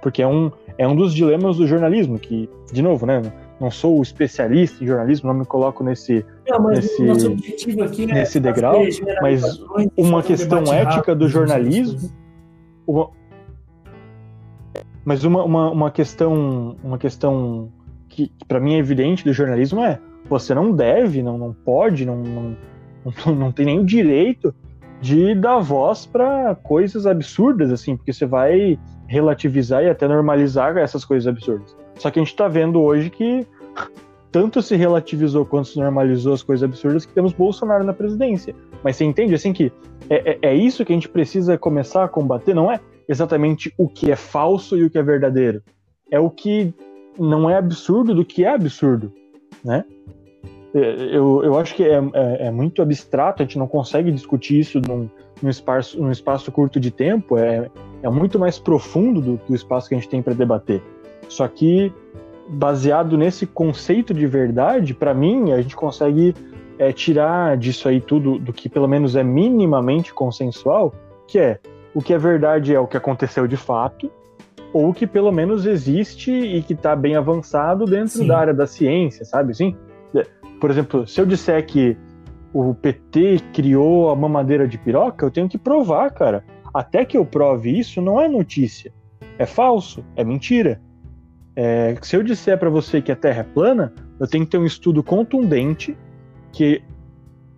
Porque 0.08 0.22
é 0.22 0.28
um, 0.28 0.50
é 0.78 0.88
um 0.88 0.96
dos 0.96 1.14
dilemas 1.14 1.58
do 1.58 1.68
jornalismo, 1.68 2.18
que, 2.18 2.50
de 2.72 2.82
novo, 2.82 3.06
né? 3.06 3.22
Não 3.60 3.70
sou 3.70 4.02
especialista 4.02 4.82
em 4.82 4.88
jornalismo, 4.88 5.28
não 5.28 5.38
me 5.38 5.46
coloco 5.46 5.84
nesse, 5.84 6.26
não, 6.48 6.70
nesse, 6.70 7.04
é 7.04 8.06
nesse 8.06 8.40
degrau, 8.40 8.84
mas 9.22 9.44
uma 9.98 10.24
questão 10.24 10.64
um 10.64 10.72
ética 10.72 11.14
do 11.14 11.28
jornalismo. 11.28 12.10
Uma, 12.88 13.10
mas 15.04 15.26
uma, 15.26 15.44
uma, 15.44 15.72
uma 15.72 15.92
questão 15.92 16.78
uma 16.82 16.98
questão 16.98 17.70
que, 18.08 18.30
que 18.30 18.46
para 18.46 18.62
mim 18.62 18.76
é 18.76 18.78
evidente 18.78 19.26
do 19.26 19.34
jornalismo 19.34 19.84
é 19.84 20.00
você 20.30 20.56
não 20.56 20.72
deve, 20.72 21.22
não, 21.22 21.38
não 21.38 21.52
pode, 21.52 22.06
não, 22.06 22.16
não, 22.16 22.58
não, 23.26 23.36
não 23.36 23.52
tem 23.52 23.66
nem 23.66 23.80
o 23.80 23.84
direito 23.84 24.56
de 25.02 25.36
dar 25.36 25.60
voz 25.60 26.06
para 26.06 26.56
coisas 26.56 27.06
absurdas, 27.06 27.74
assim, 27.74 27.98
porque 27.98 28.14
você 28.14 28.26
vai 28.26 28.80
relativizar 29.08 29.84
e 29.84 29.90
até 29.90 30.08
normalizar 30.08 30.78
essas 30.78 31.06
coisas 31.06 31.28
absurdas. 31.28 31.76
Só 31.96 32.12
que 32.12 32.20
a 32.20 32.22
gente 32.22 32.32
está 32.32 32.48
vendo 32.48 32.82
hoje 32.82 33.10
que 33.10 33.48
tanto 34.32 34.62
se 34.62 34.76
relativizou 34.76 35.46
quanto 35.46 35.70
se 35.70 35.80
normalizou 35.80 36.34
as 36.34 36.44
coisas 36.44 36.64
absurdas 36.64 37.06
que 37.06 37.14
temos 37.14 37.34
Bolsonaro 37.34 37.84
na 37.84 37.94
presidência. 37.94 38.54
Mas 38.84 38.96
você 38.96 39.06
entende, 39.06 39.34
assim, 39.34 39.54
que 39.54 39.72
é, 40.10 40.32
é, 40.32 40.40
é 40.50 40.56
isso 40.56 40.86
que 40.86 40.92
a 40.92 40.96
gente 40.96 41.10
precisa 41.10 41.58
começar 41.58 42.04
a 42.04 42.08
combater, 42.08 42.54
não 42.54 42.72
é 42.72 42.80
exatamente 43.08 43.74
o 43.78 43.88
que 43.88 44.12
é 44.12 44.16
falso 44.16 44.78
e 44.78 44.84
o 44.84 44.90
que 44.90 44.98
é 44.98 45.04
verdadeiro. 45.04 45.64
É 46.12 46.20
o 46.20 46.30
que 46.30 46.74
não 47.18 47.50
é 47.50 47.58
absurdo 47.58 48.14
do 48.14 48.24
que 48.24 48.44
é 48.44 48.50
absurdo, 48.50 49.12
né? 49.64 49.84
É, 50.74 51.16
eu, 51.16 51.44
eu 51.44 51.58
acho 51.58 51.76
que 51.76 51.84
é, 51.84 51.98
é, 52.14 52.48
é, 52.48 52.52
muito 52.52 52.82
abstrato, 52.82 53.42
a 53.42 53.46
gente 53.46 53.58
não 53.58 53.68
consegue 53.68 54.12
discutir 54.12 54.60
isso 54.60 54.82
num, 54.82 55.10
num, 55.42 55.50
espaço, 55.50 56.02
num 56.02 56.12
espaço 56.12 56.52
curto 56.52 56.80
de 56.80 56.92
tempo, 56.92 57.38
é, 57.38 57.70
é 58.04 58.10
muito 58.10 58.38
mais 58.38 58.60
profundo 58.60 59.22
do 59.22 59.38
que 59.38 59.52
o 59.52 59.56
espaço 59.56 59.88
que 59.88 59.96
a 59.96 59.98
gente 59.98 60.10
tem 60.10 60.22
para 60.22 60.34
debater. 60.34 60.82
Só 61.30 61.48
que, 61.48 61.92
baseado 62.50 63.18
nesse 63.18 63.46
conceito 63.46 64.14
de 64.14 64.28
verdade, 64.28 64.94
para 64.94 65.14
mim, 65.14 65.52
a 65.52 65.62
gente 65.62 65.76
consegue 65.76 66.36
é, 66.78 66.92
tirar 66.92 67.58
disso 67.58 67.88
aí 67.88 68.00
tudo 68.00 68.38
do 68.38 68.54
que 68.54 68.70
pelo 68.70 68.88
menos 68.88 69.16
é 69.16 69.24
minimamente 69.24 70.14
consensual, 70.14 70.94
que 71.28 71.40
é 71.40 71.60
o 71.94 72.02
que 72.02 72.14
é 72.14 72.18
verdade 72.18 72.76
é 72.76 72.80
o 72.80 72.86
que 72.86 72.96
aconteceu 72.96 73.48
de 73.48 73.58
fato, 73.58 74.12
ou 74.72 74.94
que 74.94 75.08
pelo 75.08 75.32
menos 75.32 75.66
existe 75.66 76.32
e 76.32 76.62
que 76.62 76.74
está 76.74 76.96
bem 76.96 77.16
avançado 77.16 77.86
dentro 77.86 78.20
Sim. 78.20 78.28
da 78.28 78.38
área 78.38 78.54
da 78.54 78.68
ciência, 78.68 79.26
sabe? 79.26 79.56
Sim 79.56 79.76
por 80.60 80.72
exemplo, 80.72 81.08
se 81.08 81.20
eu 81.20 81.26
disser 81.26 81.66
que 81.66 81.98
o 82.54 82.74
PT 82.74 83.40
criou 83.54 84.10
a 84.10 84.16
mamadeira 84.16 84.68
de 84.68 84.78
piroca, 84.78 85.26
eu 85.26 85.32
tenho 85.32 85.48
que 85.50 85.58
provar, 85.58 86.12
cara. 86.12 86.44
Até 86.74 87.06
que 87.06 87.18
eu 87.18 87.26
prove 87.26 87.78
isso, 87.78 88.02
não 88.02 88.20
é 88.22 88.28
notícia. 88.28 88.92
É 89.38 89.46
falso, 89.46 90.04
é 90.16 90.24
mentira. 90.24 90.82
É, 91.56 91.96
se 92.02 92.16
eu 92.16 92.24
disser 92.24 92.58
para 92.58 92.70
você 92.70 93.02
que 93.02 93.12
a 93.12 93.16
Terra 93.16 93.42
é 93.42 93.44
plana, 93.44 93.94
eu 94.20 94.28
tenho 94.28 94.46
que 94.46 94.52
ter 94.52 94.58
um 94.58 94.66
estudo 94.66 95.04
contundente 95.04 95.98
que 96.52 96.82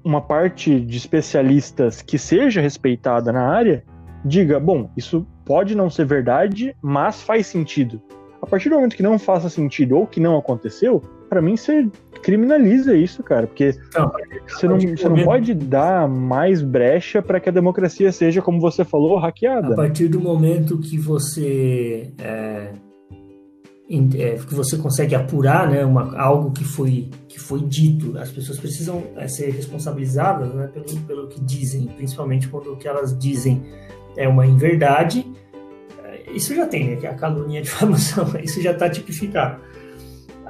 uma 0.04 0.22
parte 0.22 0.80
de 0.80 0.97
especialistas 0.97 2.02
que 2.02 2.18
seja 2.18 2.62
respeitada 2.62 3.32
na 3.32 3.47
área 3.47 3.84
diga, 4.24 4.60
bom, 4.60 4.89
isso 4.97 5.26
pode 5.45 5.76
não 5.76 5.89
ser 5.89 6.06
verdade, 6.06 6.76
mas 6.82 7.22
faz 7.22 7.47
sentido. 7.47 8.02
A 8.41 8.47
partir 8.47 8.70
do 8.70 8.76
momento 8.76 8.95
que 8.95 9.04
não 9.04 9.20
faça 9.20 9.50
sentido 9.50 9.97
ou 9.97 10.08
que 10.08 10.20
não 10.20 10.38
aconteceu, 10.38 11.02
para 11.30 11.41
mim 11.41 11.58
você 11.58 11.88
criminaliza 12.22 12.95
isso, 12.95 13.24
cara, 13.24 13.47
porque 13.47 13.76
não, 13.95 14.11
você, 14.47 14.67
não, 14.67 14.80
você 14.80 15.09
não 15.09 15.24
pode 15.24 15.53
dar 15.53 16.07
mais 16.07 16.61
brecha 16.61 17.22
para 17.22 17.39
que 17.39 17.49
a 17.49 17.51
democracia 17.51 18.11
seja, 18.11 18.41
como 18.41 18.59
você 18.59 18.84
falou, 18.84 19.17
hackeada. 19.17 19.74
A 19.74 19.76
partir 19.76 20.07
do 20.07 20.20
momento 20.20 20.78
que 20.78 20.97
você 20.97 22.11
é, 22.20 22.74
é, 24.15 24.36
que 24.36 24.53
você 24.53 24.78
consegue 24.78 25.15
apurar, 25.15 25.67
né, 25.67 25.84
uma, 25.84 26.15
algo 26.20 26.51
que 26.51 26.63
foi 26.63 27.09
que 27.28 27.39
foi 27.39 27.61
dito, 27.61 28.17
as 28.20 28.30
pessoas 28.30 28.59
precisam 28.59 29.03
é, 29.15 29.28
ser 29.28 29.49
responsabilizadas, 29.49 30.53
né, 30.53 30.67
pelo, 30.67 30.86
pelo 31.01 31.28
que 31.28 31.41
dizem, 31.41 31.88
principalmente 31.88 32.47
quando 32.47 32.74
o 32.74 32.78
que 32.78 32.88
elas 32.88 33.17
dizem 33.17 33.63
é 34.15 34.28
uma 34.28 34.45
inverdade. 34.45 35.26
É, 36.03 36.32
isso 36.32 36.53
já 36.53 36.67
tem, 36.67 36.91
né, 36.91 36.95
que 36.97 37.07
é 37.07 37.09
a 37.09 37.15
calúnia 37.15 37.61
de 37.61 37.65
difamação, 37.70 38.28
isso 38.43 38.61
já 38.61 38.74
está 38.74 38.88
tipificado. 38.88 39.59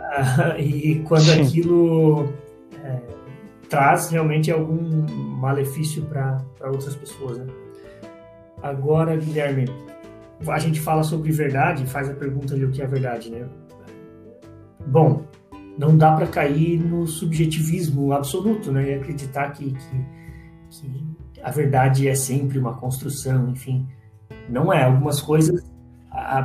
e 0.58 1.04
quando 1.08 1.30
aquilo 1.32 2.30
é, 2.84 3.00
traz 3.70 4.10
realmente 4.10 4.52
algum 4.52 5.06
malefício 5.38 6.04
para 6.04 6.44
outras 6.64 6.96
pessoas. 6.96 7.38
Né? 7.38 7.48
Agora, 8.62 9.16
Guilherme, 9.16 9.66
a 10.48 10.60
gente 10.60 10.80
fala 10.80 11.04
sobre 11.04 11.32
verdade, 11.32 11.86
faz 11.86 12.10
a 12.10 12.14
pergunta 12.14 12.56
de 12.56 12.66
o 12.66 12.72
que 12.72 12.82
é 12.82 12.88
verdade, 12.88 13.30
né? 13.30 13.48
Bom, 14.88 15.24
não 15.78 15.98
dá 15.98 16.16
para 16.16 16.28
cair 16.28 16.80
no 16.80 17.06
subjetivismo 17.08 18.12
absoluto, 18.12 18.72
né? 18.72 18.90
E 18.90 18.94
acreditar 18.96 19.52
que, 19.52 19.72
que, 19.72 20.06
que, 20.70 21.10
a 21.42 21.52
verdade 21.52 22.08
é 22.08 22.16
sempre 22.16 22.58
uma 22.58 22.74
construção, 22.74 23.50
enfim. 23.50 23.88
Não 24.50 24.74
é. 24.74 24.84
Algumas 24.84 25.22
coisas 25.22 25.64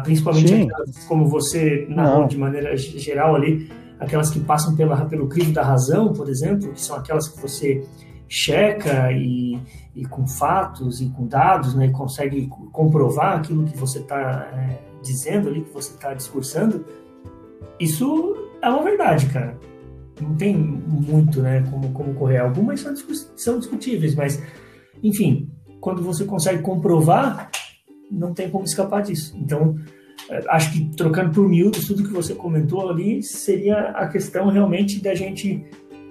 principalmente 0.03 0.55
aquelas, 0.55 1.05
como 1.07 1.27
você 1.27 1.87
narrou 1.89 2.27
de 2.27 2.37
maneira 2.37 2.77
geral 2.77 3.35
ali, 3.35 3.71
aquelas 3.99 4.31
que 4.31 4.41
passam 4.41 4.75
pela, 4.77 5.05
pelo 5.07 5.29
crivo 5.29 5.53
da 5.53 5.63
razão, 5.63 6.13
por 6.13 6.29
exemplo, 6.29 6.73
que 6.73 6.81
são 6.81 6.97
aquelas 6.97 7.29
que 7.29 7.41
você 7.41 7.85
checa 8.29 9.13
e, 9.13 9.59
e 9.95 10.05
com 10.05 10.27
fatos 10.27 11.01
e 11.01 11.09
com 11.11 11.27
dados, 11.27 11.75
né, 11.75 11.87
e 11.87 11.91
consegue 11.91 12.49
comprovar 12.73 13.39
aquilo 13.39 13.65
que 13.65 13.77
você 13.77 13.99
está 14.01 14.49
é, 14.53 14.79
dizendo 15.03 15.49
ali, 15.49 15.63
que 15.63 15.73
você 15.73 15.93
está 15.93 16.15
discursando, 16.15 16.85
isso 17.79 18.37
é 18.63 18.69
uma 18.69 18.83
verdade, 18.83 19.27
cara. 19.27 19.59
Não 20.21 20.35
tem 20.37 20.57
muito, 20.57 21.43
né, 21.43 21.65
como, 21.71 21.91
como 21.93 22.15
correr. 22.15 22.39
Algumas 22.39 22.81
são, 22.81 22.95
são 23.37 23.59
discutíveis, 23.59 24.15
mas, 24.15 24.43
enfim, 25.03 25.51
quando 25.81 26.03
você 26.03 26.25
consegue 26.25 26.63
comprovar, 26.63 27.51
não 28.11 28.33
tem 28.33 28.51
como 28.51 28.65
escapar 28.65 29.03
disso. 29.03 29.37
Então, 29.41 29.77
é, 30.31 30.43
acho 30.49 30.73
que 30.73 30.85
trocando 30.97 31.31
por 31.33 31.49
miúdos, 31.49 31.87
tudo 31.87 32.03
que 32.03 32.13
você 32.13 32.35
comentou 32.35 32.89
ali 32.89 33.23
seria 33.23 33.91
a 33.91 34.07
questão 34.09 34.49
realmente 34.49 35.03
da 35.03 35.15
gente, 35.15 35.65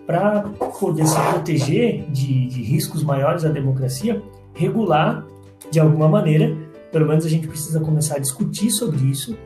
para 0.06 0.42
poder 0.80 1.06
se 1.08 1.20
proteger 1.32 2.06
de, 2.12 2.48
de 2.48 2.62
riscos 2.62 3.04
maiores 3.04 3.46
à 3.46 3.50
democracia, 3.50 4.22
regular 4.54 5.26
de 5.72 5.80
alguma 5.80 6.08
maneira, 6.08 6.56
pelo 6.92 7.08
menos 7.08 7.26
a 7.26 7.30
gente 7.30 7.48
precisa 7.48 7.80
começar 7.80 8.18
a 8.18 8.20
discutir 8.20 8.70
sobre 8.70 8.98
isso, 9.06 9.38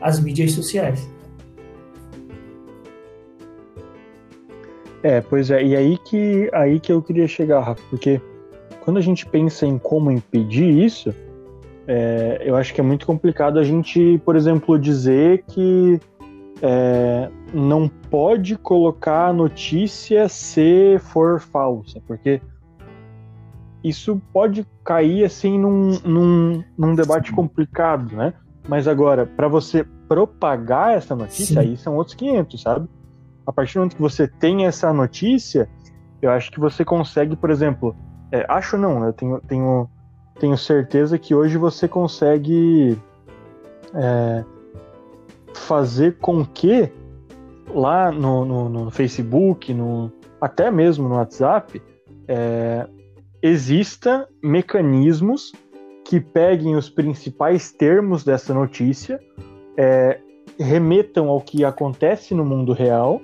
as 0.00 0.20
mídias 0.20 0.52
sociais. 0.52 1.08
É, 5.02 5.20
pois 5.22 5.50
é, 5.50 5.64
e 5.64 5.74
aí 5.74 5.96
que, 5.98 6.50
aí 6.52 6.78
que 6.78 6.92
eu 6.92 7.00
queria 7.00 7.26
chegar, 7.26 7.60
Rafa, 7.60 7.82
porque 7.88 8.20
quando 8.84 8.98
a 8.98 9.00
gente 9.00 9.24
pensa 9.24 9.64
em 9.64 9.78
como 9.78 10.10
impedir 10.10 10.68
isso, 10.68 11.14
é, 11.92 12.40
eu 12.44 12.54
acho 12.54 12.72
que 12.72 12.80
é 12.80 12.84
muito 12.84 13.04
complicado 13.04 13.58
a 13.58 13.64
gente, 13.64 14.22
por 14.24 14.36
exemplo, 14.36 14.78
dizer 14.78 15.42
que 15.48 15.98
é, 16.62 17.28
não 17.52 17.88
pode 17.88 18.56
colocar 18.56 19.26
a 19.26 19.32
notícia 19.32 20.28
se 20.28 21.00
for 21.00 21.40
falsa, 21.40 22.00
porque 22.06 22.40
isso 23.82 24.22
pode 24.32 24.64
cair 24.84 25.24
assim 25.24 25.58
num, 25.58 25.98
num, 26.04 26.64
num 26.78 26.94
debate 26.94 27.32
complicado, 27.32 28.14
né? 28.14 28.34
Mas 28.68 28.86
agora, 28.86 29.26
para 29.26 29.48
você 29.48 29.84
propagar 30.06 30.96
essa 30.96 31.16
notícia, 31.16 31.60
Sim. 31.60 31.70
aí 31.70 31.76
são 31.76 31.96
outros 31.96 32.14
500, 32.14 32.62
sabe? 32.62 32.88
A 33.44 33.52
partir 33.52 33.74
do 33.74 33.78
momento 33.78 33.96
que 33.96 34.02
você 34.02 34.28
tem 34.28 34.64
essa 34.64 34.92
notícia, 34.92 35.68
eu 36.22 36.30
acho 36.30 36.52
que 36.52 36.60
você 36.60 36.84
consegue, 36.84 37.34
por 37.34 37.50
exemplo, 37.50 37.96
é, 38.30 38.46
acho 38.48 38.78
não, 38.78 39.04
eu 39.04 39.12
tenho, 39.12 39.40
tenho 39.40 39.90
tenho 40.40 40.56
certeza 40.56 41.18
que 41.18 41.34
hoje 41.34 41.58
você 41.58 41.86
consegue 41.86 42.98
é, 43.94 44.42
fazer 45.54 46.16
com 46.16 46.44
que 46.44 46.90
lá 47.68 48.10
no, 48.10 48.44
no, 48.46 48.68
no, 48.68 48.90
Facebook, 48.90 49.72
no, 49.74 50.10
até 50.40 50.70
mesmo 50.70 51.08
no 51.08 51.16
WhatsApp, 51.16 51.80
é, 52.26 52.88
exista 53.42 54.26
mecanismos 54.42 55.52
que 56.04 56.18
peguem 56.18 56.74
os 56.74 56.88
principais 56.88 57.70
termos 57.70 58.24
dessa 58.24 58.54
notícia, 58.54 59.20
é, 59.76 60.18
remetam 60.58 61.28
ao 61.28 61.40
que 61.40 61.64
acontece 61.64 62.34
no 62.34 62.44
mundo 62.44 62.72
real 62.72 63.20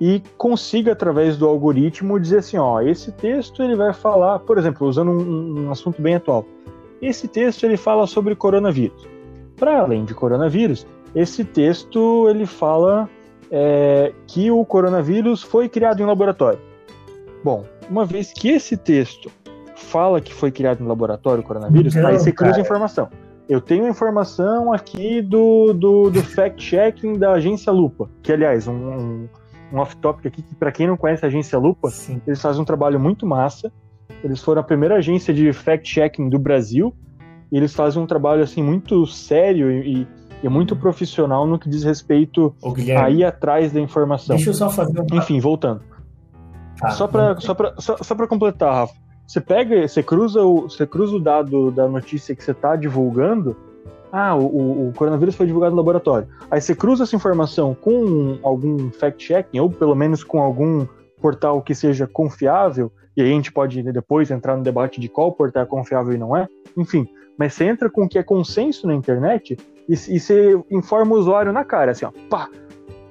e 0.00 0.22
consiga 0.36 0.92
através 0.92 1.36
do 1.36 1.46
algoritmo 1.46 2.18
dizer 2.18 2.38
assim, 2.38 2.56
ó, 2.56 2.80
esse 2.80 3.12
texto 3.12 3.62
ele 3.62 3.76
vai 3.76 3.92
falar, 3.92 4.40
por 4.40 4.58
exemplo, 4.58 4.86
usando 4.86 5.10
um, 5.10 5.66
um 5.66 5.70
assunto 5.70 6.00
bem 6.02 6.16
atual, 6.16 6.44
esse 7.00 7.28
texto 7.28 7.64
ele 7.64 7.76
fala 7.76 8.06
sobre 8.06 8.34
coronavírus. 8.34 9.06
Para 9.56 9.80
além 9.80 10.04
de 10.04 10.14
coronavírus, 10.14 10.86
esse 11.14 11.44
texto 11.44 12.28
ele 12.28 12.44
fala 12.44 13.08
é, 13.50 14.12
que 14.26 14.50
o 14.50 14.64
coronavírus 14.64 15.42
foi 15.42 15.68
criado 15.68 16.02
em 16.02 16.06
laboratório. 16.06 16.58
Bom, 17.44 17.64
uma 17.88 18.04
vez 18.04 18.32
que 18.32 18.48
esse 18.48 18.76
texto 18.76 19.30
fala 19.76 20.20
que 20.20 20.34
foi 20.34 20.50
criado 20.50 20.82
em 20.82 20.86
laboratório 20.86 21.42
o 21.42 21.46
coronavírus, 21.46 21.94
Não, 21.94 22.06
aí 22.06 22.18
você 22.18 22.32
cruza 22.32 22.60
informação. 22.60 23.08
Eu 23.48 23.60
tenho 23.60 23.86
informação 23.86 24.72
aqui 24.72 25.20
do, 25.20 25.74
do, 25.74 26.10
do 26.10 26.22
fact-checking 26.22 27.18
da 27.18 27.32
agência 27.32 27.70
Lupa, 27.70 28.08
que 28.22 28.32
aliás, 28.32 28.66
um, 28.66 28.72
um 28.72 29.28
um 29.72 29.78
off-topic 29.78 30.26
aqui, 30.26 30.42
que 30.42 30.54
para 30.54 30.70
quem 30.70 30.86
não 30.86 30.96
conhece 30.96 31.24
a 31.24 31.28
agência 31.28 31.58
Lupa, 31.58 31.88
Sim. 31.90 32.20
eles 32.26 32.40
fazem 32.40 32.62
um 32.62 32.64
trabalho 32.64 32.98
muito 32.98 33.26
massa. 33.26 33.72
Eles 34.22 34.42
foram 34.42 34.60
a 34.60 34.64
primeira 34.64 34.96
agência 34.96 35.32
de 35.32 35.52
fact-checking 35.52 36.28
do 36.28 36.38
Brasil. 36.38 36.94
E 37.50 37.56
eles 37.56 37.74
fazem 37.74 38.02
um 38.02 38.06
trabalho 38.06 38.42
assim 38.42 38.62
muito 38.62 39.06
sério 39.06 39.70
e, 39.70 40.06
e 40.42 40.48
muito 40.48 40.74
profissional 40.74 41.46
no 41.46 41.58
que 41.58 41.68
diz 41.68 41.84
respeito 41.84 42.54
a 43.00 43.10
ir 43.10 43.24
atrás 43.24 43.72
da 43.72 43.80
informação. 43.80 44.36
Deixa 44.36 44.50
eu 44.50 44.54
só 44.54 44.70
fazer 44.70 45.00
um... 45.00 45.06
Enfim, 45.12 45.40
voltando. 45.40 45.82
Ah, 46.82 46.90
só 46.90 47.06
para 47.06 47.40
só 47.40 47.54
só, 47.78 47.96
só 47.96 48.26
completar, 48.26 48.74
Rafa. 48.74 48.94
Você 49.26 49.40
pega, 49.40 49.86
você 49.86 50.02
cruza 50.02 50.42
o, 50.42 50.62
você 50.62 50.86
cruza 50.86 51.16
o 51.16 51.20
dado 51.20 51.70
da 51.70 51.88
notícia 51.88 52.34
que 52.34 52.44
você 52.44 52.50
está 52.50 52.76
divulgando 52.76 53.56
ah, 54.16 54.36
o, 54.36 54.88
o, 54.88 54.92
coronavírus 54.92 55.34
foi 55.34 55.44
divulgado 55.44 55.72
no 55.72 55.76
laboratório. 55.76 56.28
Aí 56.48 56.60
você 56.60 56.72
cruza 56.72 57.02
essa 57.02 57.16
informação 57.16 57.74
com 57.74 58.38
algum 58.44 58.88
fact-checking, 58.92 59.58
ou 59.58 59.68
pelo 59.68 59.96
menos 59.96 60.22
com 60.22 60.40
algum 60.40 60.86
portal 61.20 61.60
que 61.60 61.74
seja 61.74 62.06
confiável, 62.06 62.92
e 63.16 63.22
aí 63.22 63.28
a 63.28 63.32
gente 63.32 63.50
pode 63.50 63.82
depois 63.82 64.30
entrar 64.30 64.56
no 64.56 64.62
debate 64.62 65.00
de 65.00 65.08
qual 65.08 65.32
portal 65.32 65.64
é 65.64 65.66
confiável 65.66 66.12
e 66.12 66.18
não 66.18 66.36
é, 66.36 66.46
enfim. 66.76 67.08
Mas 67.36 67.54
você 67.54 67.64
entra 67.64 67.90
com 67.90 68.04
o 68.04 68.08
que 68.08 68.16
é 68.16 68.22
consenso 68.22 68.86
na 68.86 68.94
internet 68.94 69.56
e, 69.88 69.92
e 69.92 70.20
você 70.20 70.56
informa 70.70 71.16
o 71.16 71.18
usuário 71.18 71.52
na 71.52 71.64
cara, 71.64 71.90
assim, 71.90 72.04
ó, 72.04 72.12
pá, 72.30 72.48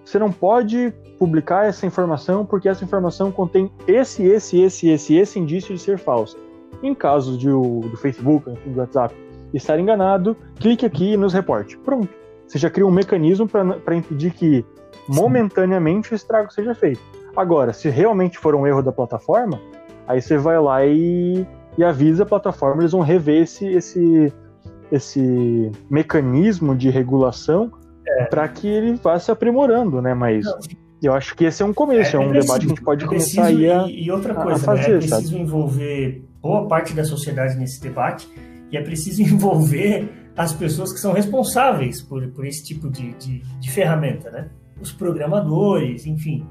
você 0.06 0.18
não 0.18 0.32
pode 0.32 0.94
publicar 1.20 1.66
essa 1.66 1.86
informação 1.86 2.46
porque 2.46 2.70
essa 2.70 2.86
informação 2.86 3.30
contém 3.30 3.70
esse, 3.86 4.24
esse, 4.24 4.62
esse, 4.62 4.88
esse, 4.88 5.16
esse 5.16 5.38
indício 5.38 5.76
de 5.76 5.82
ser 5.82 5.98
falso. 5.98 6.38
Em 6.82 6.96
casos 6.96 7.38
de, 7.38 7.50
do 7.50 7.98
Facebook, 7.98 8.50
do 8.50 8.80
WhatsApp, 8.80 9.14
estar 9.54 9.80
enganado, 9.80 10.36
clique 10.56 10.86
aqui 10.86 11.14
e 11.14 11.18
nos 11.18 11.34
reporte. 11.34 11.78
Pronto. 11.78 12.10
Você 12.48 12.58
já 12.58 12.70
cria 12.70 12.86
um 12.86 12.92
mecanismo 12.92 13.48
para 13.48 13.96
impedir 13.96 14.32
que 14.34 14.66
momentaneamente 15.08 16.14
o 16.14 16.16
estrago 16.16 16.52
seja 16.52 16.76
feito. 16.76 17.02
Agora, 17.36 17.74
se 17.74 17.90
realmente 17.90 18.38
for 18.38 18.54
um 18.54 18.68
erro 18.68 18.82
da 18.82 18.92
plataforma, 18.92 19.60
aí 20.08 20.22
você 20.22 20.38
vai 20.38 20.60
lá 20.60 20.86
e, 20.86 21.46
e 21.78 21.84
avisa 21.84 22.24
a 22.24 22.26
plataforma, 22.26 22.82
eles 22.82 22.92
vão 22.92 23.02
rever 23.02 23.42
esse, 23.42 23.66
esse, 23.66 24.32
esse 24.92 25.72
mecanismo 25.90 26.76
de 26.76 26.90
regulação 26.90 27.72
é. 28.08 28.26
para 28.26 28.48
que 28.48 28.68
ele 28.68 28.94
vá 28.96 29.18
se 29.18 29.32
aprimorando, 29.32 30.02
né? 30.02 30.14
Mas 30.14 30.46
Não. 30.46 30.60
eu 31.02 31.14
acho 31.14 31.36
que 31.36 31.46
esse 31.46 31.64
é 31.64 31.66
um 31.66 31.74
começo, 31.74 32.16
é, 32.16 32.20
é 32.20 32.24
um 32.24 32.32
debate 32.32 32.60
que 32.60 32.66
a 32.66 32.70
gente 32.70 32.84
pode 32.84 33.04
é 33.04 33.08
começar 33.08 33.46
aí 33.46 33.70
a, 33.70 33.88
e, 33.88 34.12
outra 34.12 34.36
coisa, 34.36 34.58
a 34.58 34.60
fazer. 34.60 34.90
Né? 34.90 34.96
É 34.96 34.98
preciso 35.00 35.24
sabe? 35.24 35.42
envolver 35.42 36.24
boa 36.40 36.68
parte 36.68 36.94
da 36.94 37.04
sociedade 37.04 37.58
nesse 37.58 37.82
debate 37.82 38.30
e 38.74 38.78
é 38.78 38.82
preciso 38.82 39.22
envolver 39.24 40.10
as 40.36 40.52
pessoas 40.52 40.92
que 40.92 41.00
são 41.00 41.14
responsáveis 41.14 42.02
por, 42.02 42.28
por 42.30 42.46
esse 42.46 42.64
tipo 42.64 42.90
de, 42.90 43.14
de, 43.14 43.40
de 43.60 43.72
ferramenta, 43.72 44.32
né? 44.32 44.50
os 44.82 44.92
programadores, 44.92 46.06
enfim, 46.06 46.46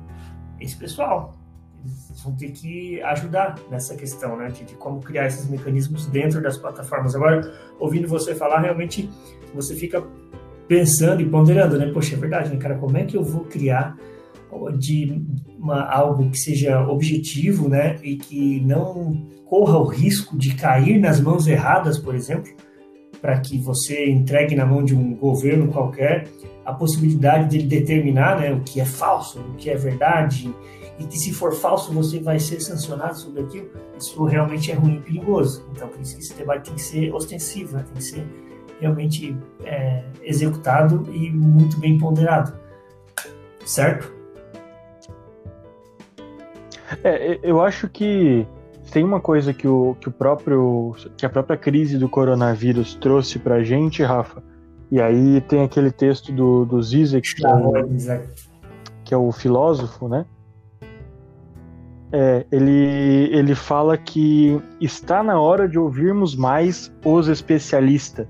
esse 0.60 0.76
pessoal. 0.76 1.34
Eles 1.84 2.22
vão 2.22 2.34
ter 2.36 2.52
que 2.52 3.02
ajudar 3.02 3.56
nessa 3.68 3.96
questão, 3.96 4.36
né, 4.36 4.48
de, 4.48 4.64
de 4.64 4.74
como 4.74 5.00
criar 5.00 5.26
esses 5.26 5.48
mecanismos 5.50 6.06
dentro 6.06 6.40
das 6.40 6.56
plataformas. 6.56 7.14
Agora, 7.16 7.52
ouvindo 7.80 8.06
você 8.06 8.34
falar, 8.34 8.60
realmente 8.60 9.10
você 9.52 9.74
fica 9.74 10.02
pensando 10.68 11.20
e 11.20 11.28
ponderando, 11.28 11.76
né? 11.76 11.90
Poxa, 11.92 12.14
é 12.14 12.18
verdade, 12.18 12.50
né, 12.50 12.56
cara? 12.56 12.76
Como 12.76 12.96
é 12.96 13.04
que 13.04 13.16
eu 13.16 13.24
vou 13.24 13.44
criar 13.44 13.96
de 14.78 15.22
uma, 15.58 15.84
algo 15.84 16.30
que 16.30 16.38
seja 16.38 16.86
objetivo, 16.86 17.68
né? 17.68 17.98
E 18.02 18.16
que 18.16 18.60
não 18.60 19.26
corra 19.46 19.78
o 19.78 19.84
risco 19.84 20.36
de 20.36 20.54
cair 20.54 20.98
nas 20.98 21.20
mãos 21.20 21.46
erradas, 21.46 21.98
por 21.98 22.14
exemplo, 22.14 22.50
para 23.20 23.38
que 23.38 23.58
você 23.58 24.10
entregue 24.10 24.54
na 24.54 24.66
mão 24.66 24.82
de 24.82 24.94
um 24.94 25.14
governo 25.14 25.68
qualquer 25.68 26.26
a 26.64 26.72
possibilidade 26.72 27.50
de 27.50 27.58
ele 27.58 27.66
determinar 27.66 28.40
né, 28.40 28.52
o 28.52 28.60
que 28.60 28.80
é 28.80 28.84
falso, 28.84 29.40
o 29.40 29.54
que 29.54 29.68
é 29.70 29.76
verdade, 29.76 30.52
e 30.98 31.04
que 31.04 31.18
se 31.18 31.32
for 31.32 31.52
falso 31.52 31.92
você 31.92 32.20
vai 32.20 32.38
ser 32.38 32.60
sancionado 32.60 33.18
sobre 33.18 33.42
aquilo, 33.42 33.70
isso 33.98 34.24
realmente 34.24 34.70
é 34.70 34.74
ruim 34.74 34.96
e 34.96 35.00
perigoso. 35.00 35.66
Então, 35.72 35.88
por 35.88 36.00
isso 36.00 36.16
que 36.16 36.22
esse 36.22 36.34
debate 36.34 36.66
tem 36.66 36.74
que 36.74 36.82
ser 36.82 37.12
ostensivo, 37.12 37.76
né? 37.76 37.84
tem 37.84 37.94
que 37.94 38.04
ser 38.04 38.26
realmente 38.80 39.36
é, 39.64 40.04
executado 40.22 41.08
e 41.12 41.30
muito 41.30 41.78
bem 41.78 41.98
ponderado. 41.98 42.52
Certo? 43.64 44.12
É, 47.02 47.38
eu 47.42 47.62
acho 47.62 47.88
que 47.88 48.46
tem 48.90 49.04
uma 49.04 49.20
coisa 49.20 49.52
que 49.52 49.66
o, 49.66 49.96
que 50.00 50.08
o 50.08 50.12
próprio 50.12 50.94
que 51.16 51.24
a 51.24 51.30
própria 51.30 51.56
crise 51.56 51.96
do 51.96 52.08
coronavírus 52.08 52.94
trouxe 52.94 53.38
para 53.38 53.62
gente, 53.62 54.02
Rafa. 54.02 54.42
E 54.90 55.00
aí 55.00 55.40
tem 55.42 55.62
aquele 55.62 55.90
texto 55.90 56.32
do, 56.32 56.66
do 56.66 56.82
Zizek, 56.82 57.34
que, 57.34 57.46
é 57.46 57.48
o, 57.48 57.72
que 59.04 59.14
é 59.14 59.16
o 59.16 59.32
filósofo, 59.32 60.06
né? 60.06 60.26
É, 62.12 62.44
ele, 62.52 63.30
ele 63.32 63.54
fala 63.54 63.96
que 63.96 64.60
está 64.78 65.22
na 65.22 65.40
hora 65.40 65.66
de 65.66 65.78
ouvirmos 65.78 66.36
mais 66.36 66.92
os 67.02 67.26
especialistas. 67.28 68.26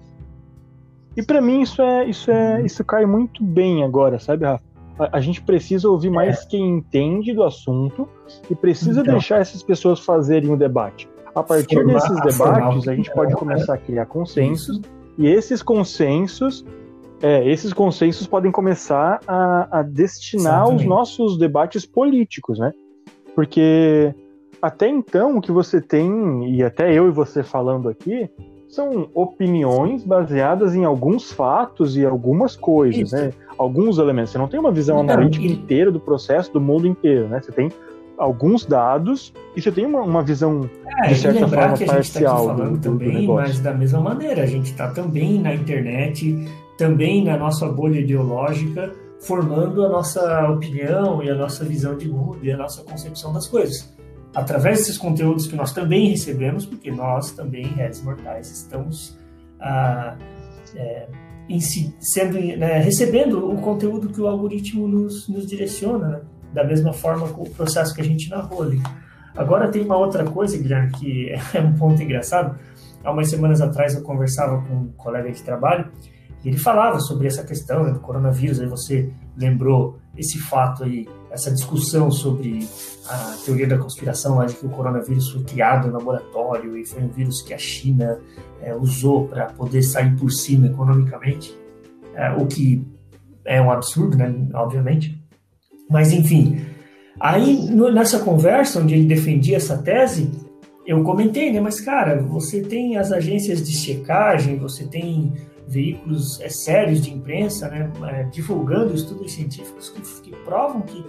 E 1.17 1.23
para 1.23 1.41
mim 1.41 1.63
isso 1.63 1.83
é 1.83 2.05
isso 2.05 2.31
é 2.31 2.63
isso 2.63 2.85
cai 2.85 3.05
muito 3.05 3.43
bem 3.43 3.83
agora, 3.83 4.21
sabe, 4.21 4.45
Rafa? 4.45 4.72
A, 4.99 5.18
a 5.18 5.20
gente 5.20 5.43
precisa 5.43 5.88
ouvir 5.88 6.11
mais 6.11 6.43
é. 6.43 6.47
quem 6.47 6.78
entende 6.78 7.32
do 7.32 7.43
assunto 7.43 8.09
e 8.51 8.55
precisa 8.55 9.01
então, 9.01 9.14
deixar 9.14 9.40
essas 9.40 9.62
pessoas 9.62 10.01
fazerem 10.01 10.51
o 10.51 10.57
debate. 10.57 11.09
A 11.34 11.43
partir 11.43 11.76
formar, 11.76 11.95
desses 11.95 12.20
debates, 12.22 12.88
a 12.88 12.95
gente 12.95 13.12
pode 13.12 13.34
começar 13.34 13.74
a 13.74 13.78
criar 13.78 14.07
consensos 14.07 14.78
isso. 14.78 14.82
e 15.18 15.26
esses 15.26 15.62
consensos 15.62 16.64
é, 17.22 17.49
esses 17.49 17.72
consensos 17.72 18.26
podem 18.26 18.51
começar 18.51 19.20
a, 19.28 19.78
a 19.78 19.82
destinar 19.82 20.62
Exatamente. 20.62 20.80
os 20.80 20.88
nossos 20.88 21.38
debates 21.38 21.86
políticos, 21.86 22.59
né? 22.59 22.72
Porque 23.32 24.12
até 24.61 24.88
então 24.88 25.38
o 25.38 25.40
que 25.40 25.53
você 25.53 25.80
tem, 25.80 26.53
e 26.53 26.64
até 26.64 26.93
eu 26.93 27.07
e 27.07 27.12
você 27.12 27.45
falando 27.45 27.88
aqui, 27.88 28.28
são 28.73 29.11
opiniões 29.12 30.03
baseadas 30.03 30.75
em 30.75 30.83
alguns 30.83 31.31
fatos 31.31 31.95
e 31.95 32.07
algumas 32.07 32.57
coisas, 32.57 33.03
Isso. 33.03 33.14
né? 33.14 33.31
Alguns 33.59 33.99
elementos. 33.99 34.33
Você 34.33 34.39
não 34.39 34.49
tem 34.49 34.59
uma 34.59 34.73
visão 34.73 34.97
não, 34.97 35.12
analítica 35.12 35.45
e... 35.45 35.53
inteira 35.53 35.93
do 35.93 36.01
processo, 36.01 36.51
do 36.51 36.61
mundo 36.61 36.87
inteiro, 36.87 37.29
né? 37.29 37.43
Você 37.43 37.53
tem 37.53 37.70
alguns 38.16 38.64
dados 38.64 39.31
e 39.55 39.61
você 39.61 39.70
tem 39.70 39.85
uma, 39.85 40.01
uma 40.01 40.23
visão 40.23 40.70
é, 41.05 41.09
de 41.09 41.16
certa 41.16 41.47
forma 41.47 41.77
que 41.77 41.85
a 41.85 41.87
gente 41.87 41.87
tá 41.87 41.93
parcial 41.93 42.47
tá 42.47 42.55
falando 42.55 42.79
do, 42.79 42.81
também, 42.81 43.27
do 43.27 43.35
mas 43.35 43.61
da 43.61 43.75
mesma 43.75 44.01
maneira 44.01 44.43
a 44.43 44.47
gente 44.47 44.70
está 44.70 44.89
também 44.89 45.39
na 45.39 45.55
internet, 45.55 46.49
também 46.79 47.25
na 47.25 47.37
nossa 47.37 47.68
bolha 47.68 47.99
ideológica, 47.99 48.91
formando 49.20 49.85
a 49.85 49.89
nossa 49.91 50.49
opinião 50.49 51.23
e 51.23 51.29
a 51.29 51.35
nossa 51.35 51.62
visão 51.62 51.97
de 51.99 52.09
mundo 52.09 52.39
e 52.43 52.51
a 52.51 52.57
nossa 52.57 52.83
concepção 52.85 53.35
das 53.35 53.47
coisas 53.47 53.93
através 54.35 54.78
desses 54.78 54.99
conteúdos 54.99 55.47
que 55.47 55.57
nós 55.57 55.72
também 55.72 56.09
recebemos, 56.09 56.64
porque 56.64 56.91
nós 56.91 57.33
também, 57.33 57.66
redes 57.66 58.03
mortais, 58.03 58.51
estamos 58.51 59.18
ah, 59.61 60.16
é, 60.74 61.07
si, 61.61 61.95
sendo, 62.01 62.39
né, 62.39 62.78
recebendo 62.78 63.51
o 63.51 63.57
conteúdo 63.61 64.09
que 64.09 64.20
o 64.20 64.26
algoritmo 64.26 64.89
nos, 64.89 65.28
nos 65.28 65.47
direciona, 65.47 66.09
né? 66.09 66.20
da 66.53 66.64
mesma 66.64 66.93
forma 66.93 67.28
com 67.28 67.43
o 67.43 67.51
processo 67.51 67.95
que 67.95 68.01
a 68.01 68.05
gente 68.05 68.28
narrou 68.28 68.62
ali. 68.62 68.80
Agora 69.35 69.70
tem 69.70 69.83
uma 69.83 69.97
outra 69.97 70.24
coisa, 70.24 70.57
Guilherme, 70.57 70.93
que 70.93 71.30
é 71.55 71.61
um 71.61 71.74
ponto 71.74 72.03
engraçado. 72.03 72.59
Há 73.03 73.11
umas 73.11 73.28
semanas 73.30 73.61
atrás 73.61 73.95
eu 73.95 74.03
conversava 74.03 74.62
com 74.62 74.74
um 74.74 74.89
colega 74.93 75.30
de 75.33 75.43
trabalho 75.43 75.91
e 76.45 76.49
ele 76.49 76.59
falava 76.59 77.01
sobre 77.01 77.26
essa 77.26 77.43
questão 77.43 77.85
né, 77.85 77.93
do 77.93 78.01
coronavírus. 78.01 78.61
Aí 78.61 78.66
você 78.66 79.11
lembrou 79.37 79.99
esse 80.16 80.39
fato 80.39 80.85
aí 80.85 81.09
essa 81.33 81.51
discussão 81.51 82.11
sobre 82.11 82.68
a 83.09 83.37
teoria 83.45 83.66
da 83.66 83.78
conspiração, 83.78 84.37
lá 84.37 84.45
de 84.45 84.55
que 84.55 84.66
o 84.66 84.68
coronavírus 84.68 85.30
foi 85.30 85.43
criado 85.43 85.89
no 85.89 85.95
laboratório 85.95 86.76
e 86.76 86.85
foi 86.85 87.03
um 87.03 87.09
vírus 87.09 87.41
que 87.41 87.55
a 87.55 87.59
China 87.59 88.20
é, 88.61 88.74
usou 88.74 89.26
para 89.26 89.47
poder 89.47 89.83
sair 89.83 90.14
por 90.16 90.30
cima 90.30 90.66
economicamente, 90.66 91.57
é, 92.14 92.30
o 92.33 92.47
que 92.47 92.87
é 93.45 93.61
um 93.61 93.70
absurdo, 93.70 94.16
né, 94.16 94.33
obviamente. 94.55 95.20
Mas, 95.91 96.12
enfim, 96.12 96.61
aí 97.18 97.66
no, 97.70 97.91
nessa 97.91 98.18
conversa 98.20 98.78
onde 98.78 98.95
ele 98.95 99.07
defendia 99.07 99.57
essa 99.57 99.78
tese, 99.78 100.30
eu 100.87 101.03
comentei, 101.03 101.51
né, 101.51 101.61
mas 101.61 101.80
cara, 101.80 102.20
você 102.20 102.61
tem 102.61 102.99
as 102.99 103.11
agências 103.11 103.66
de 103.66 103.74
checagem, 103.74 104.59
você 104.59 104.85
tem 104.85 105.33
veículos 105.67 106.41
é, 106.41 106.49
sérios 106.49 107.01
de 107.01 107.13
imprensa, 107.13 107.69
né, 107.69 107.91
é, 108.09 108.25
divulgando 108.25 108.95
estudos 108.95 109.33
científicos 109.33 109.91
que, 109.91 110.01
que 110.23 110.37
provam 110.45 110.83
que, 110.83 111.05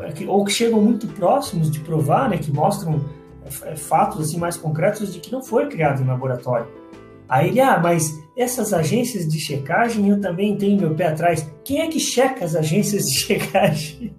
é, 0.00 0.12
que, 0.12 0.26
ou 0.26 0.44
que 0.44 0.52
chegam 0.52 0.80
muito 0.80 1.06
próximos 1.08 1.70
de 1.70 1.80
provar, 1.80 2.28
né, 2.28 2.38
que 2.38 2.52
mostram 2.52 3.04
fatos 3.76 4.20
assim 4.20 4.38
mais 4.38 4.56
concretos 4.56 5.12
de 5.12 5.20
que 5.20 5.30
não 5.30 5.42
foi 5.42 5.68
criado 5.68 6.00
em 6.00 6.06
laboratório. 6.06 6.66
Aí 7.28 7.48
ele, 7.48 7.60
ah, 7.60 7.78
mas 7.80 8.12
essas 8.36 8.72
agências 8.72 9.26
de 9.26 9.38
checagem 9.38 10.08
eu 10.08 10.20
também 10.20 10.56
tenho 10.56 10.80
meu 10.80 10.94
pé 10.94 11.08
atrás. 11.08 11.50
Quem 11.64 11.80
é 11.80 11.88
que 11.88 11.98
checa 11.98 12.44
as 12.44 12.54
agências 12.54 13.04
de 13.04 13.14
checagem? 13.18 14.14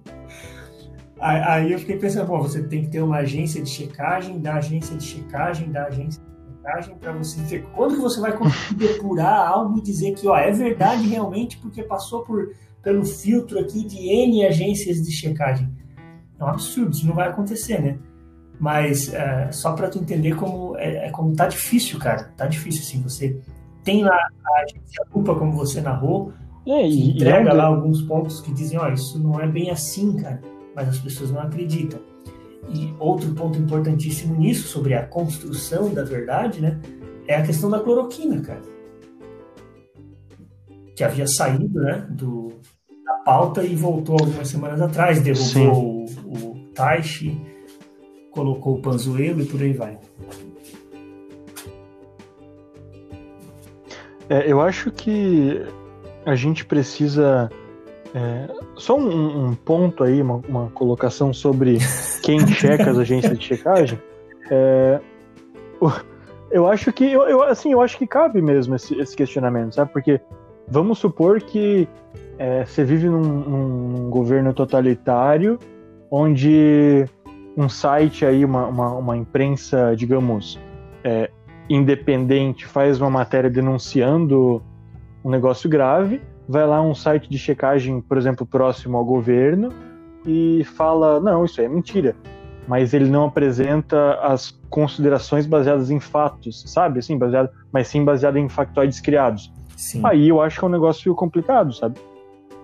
Aí 1.20 1.72
eu 1.72 1.80
fiquei 1.80 1.98
pensando, 1.98 2.28
bom, 2.28 2.42
você 2.42 2.62
tem 2.64 2.82
que 2.82 2.90
ter 2.90 3.02
uma 3.02 3.20
agência 3.20 3.62
de 3.62 3.70
checagem, 3.70 4.40
da 4.40 4.56
agência 4.56 4.98
de 4.98 5.06
checagem, 5.06 5.72
da 5.72 5.86
agência 5.86 6.22
para 7.00 7.12
você 7.12 7.42
dizer 7.42 7.66
quando 7.74 7.96
que 7.96 8.02
você 8.02 8.20
vai 8.22 8.36
conseguir 8.36 8.76
depurar 8.88 9.48
algo 9.48 9.78
e 9.78 9.82
dizer 9.82 10.14
que 10.14 10.28
ó, 10.28 10.38
é 10.38 10.52
verdade 10.52 11.08
realmente 11.08 11.58
porque 11.58 11.84
passou 11.84 12.24
por, 12.24 12.54
pelo 12.82 13.06
filtro 13.06 13.60
aqui 13.60 13.86
de 13.86 13.98
N 13.98 14.46
agências 14.46 15.02
de 15.02 15.12
checagem. 15.12 15.70
É 16.40 16.44
um 16.44 16.48
absurdo, 16.48 16.92
isso 16.92 17.06
não 17.06 17.14
vai 17.14 17.28
acontecer, 17.30 17.82
né? 17.82 17.98
Mas 18.60 19.14
é, 19.14 19.52
só 19.52 19.74
para 19.74 19.90
tu 19.90 20.00
entender 20.00 20.36
como 20.36 20.78
é, 20.78 21.08
é, 21.08 21.10
como 21.12 21.36
tá 21.36 21.48
difícil, 21.48 22.00
cara. 22.00 22.32
Tá 22.38 22.46
difícil, 22.46 22.82
assim. 22.82 23.02
Você 23.02 23.38
tem 23.84 24.04
lá 24.04 24.16
a 24.16 24.62
agência 24.62 25.06
culpa, 25.12 25.36
como 25.36 25.52
você 25.52 25.82
narrou, 25.82 26.32
é, 26.66 26.88
e, 26.88 27.12
entrega 27.12 27.50
e 27.50 27.54
lá 27.54 27.66
alguns 27.66 28.02
pontos 28.02 28.40
que 28.40 28.54
dizem, 28.54 28.80
ó, 28.80 28.88
isso 28.90 29.20
não 29.20 29.40
é 29.40 29.48
bem 29.48 29.70
assim, 29.70 30.16
cara. 30.16 30.42
Mas 30.76 30.88
as 30.88 30.98
pessoas 31.00 31.32
não 31.32 31.42
acreditam. 31.42 32.00
E 32.70 32.94
outro 33.00 33.34
ponto 33.34 33.58
importantíssimo 33.58 34.36
nisso, 34.36 34.68
sobre 34.68 34.94
a 34.94 35.06
construção 35.06 35.94
da 35.94 36.04
verdade, 36.04 36.62
né, 36.62 36.80
é 37.28 37.36
a 37.36 37.44
questão 37.44 37.70
da 37.70 37.80
cloroquina, 37.80 38.42
cara. 38.42 38.62
Que 40.96 41.04
havia 41.04 41.26
saído 41.28 41.80
né, 41.80 42.08
do, 42.10 42.54
da 43.06 43.14
pauta 43.26 43.64
e 43.64 43.76
voltou 43.76 44.18
algumas 44.20 44.48
semanas 44.48 44.82
atrás, 44.82 45.22
derrubou 45.22 46.08
Sim. 46.08 46.18
o, 46.26 46.52
o 46.52 46.68
Taishi, 46.74 47.40
colocou 48.32 48.76
o 48.76 48.82
Panzuelo 48.82 49.42
e 49.42 49.46
por 49.46 49.62
aí 49.62 49.74
vai. 49.74 50.00
É, 54.30 54.52
eu 54.52 54.62
acho 54.62 54.92
que 54.92 55.62
a 56.26 56.36
gente 56.36 56.66
precisa 56.66 57.52
é, 58.14 58.48
só 58.76 58.96
um, 58.96 59.48
um, 59.48 59.56
ponto 59.56 60.04
aí, 60.04 60.22
uma, 60.22 60.40
uma, 60.48 60.70
colocação 60.70 61.34
sobre 61.34 61.80
quem 62.22 62.46
checa 62.48 62.92
as 62.92 62.98
agências 62.98 63.38
de 63.38 63.46
checagem. 63.46 64.00
É, 64.52 65.00
eu 66.52 66.68
acho 66.68 66.94
que 66.94 67.12
eu, 67.12 67.24
eu, 67.24 67.42
assim, 67.42 67.72
eu 67.72 67.82
acho 67.82 67.98
que 67.98 68.06
cabe 68.06 68.40
mesmo 68.40 68.76
esse, 68.76 68.96
esse 69.00 69.16
questionamento, 69.16 69.74
sabe? 69.74 69.92
Porque 69.92 70.22
vamos 70.68 71.00
supor 71.00 71.42
que 71.42 71.88
é, 72.38 72.64
você 72.64 72.84
vive 72.84 73.10
num, 73.10 73.22
num, 73.22 74.10
governo 74.12 74.54
totalitário 74.54 75.58
onde 76.12 77.06
um 77.58 77.68
site 77.68 78.26
aí, 78.26 78.46
uma, 78.46 78.68
uma, 78.68 78.94
uma 78.94 79.18
imprensa, 79.18 79.96
digamos, 79.96 80.60
é, 81.04 81.32
independente, 81.68 82.66
faz 82.68 83.02
uma 83.02 83.10
matéria 83.10 83.50
denunciando 83.50 84.62
um 85.26 85.32
negócio 85.32 85.68
grave 85.68 86.22
vai 86.48 86.66
lá 86.66 86.82
um 86.82 86.94
site 86.94 87.30
de 87.30 87.38
checagem, 87.38 88.02
por 88.02 88.18
exemplo, 88.18 88.46
próximo 88.46 88.98
ao 88.98 89.06
governo 89.06 89.70
e 90.26 90.64
fala: 90.64 91.20
não, 91.20 91.46
isso 91.46 91.62
é 91.62 91.68
mentira. 91.68 92.16
Mas 92.68 92.94
ele 92.94 93.10
não 93.10 93.26
apresenta 93.26 94.16
as 94.22 94.52
considerações 94.70 95.46
baseadas 95.46 95.92
em 95.92 96.00
fatos, 96.00 96.64
sabe? 96.66 97.00
Assim, 97.00 97.18
baseado, 97.18 97.50
mas 97.72 97.88
sim 97.88 98.06
baseado 98.06 98.38
em 98.38 98.48
factoides 98.48 99.02
criados. 99.02 99.52
Sim. 99.76 100.02
Aí 100.06 100.30
eu 100.30 100.42
acho 100.42 100.60
que 100.60 100.66
é 100.66 100.68
um 100.68 100.72
negócio 100.72 101.14
complicado, 101.14 101.74
sabe? 101.74 102.00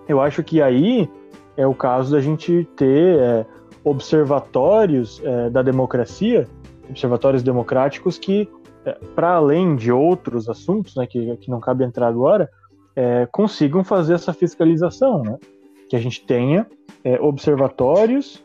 Eu 0.08 0.20
acho 0.20 0.42
que 0.42 0.62
aí 0.62 1.08
é 1.56 1.66
o 1.66 1.74
caso 1.74 2.12
da 2.12 2.20
gente 2.20 2.66
ter 2.76 3.18
é, 3.18 3.46
observatórios 3.84 5.20
é, 5.22 5.50
da 5.50 5.62
democracia, 5.62 6.48
observatórios 6.88 7.42
democráticos 7.42 8.18
que, 8.18 8.48
é, 8.84 8.92
para 9.14 9.34
além 9.34 9.76
de 9.76 9.92
outros 9.92 10.48
assuntos, 10.48 10.96
né, 10.96 11.06
que, 11.06 11.36
que 11.36 11.50
não 11.50 11.60
cabe 11.60 11.84
entrar 11.84 12.08
agora, 12.08 12.48
é, 12.94 13.26
consigam 13.30 13.84
fazer 13.84 14.14
essa 14.14 14.32
fiscalização, 14.32 15.22
né? 15.22 15.38
que 15.88 15.96
a 15.96 16.00
gente 16.00 16.24
tenha 16.24 16.66
é, 17.02 17.20
observatórios 17.20 18.44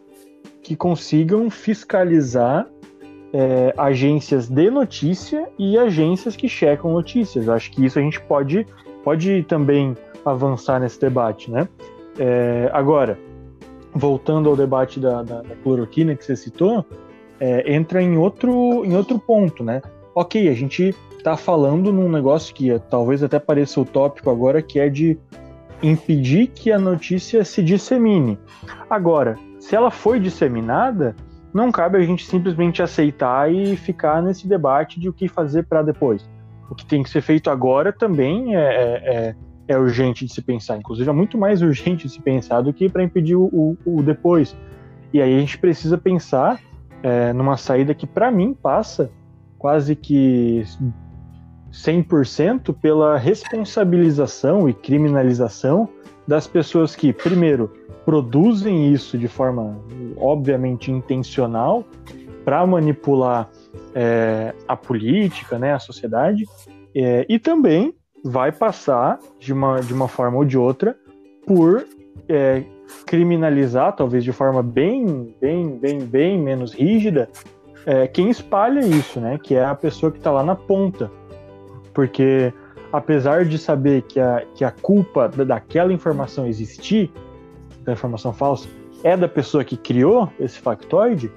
que 0.64 0.76
consigam 0.76 1.50
fiscalizar 1.50 2.68
é, 3.32 3.74
agências 3.78 4.48
de 4.48 4.72
notícia 4.72 5.48
e 5.60 5.78
agências 5.78 6.36
que 6.36 6.50
checam 6.50 6.92
notícias. 6.92 7.48
Acho 7.48 7.72
que 7.72 7.86
isso 7.86 8.00
a 8.00 8.02
gente 8.02 8.20
pode, 8.22 8.66
pode 9.04 9.44
também 9.44 9.96
avançar 10.24 10.80
nesse 10.80 11.00
debate, 11.00 11.52
né? 11.52 11.68
É, 12.18 12.70
agora, 12.74 13.20
voltando 13.94 14.50
ao 14.50 14.56
debate 14.56 15.00
da, 15.00 15.22
da, 15.22 15.42
da 15.42 15.56
cloroquina 15.58 16.16
que 16.16 16.26
você 16.26 16.36
citou, 16.36 16.86
é, 17.40 17.74
entra 17.74 18.02
em 18.02 18.18
outro, 18.18 18.84
em 18.86 18.96
outro 18.96 19.20
ponto, 19.20 19.64
né? 19.64 19.82
Ok, 20.16 20.48
a 20.48 20.54
gente 20.54 20.96
está 21.26 21.36
falando 21.36 21.92
num 21.92 22.08
negócio 22.08 22.54
que 22.54 22.70
é, 22.70 22.78
talvez 22.78 23.24
até 23.24 23.40
pareça 23.40 23.82
utópico 23.82 24.30
agora, 24.30 24.62
que 24.62 24.80
é 24.80 24.88
de 24.88 25.18
impedir 25.82 26.48
que 26.48 26.72
a 26.72 26.78
notícia 26.78 27.44
se 27.44 27.64
dissemine. 27.64 28.38
Agora, 28.88 29.36
se 29.60 29.76
ela 29.76 29.90
foi 29.90 30.20
disseminada, 30.20 31.16
não 31.52 31.72
cabe 31.72 31.98
a 31.98 32.02
gente 32.02 32.24
simplesmente 32.28 32.84
aceitar 32.84 33.52
e 33.52 33.76
ficar 33.76 34.22
nesse 34.22 34.48
debate 34.48 35.00
de 35.00 35.10
o 35.10 35.14
que 35.14 35.28
fazer 35.28 35.64
para 35.64 35.82
depois. 35.82 36.30
O 36.70 36.76
que 36.76 36.86
tem 36.86 37.02
que 37.02 37.10
ser 37.10 37.22
feito 37.22 37.50
agora 37.50 37.92
também 37.92 38.56
é, 38.56 38.62
é, 38.62 39.16
é 39.16 39.36
é 39.68 39.76
urgente 39.76 40.28
de 40.28 40.32
se 40.32 40.44
pensar. 40.44 40.78
Inclusive, 40.78 41.10
é 41.10 41.12
muito 41.12 41.40
mais 41.40 41.64
urgente 41.64 42.06
de 42.06 42.14
se 42.14 42.22
pensar 42.22 42.62
do 42.62 42.72
que 42.72 42.88
para 42.88 43.04
impedir 43.04 43.36
o, 43.36 43.46
o, 43.52 43.76
o, 43.84 44.04
depois. 44.04 44.56
E 45.12 45.20
aí 45.20 45.36
a 45.36 45.40
gente 45.40 45.58
precisa 45.58 45.98
pensar 45.98 46.62
é, 47.02 47.34
numa 47.34 47.58
saída 47.58 47.96
que, 47.96 48.06
para 48.06 48.30
mim, 48.30 48.54
passa 48.54 49.10
quase 49.58 49.96
que 49.96 50.64
100% 51.76 52.74
pela 52.80 53.18
responsabilização 53.18 54.70
e 54.70 54.74
criminalização 54.74 55.90
das 56.28 56.48
pessoas 56.48 56.96
que, 56.96 57.12
primeiro, 57.12 57.72
produzem 58.06 58.92
isso 58.92 59.18
de 59.18 59.28
forma 59.28 59.78
obviamente 60.16 60.92
intencional 60.92 61.84
para 62.44 62.66
manipular 62.66 63.50
é, 63.94 64.54
a 64.68 64.78
política, 64.78 65.60
né, 65.60 65.74
a 65.74 65.80
sociedade, 65.80 66.46
é, 66.96 67.26
e 67.28 67.38
também 67.38 67.94
vai 68.24 68.52
passar 68.52 69.20
de 69.40 69.52
uma, 69.52 69.80
de 69.82 69.94
uma 69.94 70.08
forma 70.08 70.38
ou 70.38 70.46
de 70.46 70.58
outra 70.58 70.96
por 71.46 71.86
é, 72.30 72.64
criminalizar, 73.06 73.96
talvez 73.96 74.24
de 74.24 74.32
forma 74.32 74.64
bem, 74.64 75.36
bem, 75.42 75.78
bem, 75.78 76.00
bem 76.00 76.40
menos 76.40 76.74
rígida, 76.74 77.30
é, 77.86 78.08
quem 78.08 78.30
espalha 78.30 78.80
isso, 78.80 79.20
né? 79.20 79.38
Que 79.42 79.56
é 79.56 79.64
a 79.64 79.76
pessoa 79.76 80.12
que 80.12 80.18
está 80.18 80.32
lá 80.32 80.44
na 80.44 80.56
ponta. 80.56 81.12
Porque 81.96 82.54
apesar 82.92 83.46
de 83.46 83.58
saber 83.58 84.04
que 84.04 84.20
a, 84.20 84.44
que 84.54 84.64
a 84.64 84.70
culpa 84.70 85.28
daquela 85.30 85.92
informação 85.92 86.46
existir, 86.46 87.12
da 87.84 87.94
informação 87.94 88.32
falsa, 88.32 88.70
é 89.04 89.18
da 89.18 89.28
pessoa 89.28 89.64
que 89.64 89.78
criou 89.78 90.30
esse 90.40 90.60
factoide, 90.60 91.32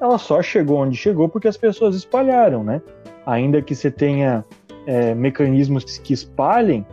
ela 0.00 0.16
só 0.16 0.40
chegou 0.40 0.78
onde 0.78 0.96
chegou 0.96 1.28
porque 1.28 1.48
as 1.48 1.56
pessoas 1.56 1.94
espalharam, 1.96 2.62
né? 2.62 2.80
Ainda 3.26 3.60
que 3.60 3.74
você 3.74 3.90
tenha 3.90 4.44
é, 4.86 5.14
mecanismos 5.14 5.98
que 5.98 6.12
espalhem 6.14 6.86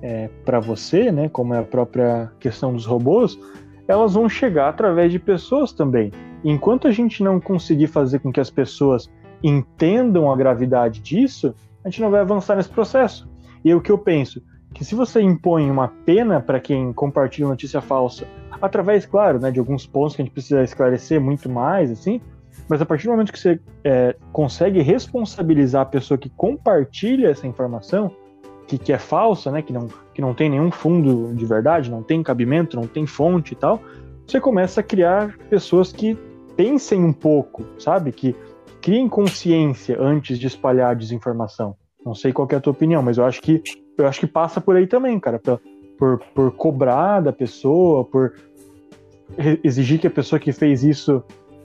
é, 0.00 0.28
para 0.44 0.58
você, 0.58 1.12
né, 1.12 1.28
como 1.28 1.54
é 1.54 1.58
a 1.58 1.62
própria 1.62 2.32
questão 2.40 2.72
dos 2.72 2.86
robôs, 2.86 3.38
elas 3.86 4.14
vão 4.14 4.28
chegar 4.28 4.68
através 4.68 5.12
de 5.12 5.18
pessoas 5.18 5.72
também. 5.72 6.10
Enquanto 6.44 6.88
a 6.88 6.90
gente 6.90 7.22
não 7.22 7.40
conseguir 7.40 7.86
fazer 7.88 8.18
com 8.20 8.32
que 8.32 8.40
as 8.40 8.50
pessoas 8.50 9.10
entendam 9.42 10.30
a 10.30 10.36
gravidade 10.36 11.00
disso, 11.00 11.54
a 11.84 11.88
gente 11.88 12.00
não 12.00 12.10
vai 12.10 12.20
avançar 12.20 12.56
nesse 12.56 12.68
processo. 12.68 13.28
E 13.64 13.70
é 13.70 13.74
o 13.74 13.80
que 13.80 13.92
eu 13.92 13.98
penso, 13.98 14.42
que 14.74 14.84
se 14.84 14.94
você 14.94 15.20
impõe 15.20 15.70
uma 15.70 15.88
pena 15.88 16.40
para 16.40 16.58
quem 16.58 16.92
compartilha 16.92 17.46
notícia 17.46 17.80
falsa, 17.80 18.26
através, 18.60 19.04
claro, 19.06 19.38
né, 19.40 19.50
de 19.50 19.58
alguns 19.58 19.86
pontos 19.86 20.16
que 20.16 20.22
a 20.22 20.24
gente 20.24 20.32
precisa 20.32 20.62
esclarecer 20.62 21.20
muito 21.20 21.48
mais, 21.48 21.90
assim, 21.90 22.20
mas 22.68 22.80
a 22.80 22.86
partir 22.86 23.06
do 23.06 23.10
momento 23.10 23.32
que 23.32 23.38
você 23.38 23.60
é, 23.84 24.16
consegue 24.32 24.80
responsabilizar 24.80 25.82
a 25.82 25.86
pessoa 25.86 26.16
que 26.16 26.30
compartilha 26.30 27.28
essa 27.28 27.46
informação, 27.46 28.10
que, 28.66 28.78
que 28.78 28.92
é 28.92 28.98
falsa, 28.98 29.50
né, 29.50 29.62
que, 29.62 29.72
não, 29.72 29.88
que 30.14 30.22
não 30.22 30.32
tem 30.32 30.48
nenhum 30.48 30.70
fundo 30.70 31.34
de 31.34 31.44
verdade, 31.44 31.90
não 31.90 32.02
tem 32.02 32.22
cabimento, 32.22 32.76
não 32.76 32.86
tem 32.86 33.06
fonte 33.06 33.52
e 33.52 33.56
tal, 33.56 33.80
você 34.26 34.40
começa 34.40 34.80
a 34.80 34.84
criar 34.84 35.36
pessoas 35.50 35.92
que 35.92 36.16
pensem 36.56 37.02
um 37.04 37.12
pouco, 37.12 37.64
sabe? 37.78 38.12
Que 38.12 38.36
criem 38.82 39.08
consciência 39.08 39.96
antes 39.98 40.38
de 40.38 40.48
espalhar 40.48 40.96
desinformação. 40.96 41.76
Não 42.04 42.14
sei 42.14 42.32
qual 42.32 42.48
é 42.50 42.56
a 42.56 42.60
tua 42.60 42.72
opinião, 42.72 43.00
mas 43.00 43.16
eu 43.16 43.24
acho 43.24 43.40
que 43.40 43.62
eu 43.96 44.06
acho 44.06 44.18
que 44.18 44.26
passa 44.26 44.60
por 44.60 44.74
aí 44.74 44.86
também, 44.86 45.20
cara, 45.20 45.38
por, 45.38 45.60
por, 45.98 46.18
por 46.34 46.50
cobrar 46.52 47.20
da 47.20 47.32
pessoa, 47.32 48.04
por 48.04 48.34
exigir 49.62 50.00
que 50.00 50.06
a 50.06 50.10
pessoa 50.10 50.40
que 50.40 50.52
fez 50.52 50.82
isso 50.82 51.22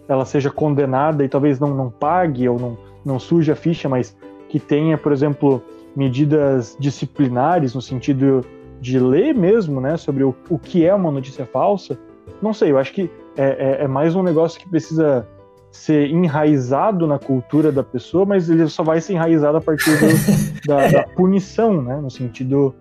ela 0.07 0.23
seja 0.23 0.49
condenada 0.49 1.23
e 1.23 1.29
talvez 1.29 1.59
não, 1.59 1.75
não 1.75 1.89
pague 1.89 2.47
ou 2.47 2.57
não, 2.57 2.77
não 3.03 3.19
suje 3.19 3.51
a 3.51 3.55
ficha, 3.55 3.89
mas 3.89 4.15
que 4.47 4.59
tenha, 4.59 4.97
por 4.97 5.11
exemplo, 5.11 5.61
medidas 5.95 6.77
disciplinares 6.79 7.73
no 7.73 7.81
sentido 7.81 8.45
de 8.79 8.99
ler 8.99 9.33
mesmo, 9.33 9.81
né, 9.81 9.97
sobre 9.97 10.23
o, 10.23 10.33
o 10.49 10.57
que 10.57 10.85
é 10.85 10.93
uma 10.93 11.11
notícia 11.11 11.45
falsa. 11.45 11.97
Não 12.41 12.53
sei, 12.53 12.71
eu 12.71 12.77
acho 12.77 12.93
que 12.93 13.09
é, 13.35 13.79
é, 13.81 13.83
é 13.83 13.87
mais 13.87 14.15
um 14.15 14.23
negócio 14.23 14.59
que 14.59 14.69
precisa 14.69 15.27
ser 15.71 16.09
enraizado 16.09 17.05
na 17.05 17.19
cultura 17.19 17.71
da 17.71 17.83
pessoa, 17.83 18.25
mas 18.25 18.49
ele 18.49 18.67
só 18.67 18.83
vai 18.83 18.99
ser 18.99 19.13
enraizado 19.13 19.57
a 19.57 19.61
partir 19.61 19.91
do, 19.99 20.07
da, 20.67 20.87
da, 20.87 21.03
punição, 21.03 21.81
né, 21.81 21.97
no 21.97 22.09
sentido 22.09 22.73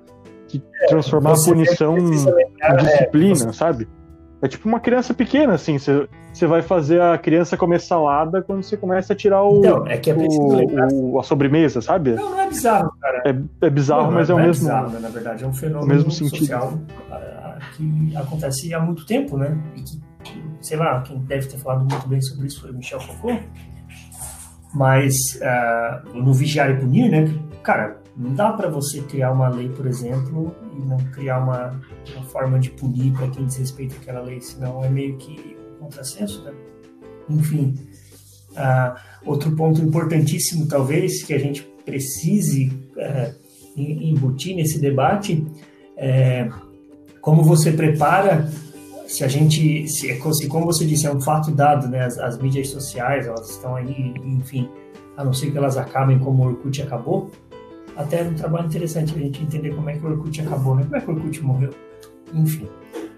de 0.49 0.63
transformar 0.89 1.33
a 1.33 1.45
punição 1.45 1.99
em 1.99 2.11
disciplina, 2.11 3.51
é, 3.51 3.53
sabe? 3.53 3.89
É 4.41 4.49
tipo 4.49 4.69
uma 4.69 4.79
criança 4.79 5.15
pequena, 5.15 5.55
assim. 5.55 5.79
Você 5.79 6.47
vai 6.47 6.63
fazer 6.63 7.01
a 7.01 7.17
criança 7.17 7.57
comer 7.57 7.81
salada 7.81 8.43
quando 8.43 8.63
você 8.63 8.77
começa 8.77 9.13
a 9.13 9.17
tirar 9.17 9.43
o, 9.43 9.59
então, 9.59 9.87
é 9.87 9.97
que 9.97 10.11
é 10.11 10.15
o, 10.15 11.15
o, 11.15 11.19
a 11.19 11.23
sobremesa, 11.23 11.81
sabe? 11.81 12.13
Não, 12.13 12.31
não 12.31 12.41
é 12.41 12.49
bizarro, 12.49 12.93
cara. 13.01 13.23
É, 13.25 13.67
é 13.67 13.71
bizarro, 13.71 14.05
não, 14.05 14.13
mas 14.13 14.29
é, 14.29 14.33
é 14.33 14.37
o 14.37 14.39
mesmo. 14.39 14.69
É 14.69 14.73
bizarro, 14.73 14.91
né? 14.91 14.99
Na 15.01 15.09
verdade, 15.09 15.45
é 15.45 15.47
um 15.47 15.55
fenômeno 15.55 15.87
mesmo 15.87 16.11
social 16.11 16.75
uh, 17.11 17.77
que 17.77 18.17
acontece 18.17 18.73
há 18.75 18.81
muito 18.81 19.07
tempo, 19.07 19.39
né? 19.39 19.59
E 19.75 19.81
que, 19.81 20.01
sei 20.67 20.77
lá, 20.77 21.01
quem 21.03 21.19
deve 21.21 21.47
ter 21.47 21.59
falado 21.59 21.89
muito 21.89 22.09
bem 22.09 22.21
sobre 22.21 22.49
isso 22.49 22.61
foi 22.61 22.71
o 22.71 22.75
Michel 22.75 23.01
Foucault. 23.01 23.41
Mas 24.75 25.15
uh, 25.37 26.13
no 26.13 26.35
Vigiar 26.35 26.71
e 26.71 26.77
Punir, 26.77 27.11
né? 27.11 27.33
Cara, 27.63 28.03
não 28.17 28.35
dá 28.35 28.53
para 28.53 28.69
você 28.69 29.01
criar 29.03 29.31
uma 29.31 29.49
lei, 29.49 29.69
por 29.69 29.87
exemplo, 29.87 30.55
e 30.77 30.81
não 30.81 30.97
criar 31.13 31.39
uma, 31.39 31.81
uma 32.15 32.25
forma 32.25 32.59
de 32.59 32.71
punir 32.71 33.13
para 33.13 33.29
quem 33.29 33.47
desrespeita 33.47 33.95
aquela 33.97 34.21
lei, 34.21 34.41
senão 34.41 34.85
é 34.85 34.89
meio 34.89 35.17
que 35.17 35.57
um 35.77 35.85
contrassenso, 35.85 36.43
né? 36.45 36.53
Enfim, 37.29 37.75
uh, 38.53 38.99
outro 39.25 39.55
ponto 39.55 39.81
importantíssimo, 39.81 40.67
talvez, 40.67 41.23
que 41.23 41.33
a 41.33 41.39
gente 41.39 41.63
precise 41.85 42.69
uh, 42.97 43.35
embutir 43.77 44.57
nesse 44.57 44.81
debate 44.81 45.47
é 45.97 46.49
como 47.21 47.43
você 47.43 47.73
prepara 47.73 48.49
se 49.07 49.25
a 49.25 49.29
gente, 49.29 49.89
se, 49.89 50.21
se 50.21 50.49
como 50.49 50.67
você 50.67 50.85
disse, 50.85 51.07
é 51.07 51.13
um 51.13 51.21
fato 51.21 51.51
dado, 51.51 51.89
né? 51.89 52.05
As, 52.05 52.19
as 52.19 52.39
mídias 52.39 52.69
sociais, 52.69 53.27
elas 53.27 53.51
estão 53.51 53.77
aí, 53.77 54.15
enfim, 54.25 54.69
a 55.17 55.25
não 55.25 55.33
ser 55.33 55.51
que 55.51 55.59
elas 55.59 55.77
acabem 55.77 56.19
como 56.19 56.43
o 56.43 56.47
Orkut 56.49 56.83
acabou, 56.83 57.31
até 57.97 58.23
um 58.23 58.35
trabalho 58.35 58.67
interessante 58.67 59.15
a 59.15 59.19
gente 59.19 59.43
entender 59.43 59.75
como 59.75 59.89
é 59.89 59.97
que 59.97 60.05
o 60.05 60.11
Orkut 60.11 60.41
acabou, 60.41 60.75
né? 60.75 60.83
Como 60.83 60.97
é 60.97 61.01
que 61.01 61.11
o 61.11 61.15
Orkut 61.15 61.43
morreu. 61.43 61.71
Enfim, 62.35 62.69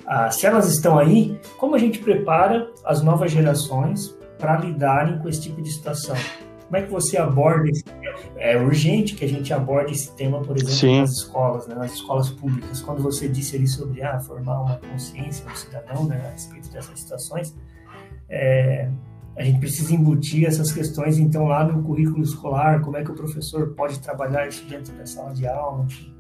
ah, 0.06 0.30
se 0.30 0.46
elas 0.46 0.70
estão 0.72 0.98
aí, 0.98 1.40
como 1.56 1.74
a 1.74 1.78
gente 1.78 1.98
prepara 1.98 2.70
as 2.84 3.02
novas 3.02 3.32
gerações 3.32 4.16
para 4.38 4.58
lidarem 4.58 5.18
com 5.18 5.28
esse 5.28 5.42
tipo 5.42 5.60
de 5.60 5.70
situação? 5.70 6.16
Como 6.66 6.76
é 6.76 6.82
que 6.82 6.90
você 6.90 7.16
aborda 7.16 7.68
esse 7.70 7.82
É 8.36 8.56
urgente 8.56 9.14
que 9.14 9.24
a 9.24 9.28
gente 9.28 9.52
aborde 9.52 9.92
esse 9.92 10.14
tema, 10.14 10.40
por 10.40 10.56
exemplo, 10.56 10.74
Sim. 10.74 11.00
nas 11.00 11.12
escolas, 11.12 11.66
né, 11.66 11.74
nas 11.74 11.92
escolas 11.92 12.30
públicas. 12.30 12.80
Quando 12.80 13.02
você 13.02 13.28
disse 13.28 13.56
ali 13.56 13.66
sobre 13.66 14.02
ah, 14.02 14.18
formar 14.20 14.60
uma 14.60 14.76
consciência 14.76 15.44
do 15.44 15.56
cidadão 15.56 16.04
né, 16.04 16.20
a 16.26 16.30
respeito 16.30 16.70
dessas 16.70 17.00
situações, 17.00 17.54
é, 18.28 18.90
a 19.36 19.42
gente 19.42 19.60
precisa 19.60 19.94
embutir 19.94 20.46
essas 20.46 20.72
questões, 20.72 21.18
então, 21.18 21.44
lá 21.44 21.64
no 21.64 21.82
currículo 21.82 22.22
escolar, 22.22 22.80
como 22.80 22.96
é 22.96 23.04
que 23.04 23.10
o 23.10 23.14
professor 23.14 23.74
pode 23.74 24.00
trabalhar 24.00 24.48
isso 24.48 24.64
dentro 24.66 24.92
da 24.94 25.06
sala 25.06 25.32
de 25.32 25.46
aula, 25.46 25.84
enfim. 25.84 26.17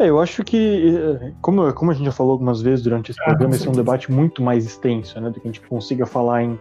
É, 0.00 0.08
eu 0.08 0.18
acho 0.18 0.42
que, 0.42 0.94
como, 1.42 1.70
como 1.74 1.90
a 1.90 1.94
gente 1.94 2.06
já 2.06 2.12
falou 2.12 2.32
algumas 2.32 2.62
vezes 2.62 2.82
durante 2.82 3.10
esse 3.10 3.20
ah, 3.20 3.26
programa, 3.26 3.54
esse 3.54 3.68
é 3.68 3.70
um 3.70 3.74
debate 3.74 4.10
muito 4.10 4.42
mais 4.42 4.64
extenso, 4.64 5.20
né, 5.20 5.28
do 5.28 5.38
que 5.38 5.46
a 5.46 5.52
gente 5.52 5.60
consiga 5.60 6.06
falar 6.06 6.42
em 6.42 6.58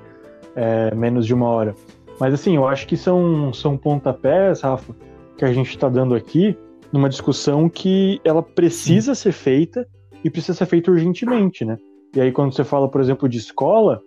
é, 0.58 0.94
menos 0.94 1.26
de 1.26 1.34
uma 1.34 1.48
hora. 1.48 1.74
Mas 2.20 2.34
assim, 2.34 2.58
eu 2.58 2.68
acho 2.68 2.86
que 2.86 2.98
são, 2.98 3.54
são 3.54 3.78
pontapés, 3.78 4.60
Rafa, 4.60 4.94
que 5.38 5.46
a 5.46 5.54
gente 5.54 5.70
está 5.70 5.88
dando 5.88 6.16
aqui, 6.16 6.58
numa 6.92 7.08
discussão 7.08 7.70
que 7.70 8.20
ela 8.26 8.44
precisa 8.44 9.16
ser 9.16 9.32
feita 9.32 9.88
e 10.22 10.30
precisa 10.30 10.58
ser 10.58 10.66
feita 10.66 10.92
urgentemente, 10.92 11.64
né? 11.64 11.78
E 12.14 12.20
aí 12.20 12.34
quando 12.34 12.54
você 12.54 12.66
fala, 12.66 12.90
por 12.90 13.00
exemplo, 13.00 13.30
de 13.30 13.38
escola, 13.38 14.02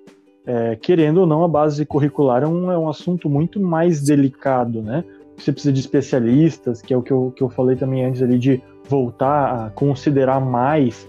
é, 0.44 0.76
querendo 0.76 1.22
ou 1.22 1.26
não, 1.26 1.42
a 1.42 1.48
base 1.48 1.86
curricular 1.86 2.42
é 2.42 2.46
um, 2.46 2.70
é 2.70 2.76
um 2.76 2.86
assunto 2.86 3.30
muito 3.30 3.58
mais 3.58 4.02
delicado, 4.02 4.82
né? 4.82 5.02
Você 5.38 5.50
precisa 5.50 5.72
de 5.72 5.80
especialistas, 5.80 6.82
que 6.82 6.92
é 6.92 6.96
o 6.98 7.00
que 7.00 7.12
eu, 7.12 7.32
que 7.34 7.42
eu 7.42 7.48
falei 7.48 7.76
também 7.76 8.04
antes 8.04 8.20
ali, 8.20 8.38
de 8.38 8.62
voltar 8.88 9.66
a 9.66 9.70
considerar 9.70 10.40
mais 10.40 11.08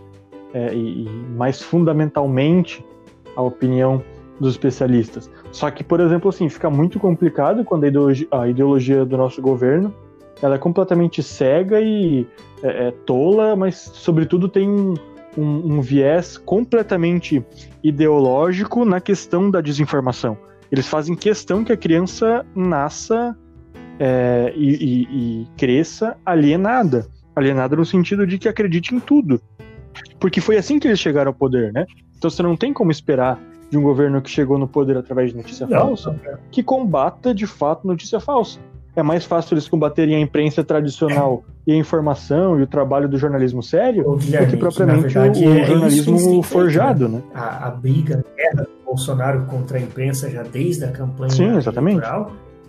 é, 0.54 0.74
e, 0.74 1.06
e 1.06 1.10
mais 1.36 1.62
fundamentalmente 1.62 2.86
a 3.36 3.42
opinião 3.42 4.04
dos 4.40 4.54
especialistas. 4.54 5.30
Só 5.52 5.70
que, 5.70 5.84
por 5.84 6.00
exemplo, 6.00 6.30
assim, 6.30 6.50
fica 6.50 6.70
muito 6.70 7.00
complicado 7.00 7.64
quando 7.64 7.86
a 7.86 7.88
ideologia, 7.88 8.28
a 8.32 8.48
ideologia 8.48 9.06
do 9.06 9.18
nosso 9.18 9.42
governo 9.42 9.94
ela 10.42 10.56
é 10.56 10.58
completamente 10.58 11.24
cega 11.24 11.80
e 11.80 12.28
é, 12.62 12.88
é 12.88 12.92
tola, 12.92 13.56
mas, 13.56 13.76
sobretudo, 13.78 14.50
tem 14.50 14.70
um, 14.70 14.96
um, 15.38 15.82
viés 15.82 16.38
completamente 16.38 17.44
ideológico 17.84 18.84
na 18.84 19.00
questão 19.00 19.50
da 19.50 19.62
desinformação. 19.62 20.38
Eles 20.72 20.88
fazem 20.88 21.16
questão 21.16 21.64
que 21.64 21.72
a 21.72 21.78
criança 21.78 22.46
nasça 22.56 23.38
é, 24.00 24.52
e, 24.56 24.74
e, 24.74 25.08
e 25.44 25.48
cresça 25.56 26.18
alienada. 26.26 27.08
Alienada 27.36 27.76
no 27.76 27.86
sentido 27.86 28.26
de 28.26 28.38
que 28.38 28.48
acredite 28.48 28.94
em 28.94 29.00
tudo. 29.00 29.42
Porque 30.20 30.42
foi 30.42 30.58
assim 30.58 30.80
que 30.80 30.88
eles 30.88 31.00
chegaram 31.00 31.30
ao 31.30 31.34
poder, 31.34 31.72
né? 31.74 31.86
Então 32.18 32.30
você 32.30 32.42
não 32.42 32.56
tem 32.56 32.74
como 32.74 32.92
esperar 32.92 33.40
de 33.70 33.78
um 33.78 33.82
governo 33.82 34.22
que 34.22 34.30
chegou 34.30 34.58
no 34.58 34.68
poder 34.68 34.98
através 34.98 35.32
de 35.32 35.38
notícia 35.38 35.66
não, 35.66 35.80
falsa 35.80 36.12
não. 36.12 36.38
que 36.52 36.62
combata 36.62 37.34
de 37.34 37.48
fato 37.48 37.88
notícia 37.88 38.20
falsa. 38.20 38.60
É 38.96 39.02
mais 39.02 39.26
fácil 39.26 39.56
eles 39.56 39.68
combaterem 39.68 40.16
a 40.16 40.20
imprensa 40.20 40.64
tradicional 40.64 41.44
é. 41.68 41.72
e 41.72 41.74
a 41.74 41.76
informação 41.76 42.60
e 42.60 42.62
o 42.62 42.68
trabalho 42.68 43.10
do 43.10 43.18
jornalismo 43.18 43.64
sério 43.64 44.04
do 44.04 44.18
que 44.20 44.58
propriamente 44.58 45.02
verdade, 45.02 45.44
o, 45.44 45.52
é 45.52 45.66
jornalismo 45.66 46.44
forjado, 46.44 47.10
né? 47.10 47.24
A, 47.34 47.68
a 47.68 47.72
briga, 47.72 48.24
a 48.24 48.38
guerra 48.38 48.64
do 48.64 48.86
Bolsonaro 48.86 49.46
contra 49.46 49.80
a 49.80 49.82
imprensa 49.82 50.30
já 50.30 50.44
desde 50.44 50.86
a 50.86 50.92
campanha 50.92 51.32
Sim, 51.32 51.58
exatamente. 51.58 52.06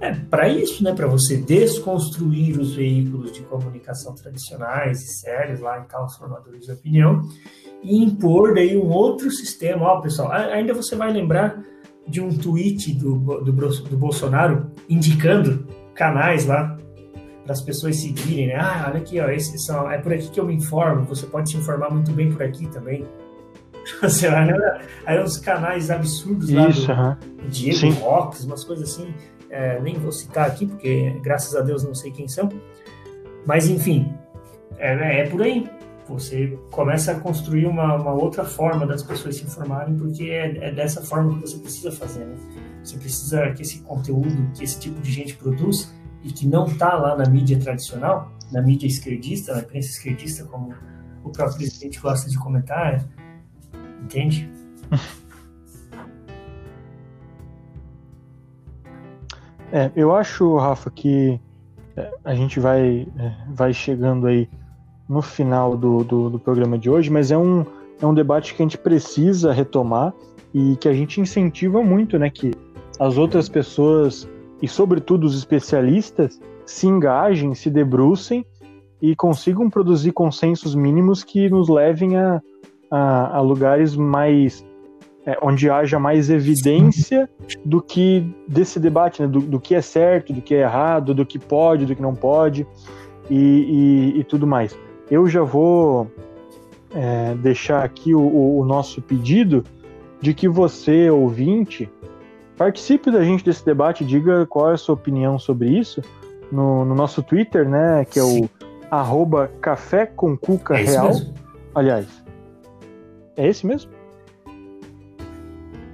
É 0.00 0.12
para 0.12 0.48
isso, 0.48 0.82
né? 0.82 0.92
Para 0.92 1.06
você 1.06 1.36
desconstruir 1.36 2.58
os 2.58 2.74
veículos 2.74 3.32
de 3.32 3.42
comunicação 3.42 4.14
tradicionais 4.14 5.02
e 5.02 5.20
sérios 5.20 5.60
lá 5.60 5.78
em 5.78 5.84
tal 5.84 6.08
formadores 6.10 6.66
de 6.66 6.72
opinião 6.72 7.22
e 7.82 8.02
impor 8.02 8.54
daí 8.54 8.76
um 8.76 8.90
outro 8.90 9.30
sistema. 9.30 9.86
Ó, 9.86 10.00
pessoal, 10.00 10.32
ainda 10.32 10.74
você 10.74 10.96
vai 10.96 11.12
lembrar 11.12 11.62
de 12.06 12.20
um 12.20 12.36
tweet 12.36 12.92
do, 12.94 13.16
do, 13.16 13.52
do 13.52 13.96
Bolsonaro 13.96 14.70
indicando 14.88 15.66
canais 15.94 16.46
lá 16.46 16.76
para 17.44 17.52
as 17.52 17.60
pessoas 17.60 17.96
seguirem, 17.96 18.48
né? 18.48 18.56
Ah, 18.56 18.86
olha 18.88 18.98
aqui, 18.98 19.20
ó, 19.20 19.28
esses 19.28 19.64
são, 19.64 19.90
é 19.90 19.98
por 19.98 20.12
aqui 20.12 20.30
que 20.30 20.40
eu 20.40 20.46
me 20.46 20.54
informo. 20.54 21.04
Você 21.04 21.26
pode 21.26 21.50
se 21.50 21.56
informar 21.56 21.90
muito 21.90 22.10
bem 22.10 22.32
por 22.32 22.42
aqui 22.42 22.66
também. 22.68 23.06
Você 24.00 24.30
vai, 24.30 24.46
né? 24.46 24.80
Aí 25.04 25.22
uns 25.22 25.36
canais 25.36 25.90
absurdos 25.90 26.48
lá 26.48 26.68
Isso, 26.68 26.86
do 26.86 26.92
uh 26.92 26.96
-huh. 26.96 27.16
Diego 27.50 27.76
Sim. 27.76 27.90
Rocks, 27.90 28.44
umas 28.44 28.64
coisas 28.64 28.90
assim. 28.90 29.12
É, 29.54 29.80
nem 29.80 29.94
vou 29.94 30.10
citar 30.10 30.48
aqui, 30.48 30.66
porque 30.66 31.10
graças 31.22 31.54
a 31.54 31.60
Deus 31.60 31.84
não 31.84 31.94
sei 31.94 32.10
quem 32.10 32.26
são. 32.26 32.48
Mas 33.46 33.68
enfim, 33.68 34.12
é, 34.78 35.20
é 35.20 35.26
por 35.28 35.42
aí 35.42 35.70
você 36.08 36.58
começa 36.70 37.12
a 37.12 37.20
construir 37.20 37.66
uma, 37.66 37.94
uma, 37.94 38.12
outra 38.12 38.44
forma 38.44 38.86
das 38.86 39.02
pessoas 39.02 39.36
se 39.36 39.44
informarem, 39.44 39.96
porque 39.96 40.24
é, 40.24 40.68
é, 40.68 40.72
dessa 40.72 41.02
forma 41.02 41.34
que 41.34 41.40
você 41.42 41.58
precisa 41.58 41.92
fazer, 41.92 42.26
né? 42.26 42.36
Você 42.82 42.98
precisa 42.98 43.50
que 43.52 43.62
esse 43.62 43.78
conteúdo, 43.80 44.50
que 44.54 44.64
esse 44.64 44.78
tipo 44.78 45.00
de 45.00 45.10
gente 45.10 45.36
produz 45.36 45.94
e 46.22 46.32
que 46.32 46.46
não 46.46 46.66
está 46.66 46.94
lá 46.94 47.16
na 47.16 47.26
mídia 47.26 47.58
tradicional, 47.58 48.30
na 48.52 48.60
mídia 48.60 48.86
esquerdista, 48.86 49.54
na 49.54 49.60
imprensa 49.60 49.88
esquerdista, 49.88 50.44
como 50.44 50.74
o 51.22 51.30
próprio 51.30 51.56
presidente 51.56 51.98
gosta 52.00 52.28
de 52.28 52.36
comentar, 52.38 53.08
entende? 54.02 54.50
É, 59.74 59.90
eu 59.96 60.14
acho, 60.14 60.56
Rafa, 60.56 60.88
que 60.88 61.40
é, 61.96 62.08
a 62.24 62.32
gente 62.32 62.60
vai, 62.60 63.08
é, 63.18 63.32
vai 63.48 63.74
chegando 63.74 64.28
aí 64.28 64.48
no 65.08 65.20
final 65.20 65.76
do, 65.76 66.04
do, 66.04 66.30
do, 66.30 66.38
programa 66.38 66.78
de 66.78 66.88
hoje, 66.88 67.10
mas 67.10 67.32
é 67.32 67.36
um, 67.36 67.66
é 68.00 68.06
um 68.06 68.14
debate 68.14 68.54
que 68.54 68.62
a 68.62 68.64
gente 68.64 68.78
precisa 68.78 69.52
retomar 69.52 70.14
e 70.54 70.76
que 70.76 70.88
a 70.88 70.92
gente 70.92 71.20
incentiva 71.20 71.82
muito, 71.82 72.16
né? 72.20 72.30
Que 72.30 72.52
as 73.00 73.18
outras 73.18 73.48
pessoas, 73.48 74.30
e 74.62 74.68
sobretudo 74.68 75.24
os 75.24 75.36
especialistas, 75.36 76.40
se 76.64 76.86
engajem, 76.86 77.52
se 77.52 77.68
debrucem 77.68 78.46
e 79.02 79.16
consigam 79.16 79.68
produzir 79.68 80.12
consensos 80.12 80.76
mínimos 80.76 81.24
que 81.24 81.50
nos 81.50 81.68
levem 81.68 82.16
a, 82.16 82.40
a, 82.88 83.38
a 83.38 83.40
lugares 83.40 83.96
mais. 83.96 84.64
É, 85.26 85.38
onde 85.40 85.70
haja 85.70 85.98
mais 85.98 86.28
evidência 86.28 87.30
do 87.64 87.80
que 87.80 88.30
desse 88.46 88.78
debate, 88.78 89.22
né, 89.22 89.28
do, 89.28 89.40
do 89.40 89.58
que 89.58 89.74
é 89.74 89.80
certo, 89.80 90.34
do 90.34 90.42
que 90.42 90.54
é 90.54 90.60
errado, 90.60 91.14
do 91.14 91.24
que 91.24 91.38
pode, 91.38 91.86
do 91.86 91.96
que 91.96 92.02
não 92.02 92.14
pode 92.14 92.66
e, 93.30 94.12
e, 94.14 94.20
e 94.20 94.24
tudo 94.24 94.46
mais. 94.46 94.78
Eu 95.10 95.26
já 95.26 95.42
vou 95.42 96.10
é, 96.94 97.34
deixar 97.36 97.82
aqui 97.84 98.14
o, 98.14 98.58
o, 98.58 98.64
nosso 98.64 99.02
pedido 99.02 99.64
de 100.20 100.32
que 100.32 100.48
você, 100.48 101.10
ouvinte, 101.10 101.90
participe 102.56 103.10
da 103.10 103.22
gente 103.22 103.44
desse 103.44 103.64
debate, 103.64 104.04
diga 104.04 104.46
qual 104.46 104.70
é 104.70 104.74
a 104.74 104.76
sua 104.76 104.94
opinião 104.94 105.38
sobre 105.38 105.68
isso 105.68 106.00
no, 106.50 106.84
no 106.84 106.94
nosso 106.94 107.22
Twitter, 107.22 107.68
né? 107.68 108.04
Que 108.04 108.18
é 108.18 108.22
o 108.22 108.48
arroba 108.90 109.50
café 109.60 110.06
com 110.06 110.36
cuca 110.36 110.74
é 110.74 110.84
real. 110.84 111.12
Aliás, 111.74 112.06
é 113.36 113.48
esse 113.48 113.66
mesmo? 113.66 113.90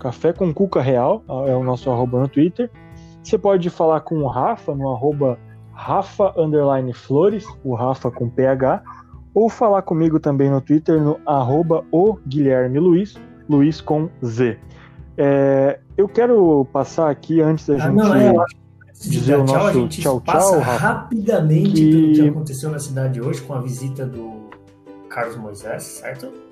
Café 0.00 0.32
com 0.32 0.52
Cuca 0.52 0.80
Real 0.80 1.22
é 1.46 1.54
o 1.54 1.62
nosso 1.62 1.90
arroba 1.90 2.18
no 2.18 2.28
Twitter. 2.28 2.70
Você 3.22 3.38
pode 3.38 3.70
falar 3.70 4.00
com 4.00 4.16
o 4.16 4.26
Rafa 4.26 4.74
no 4.74 4.90
arroba 4.90 5.38
Rafa 5.72 6.34
Flores, 6.94 7.46
o 7.62 7.74
Rafa 7.74 8.10
com 8.10 8.28
PH 8.28 8.82
ou 9.34 9.48
falar 9.48 9.82
comigo 9.82 10.18
também 10.18 10.50
no 10.50 10.60
Twitter 10.60 11.00
no 11.00 11.20
arroba 11.24 11.84
o 11.92 12.18
Guilherme 12.26 12.78
Luiz, 12.78 13.14
Luiz 13.48 13.80
com 13.80 14.08
Z. 14.24 14.58
É, 15.16 15.78
eu 15.96 16.08
quero 16.08 16.66
passar 16.72 17.10
aqui 17.10 17.40
antes 17.40 17.66
da 17.66 17.74
ah, 17.74 17.78
gente 17.78 17.94
não, 17.94 18.14
é, 18.14 18.34
dizer 19.00 19.36
o 19.36 19.44
nosso 19.44 19.88
tchau, 19.88 19.88
tchau, 19.88 20.20
passa 20.20 20.60
tchau 20.60 20.60
rapidamente 20.60 21.72
que... 21.72 21.90
pelo 21.90 22.12
que 22.12 22.28
aconteceu 22.28 22.70
na 22.70 22.78
cidade 22.78 23.20
hoje 23.20 23.42
com 23.42 23.54
a 23.54 23.60
visita 23.60 24.06
do 24.06 24.48
Carlos 25.08 25.36
Moisés, 25.36 25.82
certo? 25.82 26.49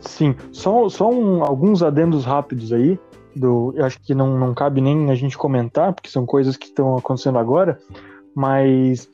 Sim, 0.00 0.34
só, 0.50 0.88
só 0.88 1.10
um, 1.10 1.44
alguns 1.44 1.82
adendos 1.82 2.24
rápidos 2.24 2.72
aí. 2.72 2.98
Do, 3.34 3.72
eu 3.74 3.84
acho 3.86 3.98
que 4.02 4.14
não, 4.14 4.38
não 4.38 4.52
cabe 4.52 4.82
nem 4.82 5.10
a 5.10 5.14
gente 5.14 5.38
comentar, 5.38 5.94
porque 5.94 6.10
são 6.10 6.26
coisas 6.26 6.54
que 6.56 6.66
estão 6.66 6.96
acontecendo 6.96 7.38
agora 7.38 7.78
mas 8.34 9.08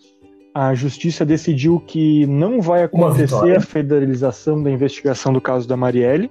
a 0.55 0.75
justiça 0.75 1.25
decidiu 1.25 1.81
que 1.87 2.27
não 2.27 2.61
vai 2.61 2.85
acontecer 2.85 3.57
a 3.57 3.61
federalização 3.61 4.63
da 4.63 4.71
investigação 4.71 5.33
do 5.33 5.41
caso 5.41 5.69
da 5.69 5.77
Marielle. 5.77 6.31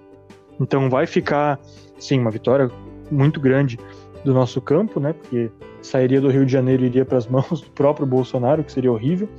Então 0.60 0.90
vai 0.90 1.06
ficar, 1.06 1.60
sim, 2.00 2.20
uma 2.20 2.32
vitória 2.32 2.70
muito 3.12 3.40
grande 3.40 3.80
do 4.26 4.34
nosso 4.34 4.60
campo, 4.60 5.00
né? 5.00 5.14
Porque 5.14 5.52
sairia 5.82 6.20
do 6.20 6.30
Rio 6.30 6.46
de 6.46 6.52
Janeiro 6.52 6.84
e 6.84 6.88
iria 6.88 7.06
para 7.06 7.18
as 7.18 7.28
mãos 7.28 7.62
do 7.62 7.70
próprio 7.72 8.06
Bolsonaro, 8.06 8.64
que 8.64 8.72
seria 8.72 8.92
horrível. 8.92 9.30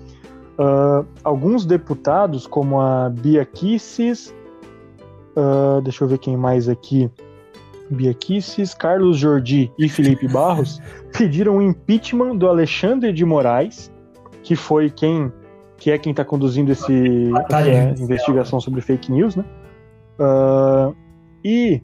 Uh, 0.58 1.06
alguns 1.22 1.64
deputados, 1.64 2.46
como 2.46 2.80
a 2.80 3.10
Bia 3.10 3.44
Kisses, 3.44 4.34
uh, 5.38 5.80
deixa 5.82 6.04
eu 6.04 6.08
ver 6.08 6.18
quem 6.18 6.36
mais 6.36 6.68
aqui, 6.68 7.10
Bia 7.90 8.12
Kisses, 8.12 8.74
Carlos 8.74 9.18
Jordi 9.18 9.72
e 9.78 9.88
Felipe 9.88 10.28
Barros 10.28 10.80
pediram 11.16 11.58
o 11.58 11.62
impeachment 11.62 12.36
do 12.36 12.48
Alexandre 12.48 13.12
de 13.12 13.24
Moraes, 13.24 13.92
que 14.42 14.56
foi 14.56 14.90
quem 14.90 15.32
que 15.76 15.92
é 15.92 15.98
quem 15.98 16.10
está 16.10 16.24
conduzindo 16.24 16.72
esse, 16.72 17.30
essa 17.48 18.02
investigação 18.02 18.60
sobre 18.60 18.80
fake 18.80 19.12
news, 19.12 19.36
né? 19.36 19.44
Uh, 20.18 20.92
e 21.44 21.80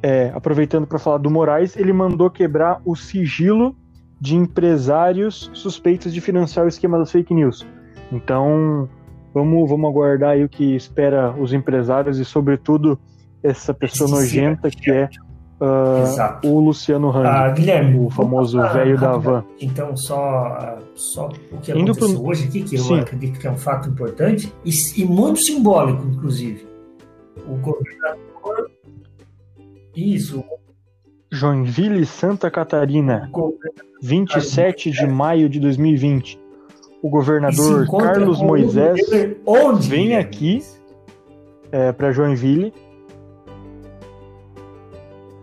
é, 0.00 0.30
aproveitando 0.32 0.86
para 0.86 0.98
falar 0.98 1.18
do 1.18 1.28
Moraes, 1.28 1.76
ele 1.76 1.92
mandou 1.92 2.30
quebrar 2.30 2.80
o 2.84 2.94
sigilo 2.94 3.74
de 4.20 4.36
empresários 4.36 5.50
suspeitos 5.52 6.12
de 6.12 6.20
financiar 6.20 6.66
o 6.66 6.68
esquema 6.68 6.98
das 6.98 7.10
fake 7.10 7.34
news. 7.34 7.66
Então, 8.12 8.88
vamos, 9.32 9.68
vamos 9.68 9.90
aguardar 9.90 10.30
aí 10.30 10.44
o 10.44 10.48
que 10.48 10.74
espera 10.74 11.32
os 11.32 11.52
empresários 11.52 12.18
e, 12.18 12.24
sobretudo, 12.24 12.98
essa 13.42 13.72
pessoa 13.72 14.10
nojenta 14.10 14.70
que 14.70 14.90
é 14.90 15.08
uh, 15.60 16.48
o 16.48 16.60
Luciano 16.60 17.10
Hang, 17.10 17.26
ah, 17.26 17.50
Guilherme, 17.50 17.98
o 17.98 18.10
famoso 18.10 18.60
velho 18.60 18.98
da 18.98 19.16
van. 19.16 19.44
Então, 19.60 19.96
só, 19.96 20.78
só 20.94 21.28
o 21.52 21.58
que 21.58 21.72
Indo 21.72 21.92
aconteceu 21.92 22.20
pro... 22.20 22.28
hoje 22.28 22.48
aqui, 22.48 22.62
que 22.62 22.78
Sim. 22.78 22.94
eu 22.94 23.00
acredito 23.00 23.38
que 23.38 23.46
é 23.46 23.50
um 23.50 23.56
fato 23.56 23.88
importante 23.88 24.52
e, 24.64 24.70
e 24.96 25.04
muito 25.04 25.40
simbólico, 25.40 26.06
inclusive. 26.06 26.66
O 27.46 27.56
governador. 27.56 28.70
Isso. 29.94 30.44
Joinville, 31.30 32.06
Santa 32.06 32.50
Catarina, 32.50 33.30
27 34.02 34.90
de 34.90 35.06
maio 35.06 35.48
de 35.48 35.60
2020. 35.60 36.38
O 37.02 37.08
governador 37.08 37.86
Carlos 37.88 38.40
Moisés 38.40 39.00
onde? 39.46 39.88
vem 39.88 40.16
aqui 40.16 40.62
é, 41.70 41.92
para 41.92 42.10
Joinville. 42.12 42.72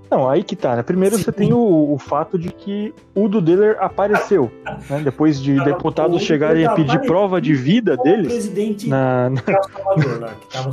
Não, 0.09 0.29
aí 0.29 0.43
que 0.43 0.55
tá. 0.55 0.75
Né? 0.75 0.83
Primeiro 0.83 1.17
Sim. 1.17 1.23
você 1.23 1.31
tem 1.31 1.53
o, 1.53 1.93
o, 1.93 1.97
fato 1.97 2.37
de 2.37 2.49
que 2.49 2.93
o 3.13 3.27
Dudeler 3.27 3.77
apareceu. 3.79 4.51
Né? 4.89 5.01
Depois 5.03 5.41
de 5.41 5.61
deputados 5.63 6.21
chegarem 6.21 6.65
a 6.65 6.73
pedir 6.73 6.99
prova 7.01 7.41
de 7.41 7.53
vida 7.53 7.97
deles 7.97 8.51
na, 8.87 9.29
na, 9.29 9.41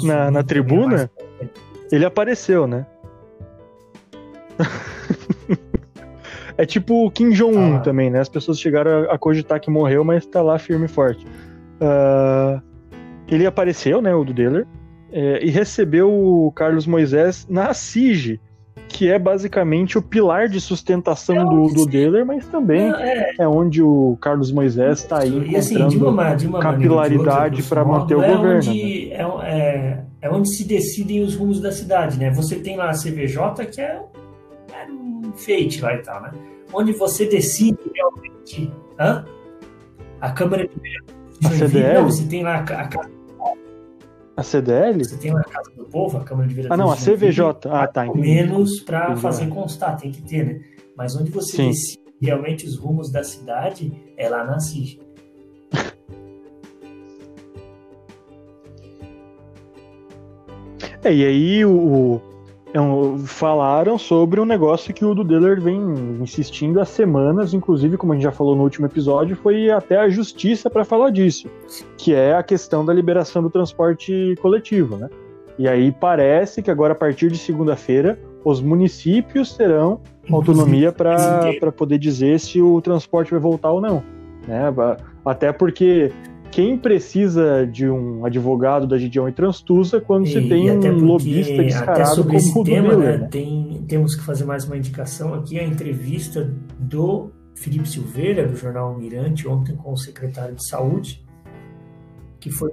na, 0.03 0.30
na 0.30 0.43
tribuna, 0.43 1.11
ele 1.91 2.05
apareceu, 2.05 2.66
né? 2.66 2.87
é 6.62 6.66
tipo 6.66 7.04
o 7.04 7.10
Kim 7.10 7.30
Jong-un 7.30 7.78
ah. 7.78 7.80
também, 7.80 8.08
né? 8.08 8.20
As 8.20 8.28
pessoas 8.28 8.60
chegaram 8.60 9.10
a, 9.10 9.18
cogitar 9.18 9.60
que 9.60 9.68
morreu, 9.68 10.04
mas 10.04 10.24
tá 10.24 10.40
lá 10.40 10.60
firme 10.60 10.84
e 10.84 10.88
forte. 10.88 11.26
Uh, 11.26 12.62
ele 13.26 13.44
apareceu, 13.44 14.00
né, 14.00 14.14
o 14.14 14.22
do 14.22 14.32
Deller, 14.32 14.64
é, 15.10 15.44
e 15.44 15.50
recebeu 15.50 16.08
o 16.08 16.52
Carlos 16.52 16.86
Moisés 16.86 17.48
na 17.50 17.74
SIGE, 17.74 18.40
que 18.86 19.10
é 19.10 19.18
basicamente 19.18 19.98
o 19.98 20.02
pilar 20.02 20.48
de 20.48 20.60
sustentação 20.60 21.36
é 21.36 21.44
do, 21.44 21.74
do 21.74 21.84
Deller, 21.84 22.24
mas 22.24 22.46
também 22.46 22.92
é, 22.92 23.34
é, 23.40 23.48
onde 23.48 23.82
o 23.82 24.16
Carlos 24.20 24.52
Moisés 24.52 25.00
está 25.00 25.22
aí 25.22 25.30
encontrando 25.30 25.58
assim, 25.58 25.88
de 25.88 25.96
uma, 25.96 26.34
de 26.34 26.46
uma 26.46 26.60
capilaridade 26.60 27.64
para 27.64 27.84
manter 27.84 28.14
o 28.14 28.22
é 28.22 28.36
governo. 28.36 28.58
Onde, 28.58 29.08
né? 29.08 29.16
é, 29.42 30.04
é, 30.22 30.30
onde 30.30 30.48
se 30.48 30.64
decidem 30.64 31.24
os 31.24 31.34
rumos 31.34 31.60
da 31.60 31.72
cidade, 31.72 32.20
né? 32.20 32.30
Você 32.30 32.54
tem 32.56 32.76
lá 32.76 32.90
a 32.90 32.92
CVJ, 32.92 33.66
que 33.68 33.80
é 33.80 34.00
enfeite 34.91 35.80
lá 35.80 35.95
e 35.95 35.99
tal, 35.99 36.22
né? 36.22 36.33
Onde 36.72 36.93
você 36.93 37.26
decide 37.26 37.78
realmente. 37.95 38.72
Hã? 38.99 39.24
A 40.20 40.30
Câmara 40.33 40.66
de 40.66 40.74
a 41.45 41.51
CDL? 41.51 41.95
Não, 41.95 42.11
você 42.11 42.26
tem 42.26 42.43
lá 42.43 42.57
a, 42.57 42.83
a 42.83 42.89
a 44.35 44.43
CDL? 44.43 45.05
Você 45.05 45.16
tem 45.16 45.33
lá 45.33 45.41
a 45.41 45.45
Casa 45.45 45.70
do 45.76 45.85
Povo, 45.85 46.18
a 46.18 46.24
Câmara 46.24 46.49
de 46.49 46.55
Vereadores. 46.55 46.80
Ah, 46.80 46.85
não, 46.85 46.93
a 46.93 46.97
CVJ. 46.97 47.68
Ah, 47.70 47.87
tá. 47.87 48.07
Entendi. 48.07 48.28
Menos 48.28 48.80
para 48.80 49.14
fazer 49.16 49.49
constar, 49.49 49.97
tem 49.99 50.11
que 50.11 50.22
ter, 50.22 50.45
né? 50.45 50.61
Mas 50.97 51.14
onde 51.14 51.30
você 51.30 51.57
Sim. 51.57 51.68
decide 51.68 52.01
realmente 52.20 52.66
os 52.66 52.76
rumos 52.76 53.11
da 53.11 53.22
cidade 53.22 53.93
é 54.16 54.28
lá 54.28 54.45
na 54.45 54.59
CIG. 54.59 55.01
É, 61.05 61.12
e 61.12 61.26
aí 61.26 61.64
o, 61.64 62.22
falaram 63.27 63.99
sobre 63.99 64.41
um 64.41 64.45
negócio 64.45 64.95
que 64.95 65.05
o 65.05 65.14
Dudeller 65.14 65.61
vem 65.61 65.79
insistindo 66.20 66.81
há 66.81 66.85
semanas, 66.85 67.53
inclusive, 67.53 67.97
como 67.97 68.12
a 68.12 68.16
gente 68.16 68.25
já 68.25 68.33
falou 68.33 68.57
no 68.57 68.62
último 68.62 68.87
episódio, 68.87 69.37
foi 69.37 69.70
até 69.70 69.99
a 69.99 70.09
justiça 70.09 70.70
para 70.70 70.85
falar 70.85 71.11
disso, 71.11 71.49
que 71.99 72.14
é 72.14 72.35
a 72.35 72.43
questão 72.43 72.85
da 72.85 72.93
liberação 72.93 73.43
do 73.43 73.51
transporte 73.51 74.35
coletivo, 74.41 74.97
né? 74.97 75.11
E 75.59 75.68
aí 75.68 75.93
parece 75.93 76.62
que 76.62 76.70
agora, 76.70 76.93
a 76.93 76.97
partir 76.97 77.31
de 77.31 77.37
segunda-feira, 77.37 78.18
os 78.45 78.61
municípios 78.61 79.55
terão 79.55 80.01
autonomia 80.31 80.91
para 80.91 81.73
poder 81.77 81.99
dizer 81.99 82.41
se 82.41 82.61
o 82.61 82.81
transporte 82.81 83.31
vai 83.33 83.41
voltar 83.41 83.70
ou 83.70 83.81
não. 83.81 84.03
Né? 84.49 84.62
Até 85.25 85.53
porque 85.53 86.11
quem 86.53 86.76
precisa 86.76 87.66
de 87.66 87.88
um 87.88 88.24
advogado 88.26 88.86
da 88.86 88.98
Gideon 88.98 89.26
e 89.26 89.32
Transtusa 89.32 90.00
quando 90.00 90.26
e, 90.26 90.32
você 90.32 90.42
tem 90.42 90.70
um 90.70 91.05
lobista 91.05 91.62
descarado 91.62 92.22
como 92.22 92.36
esse 92.36 92.57
o 92.57 92.62
tema, 92.62 92.90
Miller, 92.90 93.20
né? 93.20 93.28
tem, 93.28 93.82
temos 93.88 94.14
que 94.14 94.22
fazer 94.22 94.44
mais 94.44 94.64
uma 94.66 94.76
indicação 94.76 95.32
aqui, 95.32 95.59
a 95.59 95.64
entrevista 95.64 96.55
do 96.78 97.30
Felipe 97.55 97.88
Silveira, 97.88 98.46
do 98.46 98.55
jornal 98.55 98.96
Mirante, 98.96 99.48
ontem 99.48 99.74
com 99.74 99.92
o 99.92 99.96
secretário 99.96 100.55
de 100.55 100.68
Saúde, 100.68 101.24
que 102.38 102.50
foi 102.50 102.70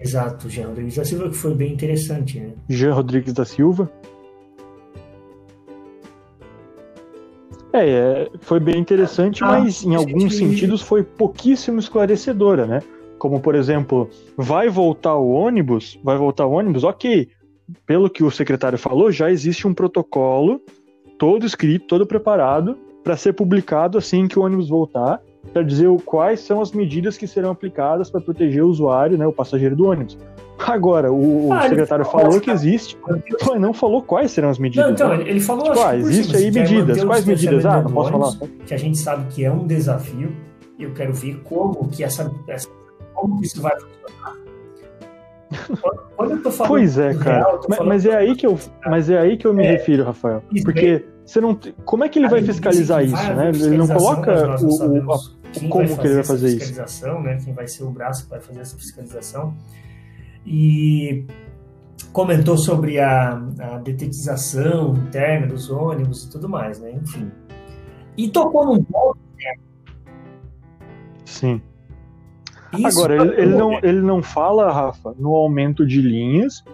Exato, 0.00 0.48
Jean 0.48 0.68
Rodrigues 0.68 0.96
da 0.96 1.04
Silva, 1.04 1.28
que 1.28 1.36
foi 1.36 1.54
bem 1.54 1.74
interessante, 1.74 2.40
né? 2.40 2.54
Jean 2.70 2.94
Rodrigues 2.94 3.34
da 3.34 3.44
Silva. 3.44 3.90
É, 7.72 7.88
é, 7.88 8.30
foi 8.40 8.58
bem 8.58 8.78
interessante, 8.78 9.44
ah, 9.44 9.46
mas 9.46 9.84
em 9.84 9.94
alguns 9.94 10.36
sentidos 10.36 10.82
foi 10.82 11.02
pouquíssimo 11.02 11.78
esclarecedora, 11.78 12.66
né? 12.66 12.80
Como, 13.18 13.40
por 13.40 13.54
exemplo, 13.54 14.08
vai 14.36 14.68
voltar 14.68 15.14
o 15.14 15.30
ônibus? 15.30 15.98
Vai 16.02 16.16
voltar 16.16 16.46
o 16.46 16.52
ônibus? 16.52 16.84
Ok. 16.84 17.28
Pelo 17.86 18.10
que 18.10 18.24
o 18.24 18.30
secretário 18.30 18.78
falou, 18.78 19.12
já 19.12 19.30
existe 19.30 19.68
um 19.68 19.74
protocolo 19.74 20.60
todo 21.18 21.46
escrito, 21.46 21.86
todo 21.86 22.06
preparado 22.06 22.76
para 23.04 23.16
ser 23.16 23.34
publicado 23.34 23.98
assim 23.98 24.26
que 24.26 24.38
o 24.38 24.42
ônibus 24.42 24.68
voltar, 24.68 25.20
para 25.52 25.62
dizer 25.62 25.88
quais 26.04 26.40
são 26.40 26.60
as 26.60 26.72
medidas 26.72 27.16
que 27.16 27.26
serão 27.26 27.50
aplicadas 27.50 28.10
para 28.10 28.20
proteger 28.20 28.62
o 28.62 28.68
usuário, 28.68 29.18
né, 29.18 29.26
o 29.26 29.32
passageiro 29.32 29.74
do 29.74 29.86
ônibus. 29.86 30.16
Agora, 30.58 31.10
o, 31.10 31.52
ah, 31.52 31.62
secretário 31.62 32.04
falou, 32.04 32.26
falou 32.26 32.40
que 32.40 32.50
existe, 32.50 32.96
mas 33.08 33.60
não 33.60 33.72
falou 33.72 34.02
quais 34.02 34.30
serão 34.30 34.50
as 34.50 34.58
medidas. 34.58 34.84
Não, 34.84 34.92
então, 34.92 35.16
né? 35.16 35.24
ele 35.26 35.40
falou 35.40 35.64
tipo, 35.64 35.80
ah, 35.80 35.96
existe 35.96 36.36
aí 36.36 36.50
medidas. 36.50 37.02
Quais 37.02 37.24
medidas? 37.24 37.64
Ah, 37.64 37.80
não 37.80 37.90
posso 37.90 38.10
falar. 38.10 38.32
Que 38.66 38.74
a 38.74 38.76
gente 38.76 38.98
sabe 38.98 39.26
que 39.32 39.44
é 39.44 39.50
um 39.50 39.66
desafio. 39.66 40.30
Eu 40.78 40.92
quero 40.92 41.12
ver 41.14 41.40
como 41.44 41.88
que 41.88 42.04
essa, 42.04 42.30
essa 42.46 42.68
como 43.14 43.38
que 43.40 43.46
isso 43.46 43.60
vai 43.60 43.72
funcionar. 43.72 44.36
Quando 46.16 46.30
eu 46.32 46.42
tô 46.42 46.50
falando 46.50 46.70
pois 46.70 46.98
é, 46.98 47.14
cara. 47.14 47.38
Real, 47.38 47.60
mas, 47.68 47.78
mas, 47.80 48.06
é 48.06 48.16
aí 48.16 48.36
que 48.36 48.46
eu, 48.46 48.58
mas 48.86 49.10
é 49.10 49.18
aí 49.18 49.36
que 49.36 49.46
eu 49.46 49.54
me 49.54 49.64
é, 49.64 49.72
refiro, 49.72 50.04
Rafael. 50.04 50.42
Porque 50.62 51.04
você 51.30 51.40
não, 51.40 51.56
como 51.84 52.02
é 52.02 52.08
que 52.08 52.18
ele 52.18 52.28
vai 52.28 52.42
fiscalizar 52.42 53.04
isso, 53.04 53.14
né? 53.34 53.50
Ele 53.50 53.76
não 53.76 53.86
coloca 53.86 54.56
o, 54.60 55.12
a, 55.12 55.18
como 55.68 55.96
que 55.96 56.06
ele 56.06 56.14
vai 56.14 56.24
fazer 56.24 56.56
isso. 56.56 56.74
Né? 57.22 57.38
Quem 57.44 57.54
vai 57.54 57.68
ser 57.68 57.84
o 57.84 57.90
braço 57.90 58.24
que 58.24 58.30
vai 58.30 58.40
fazer 58.40 58.60
essa 58.60 58.76
fiscalização 58.76 59.54
e 60.44 61.24
comentou 62.12 62.58
sobre 62.58 62.98
a, 62.98 63.40
a 63.60 63.78
detetização 63.78 64.94
interna 64.94 65.46
dos 65.46 65.70
ônibus 65.70 66.24
e 66.24 66.30
tudo 66.32 66.48
mais, 66.48 66.80
né? 66.80 66.92
Enfim. 67.00 67.30
E 68.16 68.28
tocou 68.28 68.66
num 68.66 68.82
ponto. 68.82 69.20
Né? 69.38 69.54
Sim. 71.24 71.62
Isso 72.76 72.86
Agora, 72.86 73.14
ele, 73.14 73.42
ele, 73.42 73.54
não, 73.56 73.78
ele 73.78 74.00
não 74.00 74.20
fala, 74.20 74.72
Rafa, 74.72 75.14
no 75.16 75.32
aumento 75.34 75.86
de 75.86 76.02
linhas, 76.02 76.64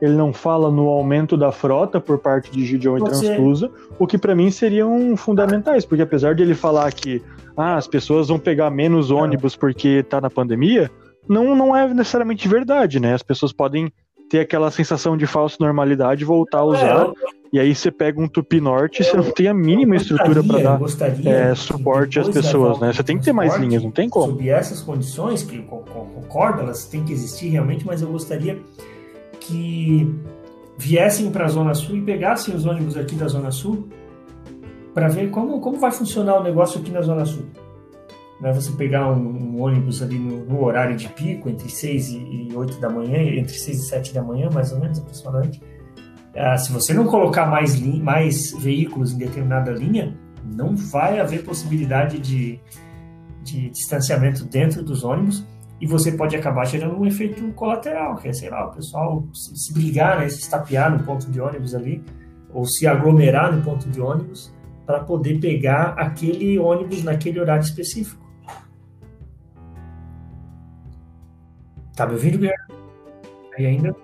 ele 0.00 0.14
não 0.14 0.32
fala 0.32 0.70
no 0.70 0.88
aumento 0.88 1.36
da 1.36 1.52
frota 1.52 2.00
por 2.00 2.18
parte 2.18 2.50
de 2.50 2.64
Gideon 2.64 2.98
e 2.98 3.04
Transtusa, 3.04 3.70
o 3.98 4.06
que 4.06 4.18
para 4.18 4.34
mim 4.34 4.50
seriam 4.50 5.16
fundamentais, 5.16 5.84
porque 5.84 6.02
apesar 6.02 6.34
de 6.34 6.42
ele 6.42 6.54
falar 6.54 6.90
que 6.92 7.22
ah, 7.56 7.76
as 7.76 7.86
pessoas 7.86 8.28
vão 8.28 8.38
pegar 8.38 8.70
menos 8.70 9.10
ônibus 9.10 9.56
porque 9.56 10.02
tá 10.02 10.20
na 10.20 10.30
pandemia, 10.30 10.90
não, 11.28 11.54
não 11.54 11.74
é 11.74 11.86
necessariamente 11.92 12.46
verdade, 12.48 13.00
né? 13.00 13.14
As 13.14 13.22
pessoas 13.22 13.52
podem 13.52 13.92
ter 14.28 14.40
aquela 14.40 14.70
sensação 14.70 15.16
de 15.16 15.26
falsa 15.26 15.56
normalidade 15.60 16.22
e 16.22 16.24
voltar 16.24 16.58
a 16.58 16.64
usar. 16.64 17.06
É, 17.06 17.12
e 17.52 17.60
aí 17.60 17.74
você 17.74 17.90
pega 17.90 18.20
um 18.20 18.28
Tupi 18.28 18.60
Norte 18.60 19.00
e 19.00 19.04
você 19.04 19.16
não 19.16 19.30
tem 19.30 19.48
a 19.48 19.54
mínima 19.54 19.96
estrutura 19.96 20.42
para 20.42 20.58
dar 20.60 20.80
é, 21.24 21.54
suporte 21.54 22.18
às 22.18 22.28
pessoas, 22.28 22.78
né? 22.80 22.92
Você 22.92 23.02
tem 23.02 23.18
que 23.18 23.24
ter 23.24 23.32
mais 23.32 23.56
linhas, 23.56 23.82
não 23.82 23.90
tem 23.90 24.08
como. 24.08 24.32
Sob 24.32 24.48
essas 24.48 24.80
condições, 24.82 25.42
que 25.42 25.62
concordo, 25.62 26.62
elas 26.62 26.86
têm 26.86 27.04
que 27.04 27.12
existir 27.12 27.48
realmente, 27.48 27.86
mas 27.86 28.02
eu 28.02 28.08
gostaria 28.08 28.58
que 29.46 30.14
viessem 30.76 31.30
para 31.30 31.44
a 31.44 31.48
Zona 31.48 31.74
Sul 31.74 31.96
e 31.96 32.02
pegassem 32.02 32.54
os 32.54 32.66
ônibus 32.66 32.96
aqui 32.96 33.14
da 33.14 33.28
Zona 33.28 33.50
Sul 33.50 33.88
para 34.92 35.08
ver 35.08 35.30
como, 35.30 35.60
como 35.60 35.78
vai 35.78 35.92
funcionar 35.92 36.40
o 36.40 36.42
negócio 36.42 36.80
aqui 36.80 36.90
na 36.90 37.02
Zona 37.02 37.24
Sul. 37.24 37.46
Né, 38.40 38.52
você 38.52 38.70
pegar 38.72 39.10
um, 39.10 39.18
um 39.18 39.62
ônibus 39.62 40.02
ali 40.02 40.18
no, 40.18 40.44
no, 40.44 40.62
horário 40.62 40.94
de 40.94 41.08
pico, 41.08 41.48
entre 41.48 41.70
6 41.70 42.10
e, 42.10 42.48
8 42.54 42.78
da 42.78 42.90
manhã, 42.90 43.18
entre 43.18 43.54
6 43.54 43.78
e 43.78 43.88
7 43.88 44.14
da 44.14 44.22
manhã, 44.22 44.50
mais 44.52 44.72
ou 44.72 44.80
menos, 44.80 44.98
aproximadamente, 44.98 45.62
ah, 46.34 46.56
se 46.58 46.70
você 46.70 46.92
não 46.92 47.06
colocar 47.06 47.46
mais, 47.46 47.80
mais 47.80 48.52
veículos 48.58 49.12
em 49.12 49.18
determinada 49.18 49.70
linha, 49.70 50.14
não 50.44 50.76
vai 50.76 51.18
haver 51.18 51.44
possibilidade 51.44 52.18
de, 52.18 52.60
de 53.42 53.70
distanciamento 53.70 54.44
dentro 54.44 54.82
dos 54.82 55.02
ônibus 55.02 55.42
e 55.80 55.86
você 55.86 56.12
pode 56.12 56.34
acabar 56.34 56.64
gerando 56.64 56.98
um 56.98 57.06
efeito 57.06 57.46
colateral, 57.52 58.16
que 58.16 58.28
é, 58.28 58.32
sei 58.32 58.48
lá, 58.48 58.66
o 58.66 58.74
pessoal 58.74 59.24
se, 59.32 59.54
se 59.56 59.72
brigar, 59.72 60.18
né, 60.18 60.28
se 60.28 60.40
estapear 60.40 60.90
no 60.90 61.04
ponto 61.04 61.30
de 61.30 61.40
ônibus 61.40 61.74
ali, 61.74 62.02
ou 62.52 62.64
se 62.64 62.86
aglomerar 62.86 63.54
no 63.54 63.62
ponto 63.62 63.88
de 63.88 64.00
ônibus, 64.00 64.54
para 64.86 65.00
poder 65.00 65.38
pegar 65.40 65.94
aquele 65.98 66.58
ônibus 66.58 67.02
naquele 67.02 67.40
horário 67.40 67.62
específico. 67.62 68.24
Tá 71.94 72.06
me 72.06 72.12
ouvindo, 72.12 72.38
Guilherme? 72.38 72.74
Aí 73.58 73.66
ainda? 73.66 73.96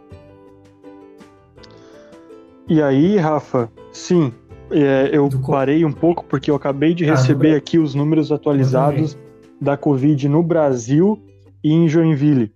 E 2.68 2.82
aí, 2.82 3.16
Rafa, 3.16 3.70
sim, 3.92 4.32
é, 4.70 5.10
eu 5.12 5.28
parei 5.46 5.84
um 5.84 5.92
pouco 5.92 6.24
porque 6.24 6.50
eu 6.50 6.54
acabei 6.54 6.94
de 6.94 7.08
ah, 7.08 7.14
receber 7.14 7.54
aqui 7.54 7.78
os 7.78 7.94
números 7.94 8.32
atualizados 8.32 9.16
da 9.60 9.76
Covid 9.76 10.28
no 10.28 10.42
Brasil 10.42 11.22
e 11.62 11.72
em 11.72 11.88
Joinville. 11.88 12.52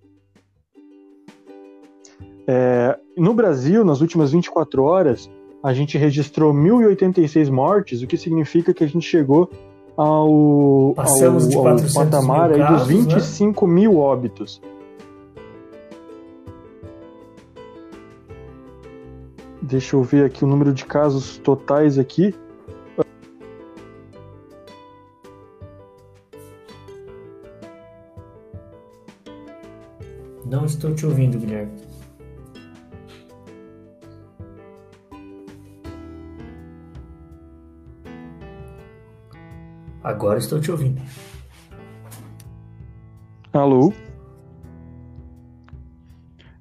É, 2.47 2.97
no 3.17 3.33
Brasil, 3.33 3.83
nas 3.83 4.01
últimas 4.01 4.31
24 4.31 4.83
horas, 4.83 5.29
a 5.61 5.73
gente 5.73 5.97
registrou 5.97 6.53
1.086 6.53 7.49
mortes, 7.49 8.01
o 8.01 8.07
que 8.07 8.17
significa 8.17 8.73
que 8.73 8.83
a 8.83 8.87
gente 8.87 9.05
chegou 9.05 9.49
ao, 9.97 10.93
Passamos 10.95 11.53
ao, 11.53 11.67
ao 11.67 11.77
patamar 11.93 12.51
casos, 12.51 12.87
dos 12.87 12.87
25 12.87 13.67
né? 13.67 13.73
mil 13.73 13.97
óbitos. 13.97 14.61
Deixa 19.61 19.97
eu 19.97 20.03
ver 20.03 20.25
aqui 20.25 20.45
o 20.45 20.47
número 20.47 20.71
de 20.71 20.85
casos 20.85 21.37
totais 21.39 21.99
aqui. 21.99 22.33
Estou 30.67 30.93
te 30.93 31.05
ouvindo, 31.05 31.39
Guilherme. 31.39 31.71
Agora 40.03 40.39
estou 40.39 40.59
te 40.59 40.69
ouvindo. 40.71 41.01
Alô? 43.51 43.91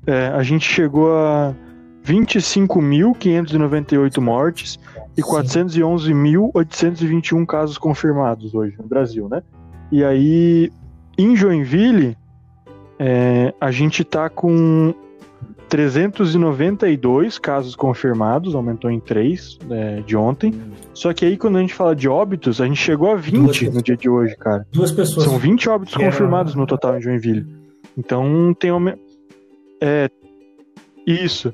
É, 0.07 0.29
a 0.29 0.43
gente 0.43 0.67
chegou 0.69 1.15
a 1.17 1.55
25.598 2.05 4.21
mortes 4.21 4.79
e 5.17 5.23
411.821 5.23 7.47
casos 7.47 7.79
confirmados 7.79 8.53
hoje 8.55 8.77
no 8.79 8.89
Brasil, 8.89 9.29
né? 9.29 9.43
E 9.91 10.05
aí, 10.05 10.71
em 11.19 11.35
Joinville, 11.37 12.17
é, 12.99 13.55
a 13.61 13.71
gente 13.71 14.05
tá 14.05 14.29
com 14.29 14.95
392 15.69 17.39
casos 17.39 17.75
confirmados, 17.75 18.55
aumentou 18.55 18.91
em 18.91 19.01
3 19.01 19.59
é, 19.71 20.01
de 20.01 20.17
ontem. 20.17 20.55
Só 20.95 21.13
que 21.13 21.25
aí, 21.25 21.37
quando 21.37 21.59
a 21.59 21.61
gente 21.61 21.75
fala 21.75 21.95
de 21.95 22.09
óbitos, 22.09 22.61
a 22.61 22.67
gente 22.67 22.79
chegou 22.79 23.11
a 23.11 23.17
20 23.17 23.71
no 23.71 23.83
dia 23.83 23.97
de 23.97 24.09
hoje, 24.09 24.37
cara. 24.37 24.67
Duas 24.73 24.93
pessoas. 24.93 25.27
São 25.27 25.39
20 25.39 25.69
óbitos 25.69 25.95
confirmados 25.95 26.55
no 26.55 26.67
total 26.67 26.97
em 26.97 27.03
Joinville. 27.03 27.47
Então, 27.97 28.55
tem. 28.59 28.71
É. 29.81 30.09
Isso. 31.07 31.53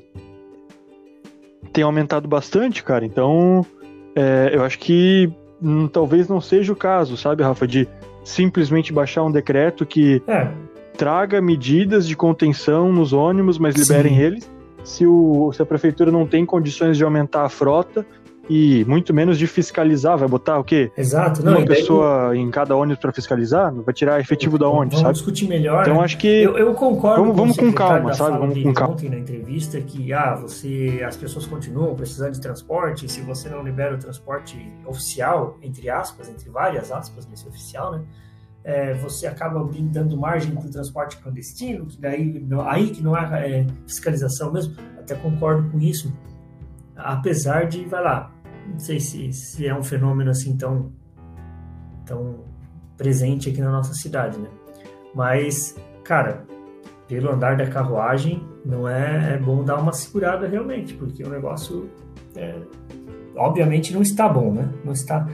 Tem 1.71 1.83
aumentado 1.83 2.27
bastante, 2.27 2.83
cara. 2.83 3.05
Então, 3.05 3.65
é, 4.15 4.51
eu 4.53 4.63
acho 4.63 4.77
que 4.79 5.31
hum, 5.61 5.87
talvez 5.87 6.27
não 6.27 6.39
seja 6.39 6.71
o 6.71 6.75
caso, 6.75 7.17
sabe, 7.17 7.43
Rafa, 7.43 7.67
de 7.67 7.87
simplesmente 8.23 8.93
baixar 8.93 9.23
um 9.23 9.31
decreto 9.31 9.85
que. 9.85 10.21
É 10.27 10.62
traga 10.97 11.41
medidas 11.41 12.07
de 12.07 12.15
contenção 12.15 12.91
nos 12.91 13.13
ônibus, 13.13 13.57
mas 13.57 13.75
liberem 13.75 14.15
Sim. 14.15 14.21
eles. 14.21 14.51
Se, 14.83 15.07
o, 15.07 15.51
se 15.53 15.61
a 15.61 15.65
prefeitura 15.65 16.11
não 16.11 16.25
tem 16.27 16.45
condições 16.45 16.97
de 16.97 17.03
aumentar 17.03 17.43
a 17.45 17.49
frota 17.49 18.05
e 18.49 18.83
muito 18.85 19.13
menos 19.13 19.37
de 19.37 19.47
fiscalizar, 19.47 20.17
vai 20.17 20.27
botar 20.27 20.59
o 20.59 20.63
quê? 20.63 20.91
Exato. 20.97 21.43
Não, 21.43 21.57
Uma 21.57 21.65
pessoa 21.65 22.29
daí... 22.29 22.39
em 22.39 22.51
cada 22.51 22.75
ônibus 22.75 22.99
para 22.99 23.13
fiscalizar? 23.13 23.73
Vai 23.73 23.93
tirar 23.93 24.19
efetivo 24.19 24.57
da 24.57 24.67
onde, 24.67 24.95
vamos 24.95 25.01
sabe? 25.01 25.13
discutir 25.13 25.47
melhor. 25.47 25.83
Então 25.83 26.01
acho 26.01 26.17
que 26.17 26.27
eu, 26.27 26.57
eu 26.57 26.73
concordo. 26.73 27.21
Vamos, 27.21 27.37
vamos 27.37 27.57
com, 27.57 27.71
calma, 27.71 28.13
sabe? 28.13 28.37
Vamos 28.37 28.61
com 28.61 28.73
calma. 28.73 28.93
Ontem 28.93 29.09
na 29.09 29.17
entrevista 29.17 29.79
que 29.79 30.11
ah, 30.11 30.35
você, 30.35 31.01
as 31.07 31.15
pessoas 31.15 31.45
continuam 31.45 31.95
precisando 31.95 32.33
de 32.33 32.41
transporte. 32.41 33.07
Se 33.07 33.21
você 33.21 33.47
não 33.47 33.63
libera 33.63 33.95
o 33.95 33.97
transporte 33.97 34.57
oficial, 34.85 35.57
entre 35.61 35.89
aspas, 35.89 36.27
entre 36.27 36.49
várias 36.49 36.91
aspas 36.91 37.25
nesse 37.25 37.47
oficial, 37.47 37.93
né? 37.93 38.01
É, 38.63 38.93
você 38.93 39.27
acaba 39.27 39.67
dando 39.91 40.17
margem 40.17 40.55
para 40.55 40.65
o 40.65 40.71
transporte 40.71 41.17
clandestino, 41.17 41.85
que 41.85 41.99
daí 41.99 42.45
aí 42.65 42.89
que 42.91 43.01
não 43.01 43.13
há 43.13 43.39
é, 43.39 43.65
fiscalização 43.85 44.51
mesmo. 44.53 44.75
Até 44.97 45.15
concordo 45.15 45.69
com 45.69 45.79
isso, 45.79 46.13
apesar 46.95 47.67
de, 47.67 47.83
vai 47.85 48.01
lá, 48.01 48.31
não 48.67 48.79
sei 48.79 48.99
se, 48.99 49.33
se 49.33 49.67
é 49.67 49.75
um 49.75 49.83
fenômeno 49.83 50.31
assim 50.31 50.55
tão, 50.55 50.91
tão 52.05 52.45
presente 52.97 53.49
aqui 53.49 53.59
na 53.59 53.71
nossa 53.71 53.93
cidade, 53.93 54.39
né? 54.39 54.49
Mas, 55.13 55.75
cara, 56.03 56.45
pelo 57.07 57.31
andar 57.31 57.57
da 57.57 57.67
carruagem, 57.67 58.47
não 58.65 58.87
é, 58.87 59.35
é 59.35 59.37
bom 59.37 59.63
dar 59.63 59.77
uma 59.77 59.91
segurada 59.91 60.47
realmente, 60.47 60.93
porque 60.93 61.23
o 61.23 61.29
negócio, 61.29 61.89
é, 62.35 62.57
obviamente, 63.35 63.93
não 63.93 64.01
está 64.01 64.29
bom, 64.29 64.53
né? 64.53 64.69
Não 64.85 64.93
está, 64.93 65.27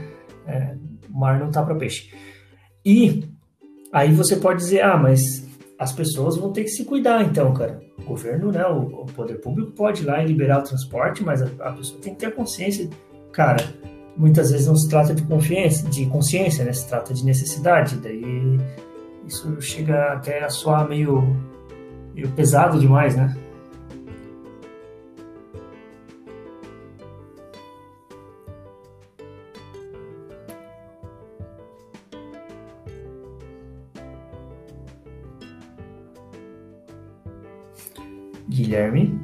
é, 0.48 0.76
o 1.10 1.20
mar 1.20 1.40
não 1.40 1.48
está 1.48 1.64
para 1.64 1.76
peixe. 1.76 2.12
E 2.86 3.24
aí 3.92 4.14
você 4.14 4.36
pode 4.36 4.60
dizer, 4.60 4.82
ah, 4.82 4.98
mas 4.98 5.48
as 5.78 5.92
pessoas 5.94 6.36
vão 6.36 6.52
ter 6.52 6.64
que 6.64 6.70
se 6.70 6.84
cuidar 6.86 7.24
então, 7.24 7.54
cara. 7.54 7.82
O 7.98 8.04
governo, 8.04 8.52
né, 8.52 8.66
o, 8.66 9.04
o 9.04 9.06
poder 9.06 9.36
público 9.36 9.72
pode 9.72 10.04
ir 10.04 10.06
lá 10.06 10.22
e 10.24 10.28
liberar 10.28 10.60
o 10.60 10.64
transporte, 10.64 11.24
mas 11.24 11.42
a, 11.42 11.46
a, 11.62 11.72
pessoa 11.72 12.02
tem 12.02 12.14
que 12.14 12.20
ter 12.20 12.34
consciência. 12.36 12.90
Cara, 13.32 13.64
muitas 14.18 14.52
vezes 14.52 14.68
não 14.68 14.76
se 14.76 14.90
trata 14.90 15.14
de 15.14 15.24
confiança, 15.24 15.88
de 15.90 16.06
consciência, 16.08 16.66
né? 16.66 16.74
Se 16.74 16.88
trata 16.88 17.14
de 17.14 17.24
necessidade. 17.24 17.96
Daí 17.98 18.58
isso 19.26 19.62
chega 19.62 20.14
até 20.14 20.44
a 20.44 20.50
soar 20.50 20.88
meio, 20.88 21.36
meio 22.14 22.30
pesado 22.32 22.80
demais, 22.80 23.16
né? 23.16 23.38
Guilherme. 38.60 39.18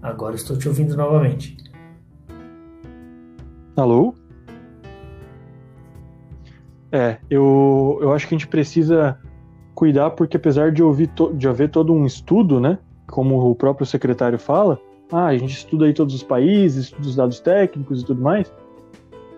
Agora 0.00 0.36
estou 0.36 0.56
te 0.56 0.68
ouvindo 0.68 0.96
novamente. 0.96 1.56
Alô? 3.76 4.14
É, 6.92 7.18
eu, 7.28 7.98
eu 8.00 8.12
acho 8.14 8.28
que 8.28 8.34
a 8.34 8.38
gente 8.38 8.48
precisa 8.48 9.18
cuidar, 9.74 10.10
porque 10.10 10.36
apesar 10.36 10.70
de, 10.70 10.82
ouvir 10.82 11.10
de 11.34 11.48
haver 11.48 11.70
todo 11.70 11.92
um 11.92 12.06
estudo, 12.06 12.60
né? 12.60 12.78
Como 13.08 13.50
o 13.50 13.54
próprio 13.54 13.84
secretário 13.84 14.38
fala, 14.38 14.80
ah, 15.12 15.26
a 15.26 15.36
gente 15.36 15.56
estuda 15.56 15.86
aí 15.86 15.92
todos 15.92 16.14
os 16.14 16.22
países, 16.22 16.84
estuda 16.84 17.08
os 17.08 17.16
dados 17.16 17.40
técnicos 17.40 18.02
e 18.02 18.06
tudo 18.06 18.22
mais 18.22 18.50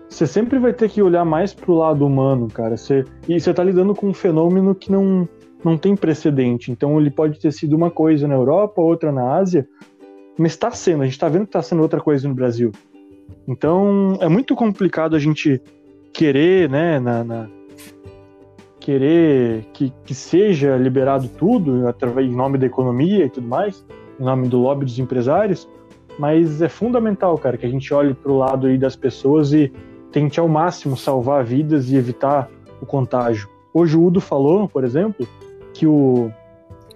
você 0.09 0.25
sempre 0.25 0.57
vai 0.57 0.73
ter 0.73 0.89
que 0.89 1.01
olhar 1.01 1.23
mais 1.23 1.53
pro 1.53 1.75
lado 1.75 2.05
humano, 2.05 2.47
cara. 2.47 2.75
Você, 2.75 3.05
e 3.27 3.39
você 3.39 3.53
tá 3.53 3.63
lidando 3.63 3.93
com 3.93 4.07
um 4.07 4.13
fenômeno 4.13 4.73
que 4.73 4.91
não, 4.91 5.29
não 5.63 5.77
tem 5.77 5.95
precedente. 5.95 6.71
Então 6.71 6.99
ele 6.99 7.11
pode 7.11 7.39
ter 7.39 7.53
sido 7.53 7.75
uma 7.75 7.91
coisa 7.91 8.27
na 8.27 8.33
Europa, 8.33 8.81
outra 8.81 9.11
na 9.11 9.35
Ásia, 9.35 9.67
mas 10.37 10.53
está 10.53 10.71
sendo, 10.71 11.03
a 11.03 11.05
gente 11.05 11.13
está 11.13 11.29
vendo 11.29 11.43
que 11.43 11.49
está 11.49 11.61
sendo 11.61 11.81
outra 11.81 12.01
coisa 12.01 12.27
no 12.27 12.33
Brasil. 12.33 12.71
Então 13.47 14.17
é 14.19 14.27
muito 14.27 14.55
complicado 14.55 15.15
a 15.15 15.19
gente 15.19 15.61
querer, 16.11 16.69
né, 16.69 16.99
na, 16.99 17.23
na 17.23 17.49
querer 18.79 19.65
que, 19.73 19.93
que 20.03 20.15
seja 20.15 20.75
liberado 20.75 21.27
tudo 21.37 21.87
através 21.87 22.27
em 22.27 22.35
nome 22.35 22.57
da 22.57 22.65
economia 22.65 23.25
e 23.25 23.29
tudo 23.29 23.47
mais, 23.47 23.85
em 24.19 24.23
nome 24.23 24.47
do 24.47 24.59
lobby 24.59 24.85
dos 24.85 24.97
empresários, 24.97 25.69
mas 26.17 26.61
é 26.61 26.69
fundamental, 26.69 27.37
cara, 27.37 27.57
que 27.57 27.65
a 27.65 27.69
gente 27.69 27.93
olhe 27.93 28.13
para 28.13 28.31
o 28.31 28.37
lado 28.37 28.67
aí 28.67 28.77
das 28.77 28.95
pessoas 28.95 29.53
e 29.53 29.71
tente 30.11 30.39
ao 30.39 30.47
máximo 30.47 30.97
salvar 30.97 31.43
vidas 31.43 31.89
e 31.89 31.95
evitar 31.95 32.49
o 32.81 32.85
contágio. 32.85 33.49
Hoje 33.73 33.95
o 33.95 34.03
Udo 34.03 34.19
falou, 34.19 34.67
por 34.67 34.83
exemplo, 34.83 35.27
que 35.73 35.85
o, 35.85 36.31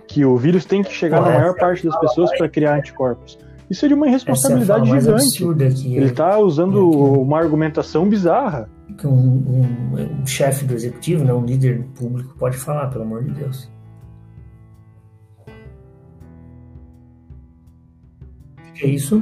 que 0.07 0.25
o 0.25 0.35
vírus 0.37 0.65
tem 0.65 0.83
que 0.83 0.91
chegar 0.91 1.21
Pô, 1.21 1.29
na 1.29 1.39
maior 1.39 1.55
parte 1.55 1.85
das 1.85 1.99
pessoas 1.99 2.35
para 2.37 2.49
criar 2.49 2.75
anticorpos. 2.77 3.37
Isso 3.69 3.85
é 3.85 3.87
de 3.87 3.93
uma 3.93 4.07
irresponsabilidade 4.07 4.85
gigante. 4.85 5.43
Ele 5.87 6.05
está 6.05 6.37
usando 6.37 6.77
é 6.77 7.17
uma 7.19 7.39
argumentação 7.39 8.07
bizarra. 8.07 8.69
Que 8.97 9.07
um, 9.07 9.11
um, 9.11 10.21
um 10.21 10.25
chefe 10.25 10.65
do 10.65 10.73
executivo, 10.73 11.23
né, 11.23 11.33
um 11.33 11.45
líder 11.45 11.83
público 11.95 12.35
pode 12.37 12.57
falar, 12.57 12.87
pelo 12.89 13.03
amor 13.03 13.23
de 13.23 13.31
Deus. 13.31 13.71
É 18.81 18.87
isso? 18.87 19.21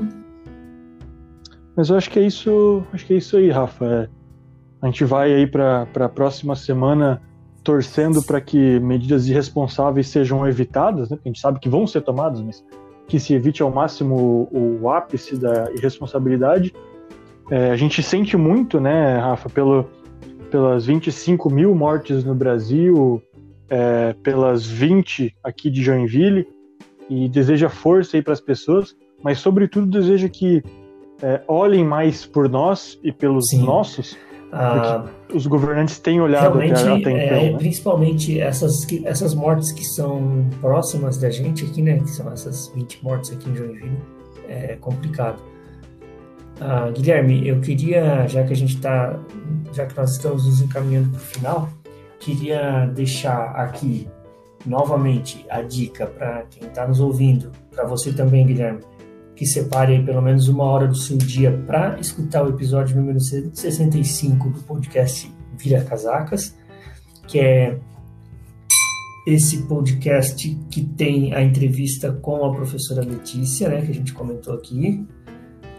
Mas 1.75 1.89
eu 1.89 1.97
acho 1.97 2.09
que 2.09 2.19
é 2.19 2.23
isso, 2.23 2.83
acho 2.93 3.05
que 3.05 3.13
é 3.13 3.17
isso 3.17 3.37
aí, 3.37 3.49
Rafa. 3.49 3.85
É, 3.85 4.09
a 4.81 4.85
gente 4.87 5.05
vai 5.05 5.33
aí 5.33 5.47
para 5.47 5.87
a 5.95 6.09
próxima 6.09 6.55
semana 6.55 7.21
torcendo 7.63 8.23
para 8.23 8.41
que 8.41 8.79
medidas 8.79 9.27
irresponsáveis 9.27 10.07
sejam 10.07 10.47
evitadas, 10.47 11.09
né? 11.09 11.19
a 11.23 11.27
gente 11.27 11.39
sabe 11.39 11.59
que 11.59 11.69
vão 11.69 11.85
ser 11.85 12.01
tomadas, 12.01 12.41
mas 12.41 12.65
que 13.07 13.19
se 13.19 13.33
evite 13.33 13.61
ao 13.61 13.69
máximo 13.69 14.49
o, 14.51 14.79
o 14.81 14.89
ápice 14.89 15.37
da 15.37 15.71
irresponsabilidade. 15.71 16.73
É, 17.49 17.69
a 17.69 17.75
gente 17.75 18.01
sente 18.01 18.35
muito, 18.37 18.79
né, 18.79 19.17
Rafa, 19.17 19.49
pelo, 19.49 19.85
pelas 20.49 20.85
25 20.85 21.49
mil 21.49 21.75
mortes 21.75 22.23
no 22.23 22.33
Brasil, 22.33 23.21
é, 23.69 24.13
pelas 24.23 24.65
20 24.65 25.35
aqui 25.43 25.69
de 25.69 25.83
Joinville, 25.83 26.47
e 27.09 27.27
deseja 27.27 27.69
força 27.69 28.15
aí 28.15 28.23
para 28.23 28.33
as 28.33 28.41
pessoas, 28.41 28.95
mas 29.21 29.39
sobretudo 29.39 29.85
deseja 29.85 30.29
que 30.29 30.63
é, 31.21 31.41
olhem 31.47 31.83
mais 31.83 32.25
por 32.25 32.49
nós 32.49 32.99
e 33.03 33.11
pelos 33.11 33.49
Sim. 33.49 33.63
nossos 33.63 34.17
Ah, 34.51 35.05
os 35.33 35.47
governantes 35.47 35.97
têm 35.97 36.19
olhado 36.19 36.59
até, 36.59 36.71
até 36.71 36.97
então, 36.97 37.17
é, 37.17 37.51
né? 37.51 37.57
principalmente 37.57 38.39
essas, 38.39 38.85
essas 39.05 39.33
mortes 39.33 39.71
que 39.71 39.85
são 39.85 40.45
próximas 40.59 41.17
da 41.17 41.29
gente 41.29 41.63
aqui, 41.63 41.81
né? 41.81 41.99
Que 41.99 42.09
são 42.09 42.29
essas 42.31 42.67
20 42.75 43.01
mortes 43.01 43.31
aqui 43.31 43.49
em 43.49 43.55
Joinville, 43.55 43.97
é 44.49 44.75
complicado. 44.75 45.41
Ah, 46.59 46.91
Guilherme, 46.91 47.47
eu 47.47 47.61
queria, 47.61 48.27
já 48.27 48.43
que 48.43 48.51
a 48.51 48.55
gente 48.55 48.75
está, 48.75 49.17
já 49.71 49.85
que 49.85 49.95
nós 49.95 50.11
estamos 50.11 50.45
nos 50.45 50.61
encaminhando 50.61 51.09
para 51.09 51.17
o 51.17 51.21
final, 51.21 51.69
queria 52.19 52.87
deixar 52.87 53.51
aqui 53.55 54.07
novamente 54.65 55.45
a 55.49 55.61
dica 55.61 56.05
para 56.05 56.43
quem 56.49 56.67
está 56.67 56.85
nos 56.85 56.99
ouvindo, 56.99 57.51
para 57.71 57.85
você 57.85 58.11
também, 58.11 58.45
Guilherme, 58.45 58.81
que 59.41 59.45
separe 59.47 60.03
pelo 60.03 60.21
menos 60.21 60.47
uma 60.47 60.65
hora 60.65 60.87
do 60.87 60.95
seu 60.95 61.17
dia 61.17 61.51
para 61.65 61.99
escutar 61.99 62.45
o 62.45 62.49
episódio 62.49 62.95
número 62.95 63.19
65 63.19 64.51
do 64.51 64.61
podcast 64.61 65.33
Vira 65.57 65.83
Casacas, 65.83 66.55
que 67.27 67.39
é 67.39 67.79
esse 69.25 69.63
podcast 69.63 70.47
que 70.69 70.83
tem 70.83 71.33
a 71.33 71.41
entrevista 71.41 72.11
com 72.11 72.45
a 72.45 72.53
professora 72.53 73.01
Letícia, 73.01 73.67
né, 73.67 73.81
que 73.81 73.89
a 73.89 73.95
gente 73.95 74.13
comentou 74.13 74.53
aqui, 74.53 75.03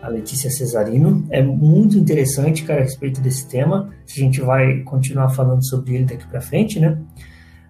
a 0.03 0.09
Letícia 0.09 0.51
Cesarino. 0.51 1.25
É 1.31 1.41
muito 1.41 1.97
interessante, 1.97 2.65
cara, 2.65 2.81
a 2.81 2.83
respeito 2.83 3.21
desse 3.21 3.47
tema. 3.49 3.91
A 4.05 4.19
gente 4.19 4.41
vai 4.41 4.81
continuar 4.81 5.29
falando 5.29 5.65
sobre 5.65 5.95
ele 5.95 6.05
daqui 6.07 6.27
para 6.27 6.41
frente, 6.41 6.81
né? 6.81 7.01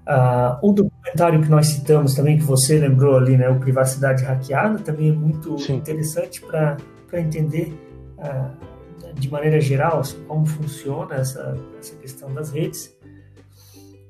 Uh, 0.07 0.59
o 0.61 0.73
documentário 0.73 1.41
que 1.41 1.49
nós 1.49 1.69
citamos 1.69 2.15
também, 2.15 2.37
que 2.37 2.45
você 2.45 2.79
lembrou 2.79 3.17
ali, 3.17 3.37
né, 3.37 3.49
o 3.49 3.59
Privacidade 3.61 4.25
Hackeada, 4.25 4.79
também 4.81 5.11
é 5.11 5.13
muito 5.13 5.57
Sim. 5.59 5.77
interessante 5.77 6.41
para 6.41 6.77
entender 7.15 7.73
uh, 8.19 9.15
de 9.15 9.31
maneira 9.31 9.61
geral 9.61 10.01
assim, 10.01 10.23
como 10.25 10.45
funciona 10.45 11.15
essa, 11.15 11.57
essa 11.79 11.95
questão 11.97 12.33
das 12.35 12.51
redes. 12.51 12.97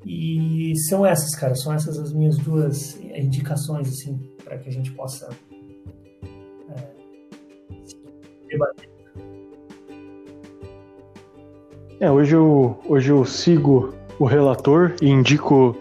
E 0.05 0.73
são 0.89 1.05
essas, 1.05 1.35
cara, 1.35 1.55
são 1.55 1.73
essas 1.73 1.99
as 1.99 2.13
minhas 2.13 2.37
duas 2.39 2.99
indicações, 3.15 3.89
assim, 3.89 4.19
para 4.43 4.59
que 4.59 4.69
a 4.69 4.73
gente 4.73 4.91
possa 4.93 5.29
debater. 8.53 8.89
É, 12.01 12.11
hoje 12.11 12.35
eu, 12.35 12.79
hoje 12.89 13.11
eu 13.11 13.25
sigo 13.25 13.95
o 14.19 14.25
relator 14.25 14.95
e 15.01 15.09
indico 15.09 15.77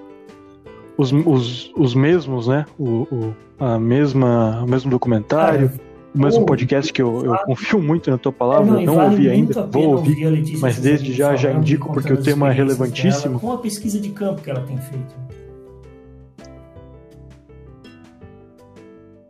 os, 0.97 1.11
os, 1.11 1.71
os 1.75 1.95
mesmos, 1.95 2.47
né? 2.47 2.65
O, 2.77 3.07
o, 3.11 3.35
a 3.59 3.79
mesma, 3.79 4.63
o 4.63 4.69
mesmo 4.69 4.89
documentário, 4.89 5.71
o 6.13 6.19
mesmo 6.19 6.45
podcast 6.45 6.91
que 6.91 7.01
eu, 7.01 7.25
eu 7.25 7.37
confio 7.45 7.81
muito 7.81 8.09
na 8.09 8.17
tua 8.17 8.31
palavra, 8.31 8.73
não, 8.73 8.81
não 8.81 8.95
vale 8.95 9.09
ouvi 9.11 9.29
ainda, 9.29 9.65
vou 9.65 9.95
ouvir, 9.95 10.25
ouvir 10.27 10.57
mas 10.59 10.77
desde 10.77 11.13
já 11.13 11.35
já 11.35 11.51
indico 11.51 11.91
porque 11.93 12.11
o 12.11 12.21
tema 12.21 12.49
é 12.49 12.53
relevantíssimo. 12.53 13.39
Com 13.39 13.51
a 13.53 13.57
pesquisa 13.57 13.99
de 13.99 14.09
campo 14.09 14.41
que 14.41 14.49
ela 14.49 14.61
tem 14.61 14.77
feito. 14.77 15.15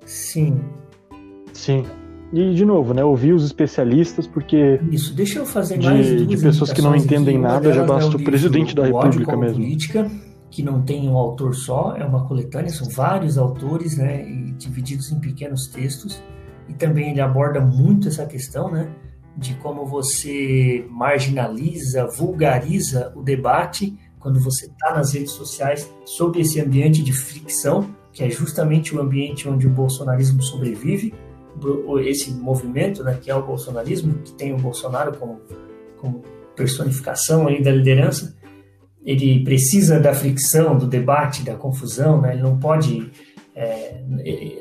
Sim. 0.06 0.60
Sim. 1.54 1.86
E, 2.34 2.54
de 2.54 2.66
novo, 2.66 2.94
né, 2.94 3.04
ouvir 3.04 3.34
os 3.34 3.44
especialistas, 3.44 4.26
porque. 4.26 4.80
Isso, 4.90 5.14
deixa 5.14 5.40
eu 5.40 5.46
fazer 5.46 5.82
mais 5.82 6.06
de, 6.06 6.26
de 6.26 6.38
pessoas 6.38 6.72
que 6.72 6.82
não 6.82 6.96
entendem 6.96 7.38
nada, 7.38 7.74
já 7.74 7.84
basta 7.84 8.16
o 8.16 8.24
presidente 8.24 8.74
da 8.74 8.86
República 8.86 9.36
mesmo. 9.36 9.58
Política, 9.58 10.10
que 10.52 10.62
não 10.62 10.82
tem 10.82 11.10
um 11.10 11.18
autor 11.18 11.56
só, 11.56 11.96
é 11.96 12.04
uma 12.04 12.28
coletânea, 12.28 12.70
são 12.70 12.90
vários 12.90 13.38
autores, 13.38 13.98
né, 13.98 14.24
divididos 14.58 15.12
em 15.12 15.20
pequenos 15.20 15.68
textos. 15.68 16.22
E 16.68 16.74
também 16.74 17.12
ele 17.12 17.22
aborda 17.22 17.62
muito 17.62 18.10
essa 18.10 18.26
questão, 18.26 18.70
né, 18.70 18.92
de 19.36 19.56
como 19.56 19.86
você 19.86 20.86
marginaliza, 20.90 22.06
vulgariza 22.08 23.14
o 23.16 23.24
debate 23.24 23.98
quando 24.20 24.40
você 24.40 24.66
está 24.66 24.94
nas 24.94 25.14
redes 25.14 25.32
sociais 25.32 25.90
sobre 26.06 26.42
esse 26.42 26.60
ambiente 26.60 27.02
de 27.02 27.14
fricção, 27.14 27.90
que 28.12 28.22
é 28.22 28.30
justamente 28.30 28.94
o 28.94 29.02
ambiente 29.02 29.48
onde 29.48 29.66
o 29.66 29.70
bolsonarismo 29.70 30.44
sobrevive 30.44 31.14
esse 32.06 32.32
movimento, 32.32 33.04
né, 33.04 33.18
que 33.22 33.32
é 33.32 33.36
o 33.36 33.46
bolsonarismo, 33.46 34.16
que 34.20 34.34
tem 34.34 34.54
o 34.54 34.58
Bolsonaro 34.58 35.18
como, 35.18 35.42
como 35.98 36.22
personificação 36.56 37.48
aí 37.48 37.64
da 37.64 37.72
liderança, 37.72 38.36
ele 39.06 39.44
precisa 39.44 40.00
da 40.00 40.14
fricção, 40.14 40.78
do 40.78 40.86
debate, 40.86 41.44
da 41.44 41.56
confusão, 41.56 42.22
né? 42.22 42.34
ele 42.34 42.44
não 42.44 42.58
pode, 42.58 43.12
é, 43.56 44.02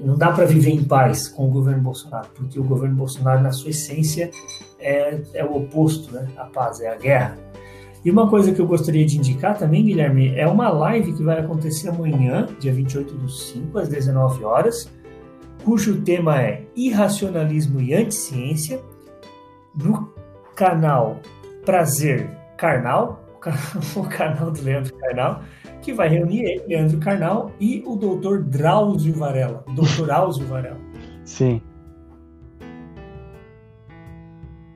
não 0.03 0.16
dá 0.16 0.32
para 0.32 0.45
viver 0.47 0.70
em 0.70 0.82
paz 0.82 1.28
com 1.28 1.47
o 1.47 1.51
governo 1.51 1.82
Bolsonaro, 1.82 2.28
porque 2.34 2.59
o 2.59 2.64
governo 2.64 2.97
Bolsonaro, 2.97 3.43
na 3.43 3.53
sua 3.53 3.70
essência, 3.70 4.30
é, 4.78 5.20
é 5.34 5.45
o 5.45 5.57
oposto 5.57 6.12
né? 6.14 6.26
à 6.36 6.45
paz, 6.45 6.80
é 6.80 6.88
a 6.88 6.97
guerra. 6.97 7.38
E 8.03 8.11
uma 8.11 8.30
coisa 8.30 8.53
que 8.53 8.61
eu 8.61 8.66
gostaria 8.66 9.05
de 9.05 9.18
indicar 9.18 9.59
também, 9.59 9.84
Guilherme, 9.84 10.34
é 10.34 10.47
uma 10.47 10.70
live 10.70 11.12
que 11.12 11.22
vai 11.22 11.38
acontecer 11.38 11.91
amanhã, 11.91 12.49
dia 12.59 12.72
28 12.72 13.14
do 13.14 13.28
5, 13.28 13.78
às 13.78 13.88
19 13.88 14.43
horas, 14.43 14.91
cujo 15.62 16.01
tema 16.01 16.41
é 16.41 16.64
Irracionalismo 16.74 17.78
e 17.78 17.93
Anticiência, 17.95 18.80
no 19.74 20.11
canal 20.57 21.20
Prazer 21.64 22.30
Carnal, 22.57 23.20
o 23.97 24.03
canal 24.09 24.51
do 24.51 24.62
Leandro 24.62 24.95
Carnal, 24.97 25.43
que 25.80 25.93
vai 25.93 26.09
reunir 26.09 26.43
ele, 26.43 26.64
Leandro 26.66 26.99
Carnal, 26.99 27.53
e 27.59 27.82
o 27.86 27.97
doutor 27.97 28.43
Drauzio 28.43 29.14
Varela. 29.14 29.64
Doutor 29.74 30.11
Áuzio 30.12 30.47
Varela. 30.47 30.78
Sim. 31.24 31.62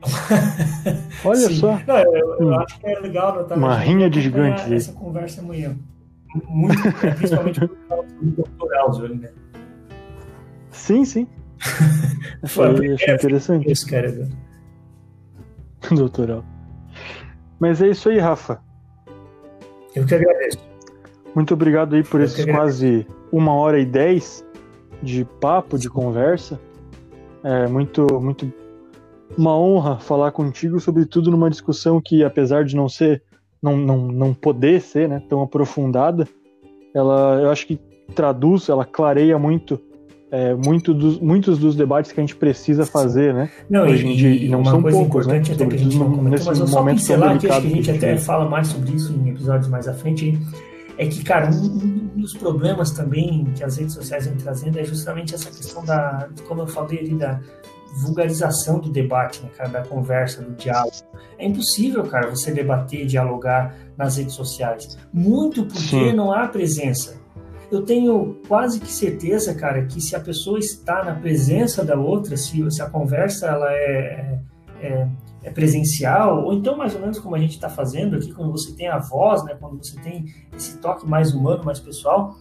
Olha 1.25 1.37
Sim. 1.37 1.55
só. 1.55 1.81
Não, 1.87 1.99
eu, 1.99 2.37
eu 2.41 2.47
hum. 2.49 2.55
acho 2.59 2.79
que 2.79 2.87
é 2.87 3.01
legal 3.01 3.35
notar 3.35 3.57
uma 3.57 3.77
rinha 3.77 4.11
de 4.11 4.21
gigantes. 4.21 4.71
Essa 4.71 4.93
conversa 4.93 5.41
amanhã. 5.41 5.77
Muito, 6.49 6.83
principalmente 7.17 7.61
por 7.61 7.77
causa 7.89 8.09
do 8.21 8.31
doutor 8.31 8.77
Áuzio 8.79 9.05
ali, 9.05 9.15
né? 9.17 9.31
Sim, 10.71 11.05
sim. 11.05 11.29
Foi, 12.47 12.93
achei 12.93 13.15
interessante. 13.15 13.71
Isso, 13.71 13.89
cara. 13.89 14.29
Doutoral. 15.91 16.45
Mas 17.59 17.81
é 17.81 17.89
isso 17.89 18.09
aí, 18.09 18.19
Rafa. 18.19 18.61
Eu 19.95 20.05
que 20.05 20.15
agradeço. 20.15 20.59
Muito 21.35 21.55
obrigado 21.55 21.95
aí 21.95 22.03
por 22.03 22.21
Eu 22.21 22.27
esses 22.27 22.45
quase 22.45 23.07
uma 23.33 23.53
hora 23.55 23.79
e 23.79 23.85
dez 23.85 24.45
de 25.03 25.25
papo, 25.41 25.79
de 25.79 25.89
conversa. 25.89 26.61
É 27.43 27.67
muito, 27.67 28.07
muito 28.21 28.51
uma 29.37 29.57
honra 29.57 29.99
falar 29.99 30.31
contigo, 30.33 30.81
sobretudo 30.81 31.31
numa 31.31 31.51
discussão 31.51 32.01
que, 32.01 32.23
apesar 32.23 32.65
de 32.65 32.77
não 32.77 32.89
ser, 32.89 33.23
não, 33.63 33.77
não, 33.77 33.99
não 34.09 34.35
poder 34.35 34.81
ser 34.81 35.09
né, 35.09 35.23
tão 35.29 35.43
aprofundada, 35.43 36.29
ela, 36.95 37.41
eu 37.43 37.51
acho 37.51 37.67
que 37.67 37.77
traduz, 38.15 38.69
ela 38.69 38.85
clareia 38.85 39.39
muito 39.39 39.81
é, 40.35 40.53
muito 40.53 40.93
dos, 40.93 41.21
muitos 41.21 41.61
dos 41.61 41.77
debates 41.77 42.11
que 42.11 42.19
a 42.19 42.23
gente 42.23 42.35
precisa 42.35 42.85
fazer, 42.85 43.33
né? 43.33 43.49
Não, 43.71 43.85
Hoje 43.85 44.05
em 44.05 44.17
dia, 44.17 44.31
e, 44.31 44.49
não 44.49 44.65
são 44.65 44.83
poucos, 44.83 45.29
né? 45.29 45.39
Até 45.39 45.65
que 45.65 45.77
a 45.77 45.79
gente 45.79 45.97
não 45.97 46.11
comentou, 46.11 46.47
mas 46.47 46.59
eu 46.59 46.67
só 46.67 46.83
pincelar 46.83 47.39
que 47.39 47.49
acho 47.49 47.61
que 47.61 47.67
a 47.69 47.71
gente 47.71 47.91
até 47.93 48.17
fala 48.17 48.49
mais 48.49 48.67
sobre 48.67 48.97
isso 48.97 49.13
em 49.13 49.31
episódios 49.31 49.69
mais 49.69 49.87
à 49.87 49.95
frente, 49.95 50.37
é 50.99 51.07
que, 51.07 51.23
cara, 51.23 51.51
um, 51.51 52.11
um, 52.17 52.21
dos 52.21 52.35
problemas 52.37 52.91
também 52.91 53.45
que 53.55 53.63
as 53.63 53.77
redes 53.77 53.95
sociais 53.95 54.27
vêm 54.27 54.35
trazendo 54.37 54.77
é 54.77 54.83
justamente 54.83 55.37
essa 55.37 55.49
questão 55.51 55.85
da, 55.85 56.29
como 56.49 56.63
eu 56.63 56.67
falei 56.67 56.99
ali, 56.99 57.15
da 57.15 57.39
vulgarização 58.03 58.81
do 58.81 58.91
debate, 58.91 59.41
né, 59.41 59.51
cara, 59.57 59.69
da 59.69 59.83
conversa, 59.83 60.43
do 60.43 60.51
diálogo. 60.57 60.97
É 61.39 61.47
impossível, 61.47 62.03
cara, 62.03 62.29
você 62.29 62.51
debater, 62.51 63.07
dialogar 63.07 63.73
nas 63.97 64.17
redes 64.17 64.35
sociais. 64.35 64.99
Muito 65.13 65.65
porque 65.65 65.79
Sim. 65.79 66.13
não 66.13 66.33
há 66.33 66.49
presença 66.49 67.23
eu 67.75 67.85
tenho 67.85 68.41
quase 68.47 68.81
que 68.81 68.91
certeza, 68.91 69.55
cara, 69.55 69.85
que 69.85 70.01
se 70.01 70.15
a 70.15 70.21
pessoa 70.21 70.59
está 70.59 71.05
na 71.05 71.15
presença 71.15 71.85
da 71.85 71.97
outra, 71.99 72.37
se, 72.37 72.71
se 72.71 72.83
a 72.83 72.89
conversa 72.89 73.47
ela 73.47 73.73
é, 73.73 74.39
é, 74.81 75.09
é, 75.43 75.51
presencial, 75.51 76.45
ou 76.45 76.53
então 76.53 76.77
mais 76.77 76.95
ou 76.95 77.01
menos 77.01 77.19
como 77.19 77.35
a 77.35 77.39
gente 77.39 77.53
está 77.53 77.69
fazendo 77.69 78.17
aqui, 78.17 78.33
quando 78.33 78.53
você 78.53 78.73
tem 78.73 78.89
a 78.89 78.99
voz, 78.99 79.45
né, 79.45 79.57
quando 79.59 79.77
você 79.77 79.99
tem 80.01 80.27
esse 80.55 80.79
toque 80.79 81.07
mais 81.07 81.35
humano, 81.35 81.65
mais 81.65 81.81
pessoal, 81.81 82.37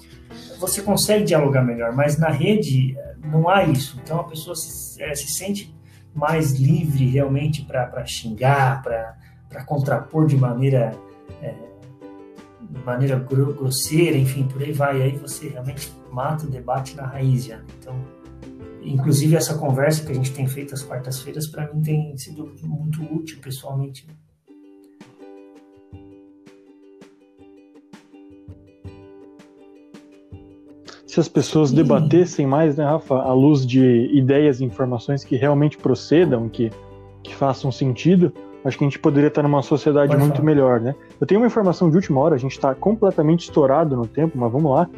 você 0.59 0.81
consegue 0.81 1.23
dialogar 1.23 1.63
melhor. 1.63 1.93
Mas 1.93 2.17
na 2.17 2.29
rede 2.29 2.95
não 3.23 3.49
há 3.49 3.63
isso. 3.63 3.99
Então 4.03 4.19
a 4.19 4.23
pessoa 4.23 4.55
se, 4.55 5.01
é, 5.01 5.13
se 5.15 5.27
sente 5.27 5.73
mais 6.13 6.53
livre 6.53 7.07
realmente 7.07 7.63
para 7.63 8.05
xingar, 8.05 8.81
para 8.83 9.63
contrapor 9.65 10.27
de 10.27 10.37
maneira 10.37 10.91
é, 11.41 11.53
de 12.73 12.83
maneira 12.83 13.19
grosseira, 13.19 14.17
enfim, 14.17 14.43
por 14.43 14.61
aí 14.61 14.71
vai. 14.71 15.01
Aí 15.01 15.17
você 15.17 15.49
realmente 15.49 15.91
mata 16.11 16.45
o 16.45 16.49
debate 16.49 16.95
na 16.95 17.05
raiz 17.05 17.45
já. 17.45 17.61
Então, 17.79 17.95
inclusive 18.81 19.35
essa 19.35 19.57
conversa 19.57 20.03
que 20.03 20.11
a 20.11 20.15
gente 20.15 20.31
tem 20.31 20.47
feito 20.47 20.73
às 20.73 20.81
quartas-feiras, 20.81 21.47
para 21.47 21.71
mim 21.71 21.81
tem 21.81 22.17
sido 22.17 22.51
muito 22.63 23.01
útil 23.03 23.37
pessoalmente. 23.41 24.07
Se 31.05 31.19
as 31.19 31.27
pessoas 31.27 31.71
debatessem 31.71 32.47
mais, 32.47 32.75
né, 32.75 32.85
Rafa, 32.85 33.13
à 33.13 33.31
luz 33.33 33.67
de 33.67 34.09
ideias 34.11 34.59
e 34.59 34.65
informações 34.65 35.23
que 35.23 35.35
realmente 35.35 35.77
procedam, 35.77 36.49
que, 36.49 36.71
que 37.21 37.35
façam 37.35 37.71
sentido, 37.71 38.33
acho 38.63 38.77
que 38.77 38.83
a 38.83 38.87
gente 38.87 38.99
poderia 38.99 39.27
estar 39.27 39.43
numa 39.43 39.61
sociedade 39.61 40.09
Pode 40.09 40.21
muito 40.21 40.35
falar. 40.37 40.45
melhor, 40.45 40.79
né? 40.79 40.95
Eu 41.19 41.27
tenho 41.27 41.39
uma 41.41 41.47
informação 41.47 41.89
de 41.89 41.95
última 41.95 42.19
hora, 42.21 42.35
a 42.35 42.37
gente 42.37 42.53
está 42.53 42.73
completamente 42.73 43.41
estourado 43.41 43.95
no 43.95 44.07
tempo, 44.07 44.37
mas 44.37 44.51
vamos 44.51 44.71
lá. 44.71 44.89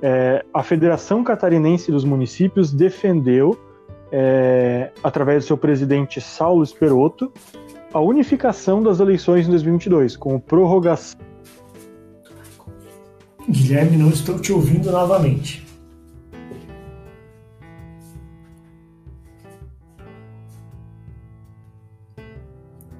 É, 0.00 0.44
a 0.54 0.62
Federação 0.62 1.24
Catarinense 1.24 1.90
dos 1.90 2.04
Municípios 2.04 2.72
defendeu, 2.72 3.58
é, 4.12 4.90
através 5.02 5.44
do 5.44 5.48
seu 5.48 5.56
presidente 5.56 6.20
Saulo 6.20 6.62
Esperotto, 6.62 7.32
a 7.92 8.00
unificação 8.00 8.82
das 8.82 9.00
eleições 9.00 9.46
em 9.46 9.50
2022, 9.50 10.16
com 10.16 10.38
prorrogação. 10.38 11.18
Guilherme, 13.48 13.96
não 13.96 14.10
estou 14.10 14.38
te 14.38 14.52
ouvindo 14.52 14.90
novamente. 14.90 15.67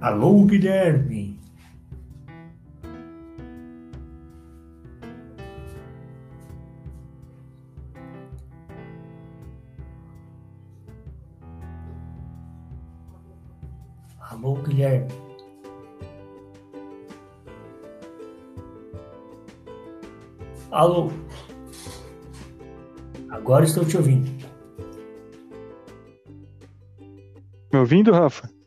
Alô, 0.00 0.44
Guilherme. 0.44 1.40
Alô, 14.20 14.54
Guilherme. 14.62 15.08
Alô. 20.70 21.10
Agora 23.30 23.64
estou 23.64 23.84
te 23.84 23.96
ouvindo. 23.96 24.30
Me 27.72 27.80
ouvindo, 27.80 28.12
Rafa? 28.12 28.57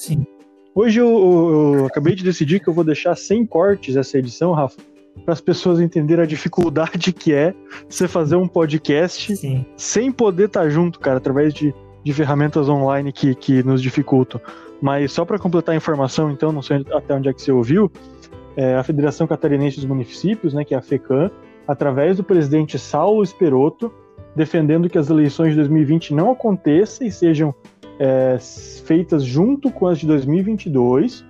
Sim. 0.00 0.26
Hoje 0.74 0.98
eu, 0.98 1.08
eu, 1.08 1.74
eu, 1.74 1.86
acabei 1.86 2.14
de 2.14 2.24
decidir 2.24 2.58
que 2.58 2.68
eu 2.68 2.72
vou 2.72 2.82
deixar 2.82 3.14
sem 3.14 3.44
cortes 3.44 3.96
essa 3.96 4.16
edição, 4.16 4.52
Rafa, 4.52 4.80
para 5.26 5.34
as 5.34 5.42
pessoas 5.42 5.78
entenderem 5.78 6.24
a 6.24 6.26
dificuldade 6.26 7.12
que 7.12 7.34
é 7.34 7.52
você 7.86 8.08
fazer 8.08 8.36
um 8.36 8.48
podcast 8.48 9.36
Sim. 9.36 9.66
sem 9.76 10.10
poder 10.10 10.46
estar 10.46 10.62
tá 10.62 10.68
junto, 10.70 10.98
cara, 10.98 11.18
através 11.18 11.52
de, 11.52 11.74
de 12.02 12.14
ferramentas 12.14 12.66
online 12.66 13.12
que, 13.12 13.34
que 13.34 13.62
nos 13.62 13.82
dificultam. 13.82 14.40
Mas 14.80 15.12
só 15.12 15.26
para 15.26 15.38
completar 15.38 15.74
a 15.74 15.76
informação, 15.76 16.30
então, 16.30 16.50
não 16.50 16.62
sei 16.62 16.82
até 16.94 17.14
onde 17.14 17.28
é 17.28 17.34
que 17.34 17.42
você 17.42 17.52
ouviu, 17.52 17.92
é, 18.56 18.76
a 18.76 18.82
Federação 18.82 19.26
Catarinense 19.26 19.76
dos 19.76 19.84
Municípios, 19.84 20.54
né, 20.54 20.64
que 20.64 20.74
é 20.74 20.78
a 20.78 20.82
FECAM, 20.82 21.30
através 21.68 22.16
do 22.16 22.24
presidente 22.24 22.78
Saulo 22.78 23.22
Esperoto, 23.22 23.92
defendendo 24.34 24.88
que 24.88 24.98
as 24.98 25.10
eleições 25.10 25.50
de 25.50 25.56
2020 25.56 26.14
não 26.14 26.30
aconteçam 26.30 27.06
e 27.06 27.10
sejam 27.10 27.54
é, 27.98 28.38
feitas 28.84 29.22
junto 29.22 29.70
com 29.70 29.86
as 29.86 29.98
de 29.98 30.06
2022, 30.06 31.24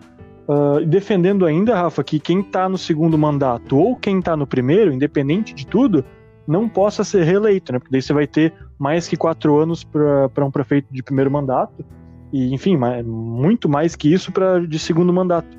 uh, 0.48 0.84
defendendo 0.86 1.44
ainda, 1.44 1.74
Rafa, 1.74 2.04
que 2.04 2.20
quem 2.20 2.40
está 2.40 2.68
no 2.68 2.78
segundo 2.78 3.18
mandato 3.18 3.76
ou 3.76 3.96
quem 3.96 4.20
está 4.20 4.36
no 4.36 4.46
primeiro, 4.46 4.92
independente 4.92 5.52
de 5.52 5.66
tudo, 5.66 6.04
não 6.46 6.68
possa 6.68 7.02
ser 7.02 7.24
reeleito, 7.24 7.72
né? 7.72 7.78
Porque 7.78 7.90
daí 7.90 8.00
você 8.00 8.12
vai 8.12 8.26
ter 8.26 8.52
mais 8.78 9.08
que 9.08 9.16
quatro 9.16 9.58
anos 9.58 9.84
para 9.84 10.44
um 10.44 10.50
prefeito 10.50 10.86
de 10.90 11.02
primeiro 11.02 11.30
mandato 11.30 11.84
e, 12.32 12.52
enfim, 12.54 12.76
muito 13.04 13.68
mais 13.68 13.96
que 13.96 14.12
isso 14.12 14.32
para 14.32 14.64
de 14.64 14.78
segundo 14.78 15.12
mandato. 15.12 15.58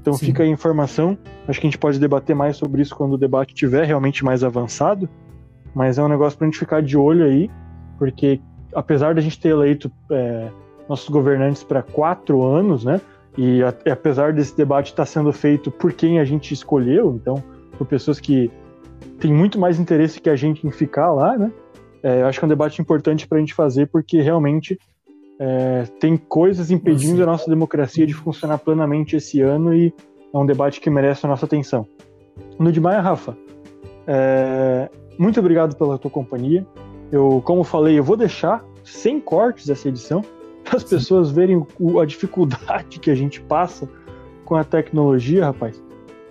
Então 0.00 0.12
Sim. 0.14 0.26
fica 0.26 0.42
aí 0.42 0.48
a 0.48 0.52
informação. 0.52 1.18
Acho 1.46 1.60
que 1.60 1.66
a 1.66 1.70
gente 1.70 1.78
pode 1.78 1.98
debater 1.98 2.34
mais 2.34 2.56
sobre 2.56 2.82
isso 2.82 2.94
quando 2.94 3.14
o 3.14 3.18
debate 3.18 3.52
estiver 3.52 3.84
realmente 3.84 4.24
mais 4.24 4.44
avançado. 4.44 5.08
Mas 5.78 5.96
é 5.96 6.02
um 6.02 6.08
negócio 6.08 6.36
para 6.36 6.44
a 6.44 6.50
gente 6.50 6.58
ficar 6.58 6.82
de 6.82 6.96
olho 6.96 7.24
aí, 7.24 7.48
porque 8.00 8.40
apesar 8.74 9.14
da 9.14 9.20
gente 9.20 9.38
ter 9.38 9.50
eleito 9.50 9.88
é, 10.10 10.48
nossos 10.88 11.08
governantes 11.08 11.62
para 11.62 11.84
quatro 11.84 12.44
anos, 12.44 12.84
né? 12.84 13.00
E 13.36 13.62
a, 13.62 13.68
apesar 13.92 14.32
desse 14.32 14.56
debate 14.56 14.86
estar 14.86 15.04
tá 15.04 15.06
sendo 15.06 15.32
feito 15.32 15.70
por 15.70 15.92
quem 15.92 16.18
a 16.18 16.24
gente 16.24 16.52
escolheu, 16.52 17.14
então 17.14 17.40
por 17.78 17.86
pessoas 17.86 18.18
que 18.18 18.50
têm 19.20 19.32
muito 19.32 19.56
mais 19.56 19.78
interesse 19.78 20.20
que 20.20 20.28
a 20.28 20.34
gente 20.34 20.66
em 20.66 20.70
ficar 20.72 21.12
lá, 21.12 21.38
né? 21.38 21.52
É, 22.02 22.22
eu 22.22 22.26
acho 22.26 22.40
que 22.40 22.44
é 22.44 22.46
um 22.46 22.48
debate 22.48 22.82
importante 22.82 23.28
para 23.28 23.38
a 23.38 23.40
gente 23.40 23.54
fazer 23.54 23.86
porque 23.86 24.20
realmente 24.20 24.76
é, 25.38 25.84
tem 26.00 26.16
coisas 26.16 26.72
impedindo 26.72 27.22
a 27.22 27.26
nossa 27.26 27.48
democracia 27.48 28.04
de 28.04 28.14
funcionar 28.14 28.58
plenamente 28.58 29.14
esse 29.14 29.40
ano 29.40 29.72
e 29.72 29.94
é 30.34 30.36
um 30.36 30.44
debate 30.44 30.80
que 30.80 30.90
merece 30.90 31.24
a 31.24 31.28
nossa 31.28 31.46
atenção. 31.46 31.86
No 32.58 32.72
de 32.72 32.80
Maia, 32.80 33.00
Rafa, 33.00 33.38
é, 34.08 34.90
muito 35.18 35.40
obrigado 35.40 35.76
pela 35.76 35.98
tua 35.98 36.10
companhia. 36.10 36.66
Eu, 37.10 37.42
como 37.44 37.64
falei, 37.64 37.98
eu 37.98 38.04
vou 38.04 38.16
deixar 38.16 38.64
sem 38.84 39.20
cortes 39.20 39.68
essa 39.68 39.88
edição 39.88 40.22
para 40.64 40.76
as 40.76 40.84
pessoas 40.84 41.30
verem 41.30 41.66
o, 41.78 42.00
a 42.00 42.06
dificuldade 42.06 43.00
que 43.00 43.10
a 43.10 43.14
gente 43.14 43.40
passa 43.40 43.88
com 44.44 44.54
a 44.54 44.64
tecnologia, 44.64 45.46
rapaz. 45.46 45.82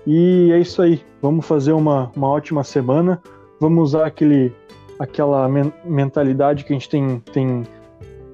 E 0.06 0.52
é 0.54 0.60
isso 0.60 0.82
aí. 0.82 1.02
Vamos 1.22 1.46
fazer 1.46 1.74
uma, 1.74 2.12
uma 2.16 2.30
ótima 2.30 2.64
semana. 2.64 3.22
Vamos 3.60 3.90
usar 3.90 4.06
aquele, 4.06 4.54
aquela 4.98 5.48
men 5.50 5.74
mentalidade 5.84 6.64
que 6.64 6.72
a 6.72 6.76
gente 6.76 6.88
tem, 6.88 7.20
tem, 7.34 7.64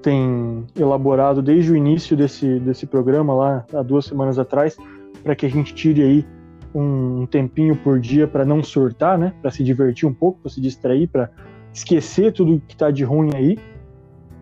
tem 0.01 0.65
elaborado 0.77 1.41
desde 1.41 1.71
o 1.71 1.75
início 1.75 2.15
desse, 2.15 2.59
desse 2.59 2.85
programa, 2.85 3.34
lá 3.34 3.65
há 3.73 3.81
duas 3.81 4.05
semanas 4.05 4.38
atrás, 4.38 4.77
para 5.23 5.35
que 5.35 5.45
a 5.45 5.49
gente 5.49 5.73
tire 5.73 6.03
aí 6.03 6.25
um 6.73 7.25
tempinho 7.25 7.75
por 7.75 7.99
dia 7.99 8.27
para 8.27 8.43
não 8.43 8.63
surtar, 8.63 9.17
né? 9.17 9.33
Para 9.41 9.51
se 9.51 9.63
divertir 9.63 10.07
um 10.07 10.13
pouco, 10.13 10.39
para 10.41 10.51
se 10.51 10.59
distrair, 10.59 11.07
para 11.07 11.29
esquecer 11.73 12.31
tudo 12.33 12.61
que 12.67 12.73
está 12.73 12.91
de 12.91 13.03
ruim 13.03 13.31
aí 13.35 13.57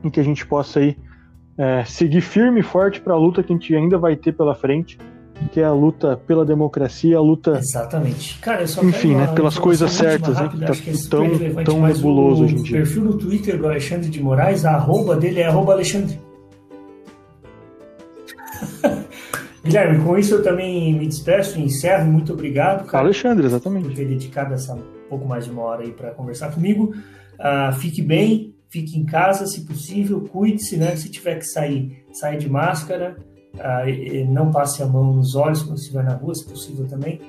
e 0.04 0.10
que 0.10 0.20
a 0.20 0.24
gente 0.24 0.46
possa 0.46 0.80
aí 0.80 0.98
é, 1.58 1.84
seguir 1.86 2.22
firme 2.22 2.62
e 2.62 2.64
forte 2.64 3.02
para 3.02 3.14
a 3.14 3.18
luta 3.18 3.44
que 3.44 3.52
a 3.54 3.56
gente 3.56 3.76
ainda 3.76 3.98
vai 3.98 4.16
ter 4.16 4.32
pela 4.32 4.56
frente, 4.56 4.98
que 5.52 5.60
é 5.60 5.64
a 5.64 5.72
luta 5.72 6.18
pela 6.18 6.46
democracia, 6.46 7.18
a 7.18 7.22
luta. 7.22 7.58
Exatamente. 7.58 8.40
Cara, 8.40 8.62
eu 8.62 8.68
só 8.68 8.84
Enfim, 8.84 9.16
né, 9.16 9.28
pelas 9.28 9.58
coisas 9.58 9.92
certas, 9.92 10.40
né, 10.40 10.50
tá 10.66 10.74
que 10.74 10.90
é 10.90 10.94
tão, 11.10 11.64
tão 11.64 11.82
nebuloso 11.86 12.46
hoje 12.46 12.56
em 12.56 12.64
dia. 12.64 12.78
O 12.78 12.80
perfil 12.80 13.04
no 13.04 13.18
Twitter 13.18 13.58
do 13.58 13.68
Alexandre 13.68 14.10
de 14.10 14.22
Moraes, 14.22 14.66
a 14.66 14.72
arroba 14.72 15.16
dele 15.16 15.40
é 15.40 15.48
arroba 15.48 15.74
Alexandre. 15.74 16.20
Guilherme, 19.64 20.04
com 20.04 20.18
isso 20.18 20.36
eu 20.36 20.44
também 20.44 20.94
me 20.98 21.08
despeço 21.08 21.60
e 21.60 21.64
encerro. 21.64 22.12
Muito 22.12 22.34
obrigado, 22.34 22.86
cara. 22.88 23.04
Alexandre, 23.04 23.46
exatamente. 23.46 23.88
Por 23.88 23.96
ter 23.96 24.08
dedicado 24.08 24.54
essa 24.54 24.76
pouco 25.12 25.28
mais 25.28 25.44
de 25.44 25.52
uma 25.52 25.64
hora 25.64 25.84
aí 25.84 25.92
para 25.92 26.12
conversar 26.12 26.54
comigo. 26.54 26.94
Uh, 27.34 27.74
fique 27.74 28.02
bem, 28.02 28.56
fique 28.70 28.98
em 28.98 29.06
casa, 29.06 29.46
se 29.46 29.66
possível, 29.66 30.22
cuide-se, 30.22 30.78
né? 30.78 30.96
Se 30.96 31.10
tiver 31.10 31.36
que 31.36 31.46
sair, 31.46 32.06
saia 32.14 32.40
de 32.40 32.50
máscara, 32.50 33.18
uh, 33.56 34.32
não 34.32 34.50
passe 34.50 34.82
a 34.82 34.86
mão 34.86 35.14
nos 35.14 35.36
olhos 35.36 35.62
quando 35.62 35.78
estiver 35.78 36.04
na 36.04 36.14
rua, 36.14 36.34
se 36.34 36.48
possível 36.48 36.88
também, 36.88 37.20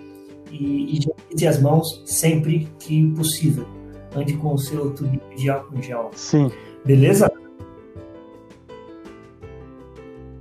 e, 0.50 1.00
e 1.36 1.46
as 1.46 1.60
mãos 1.60 2.02
sempre 2.06 2.68
que 2.78 3.10
possível. 3.14 3.66
Ande 4.14 4.34
com 4.34 4.54
o 4.54 4.58
seu 4.58 4.90
tubo 4.90 5.18
de 5.34 5.50
álcool 5.50 5.78
em 5.78 5.82
gel. 5.82 6.10
Sim. 6.14 6.50
Beleza? 6.84 7.32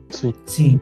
Sim. 0.10 0.34
Sim. 0.46 0.82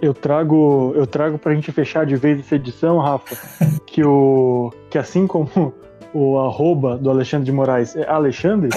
Eu 0.00 0.14
trago, 0.14 0.92
eu 0.94 1.06
trago 1.06 1.38
pra 1.38 1.54
gente 1.54 1.72
fechar 1.72 2.06
de 2.06 2.16
vez 2.16 2.38
essa 2.40 2.54
edição, 2.54 2.98
Rafa, 2.98 3.36
que 3.86 4.04
o 4.04 4.72
que 4.90 4.98
assim 4.98 5.26
como 5.26 5.74
o 6.14 6.38
arroba 6.38 6.96
do 6.96 7.10
Alexandre 7.10 7.46
de 7.46 7.52
Moraes 7.52 7.94
é 7.96 8.08
Alexandre, 8.08 8.70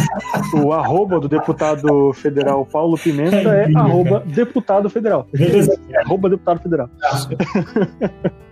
o 0.64 0.74
arroba 0.74 1.20
do 1.20 1.30
deputado 1.30 2.12
federal 2.14 2.66
Paulo 2.66 2.98
Pimenta 2.98 3.56
é 3.56 3.72
arroba 3.76 4.22
deputado 4.26 4.90
federal. 4.90 5.28
Beleza. 5.32 5.80
arroba 6.04 6.30
deputado 6.30 6.62
federal. 6.62 6.90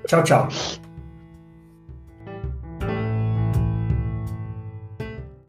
Tchau, 0.08 0.24
tchau. 0.24 0.48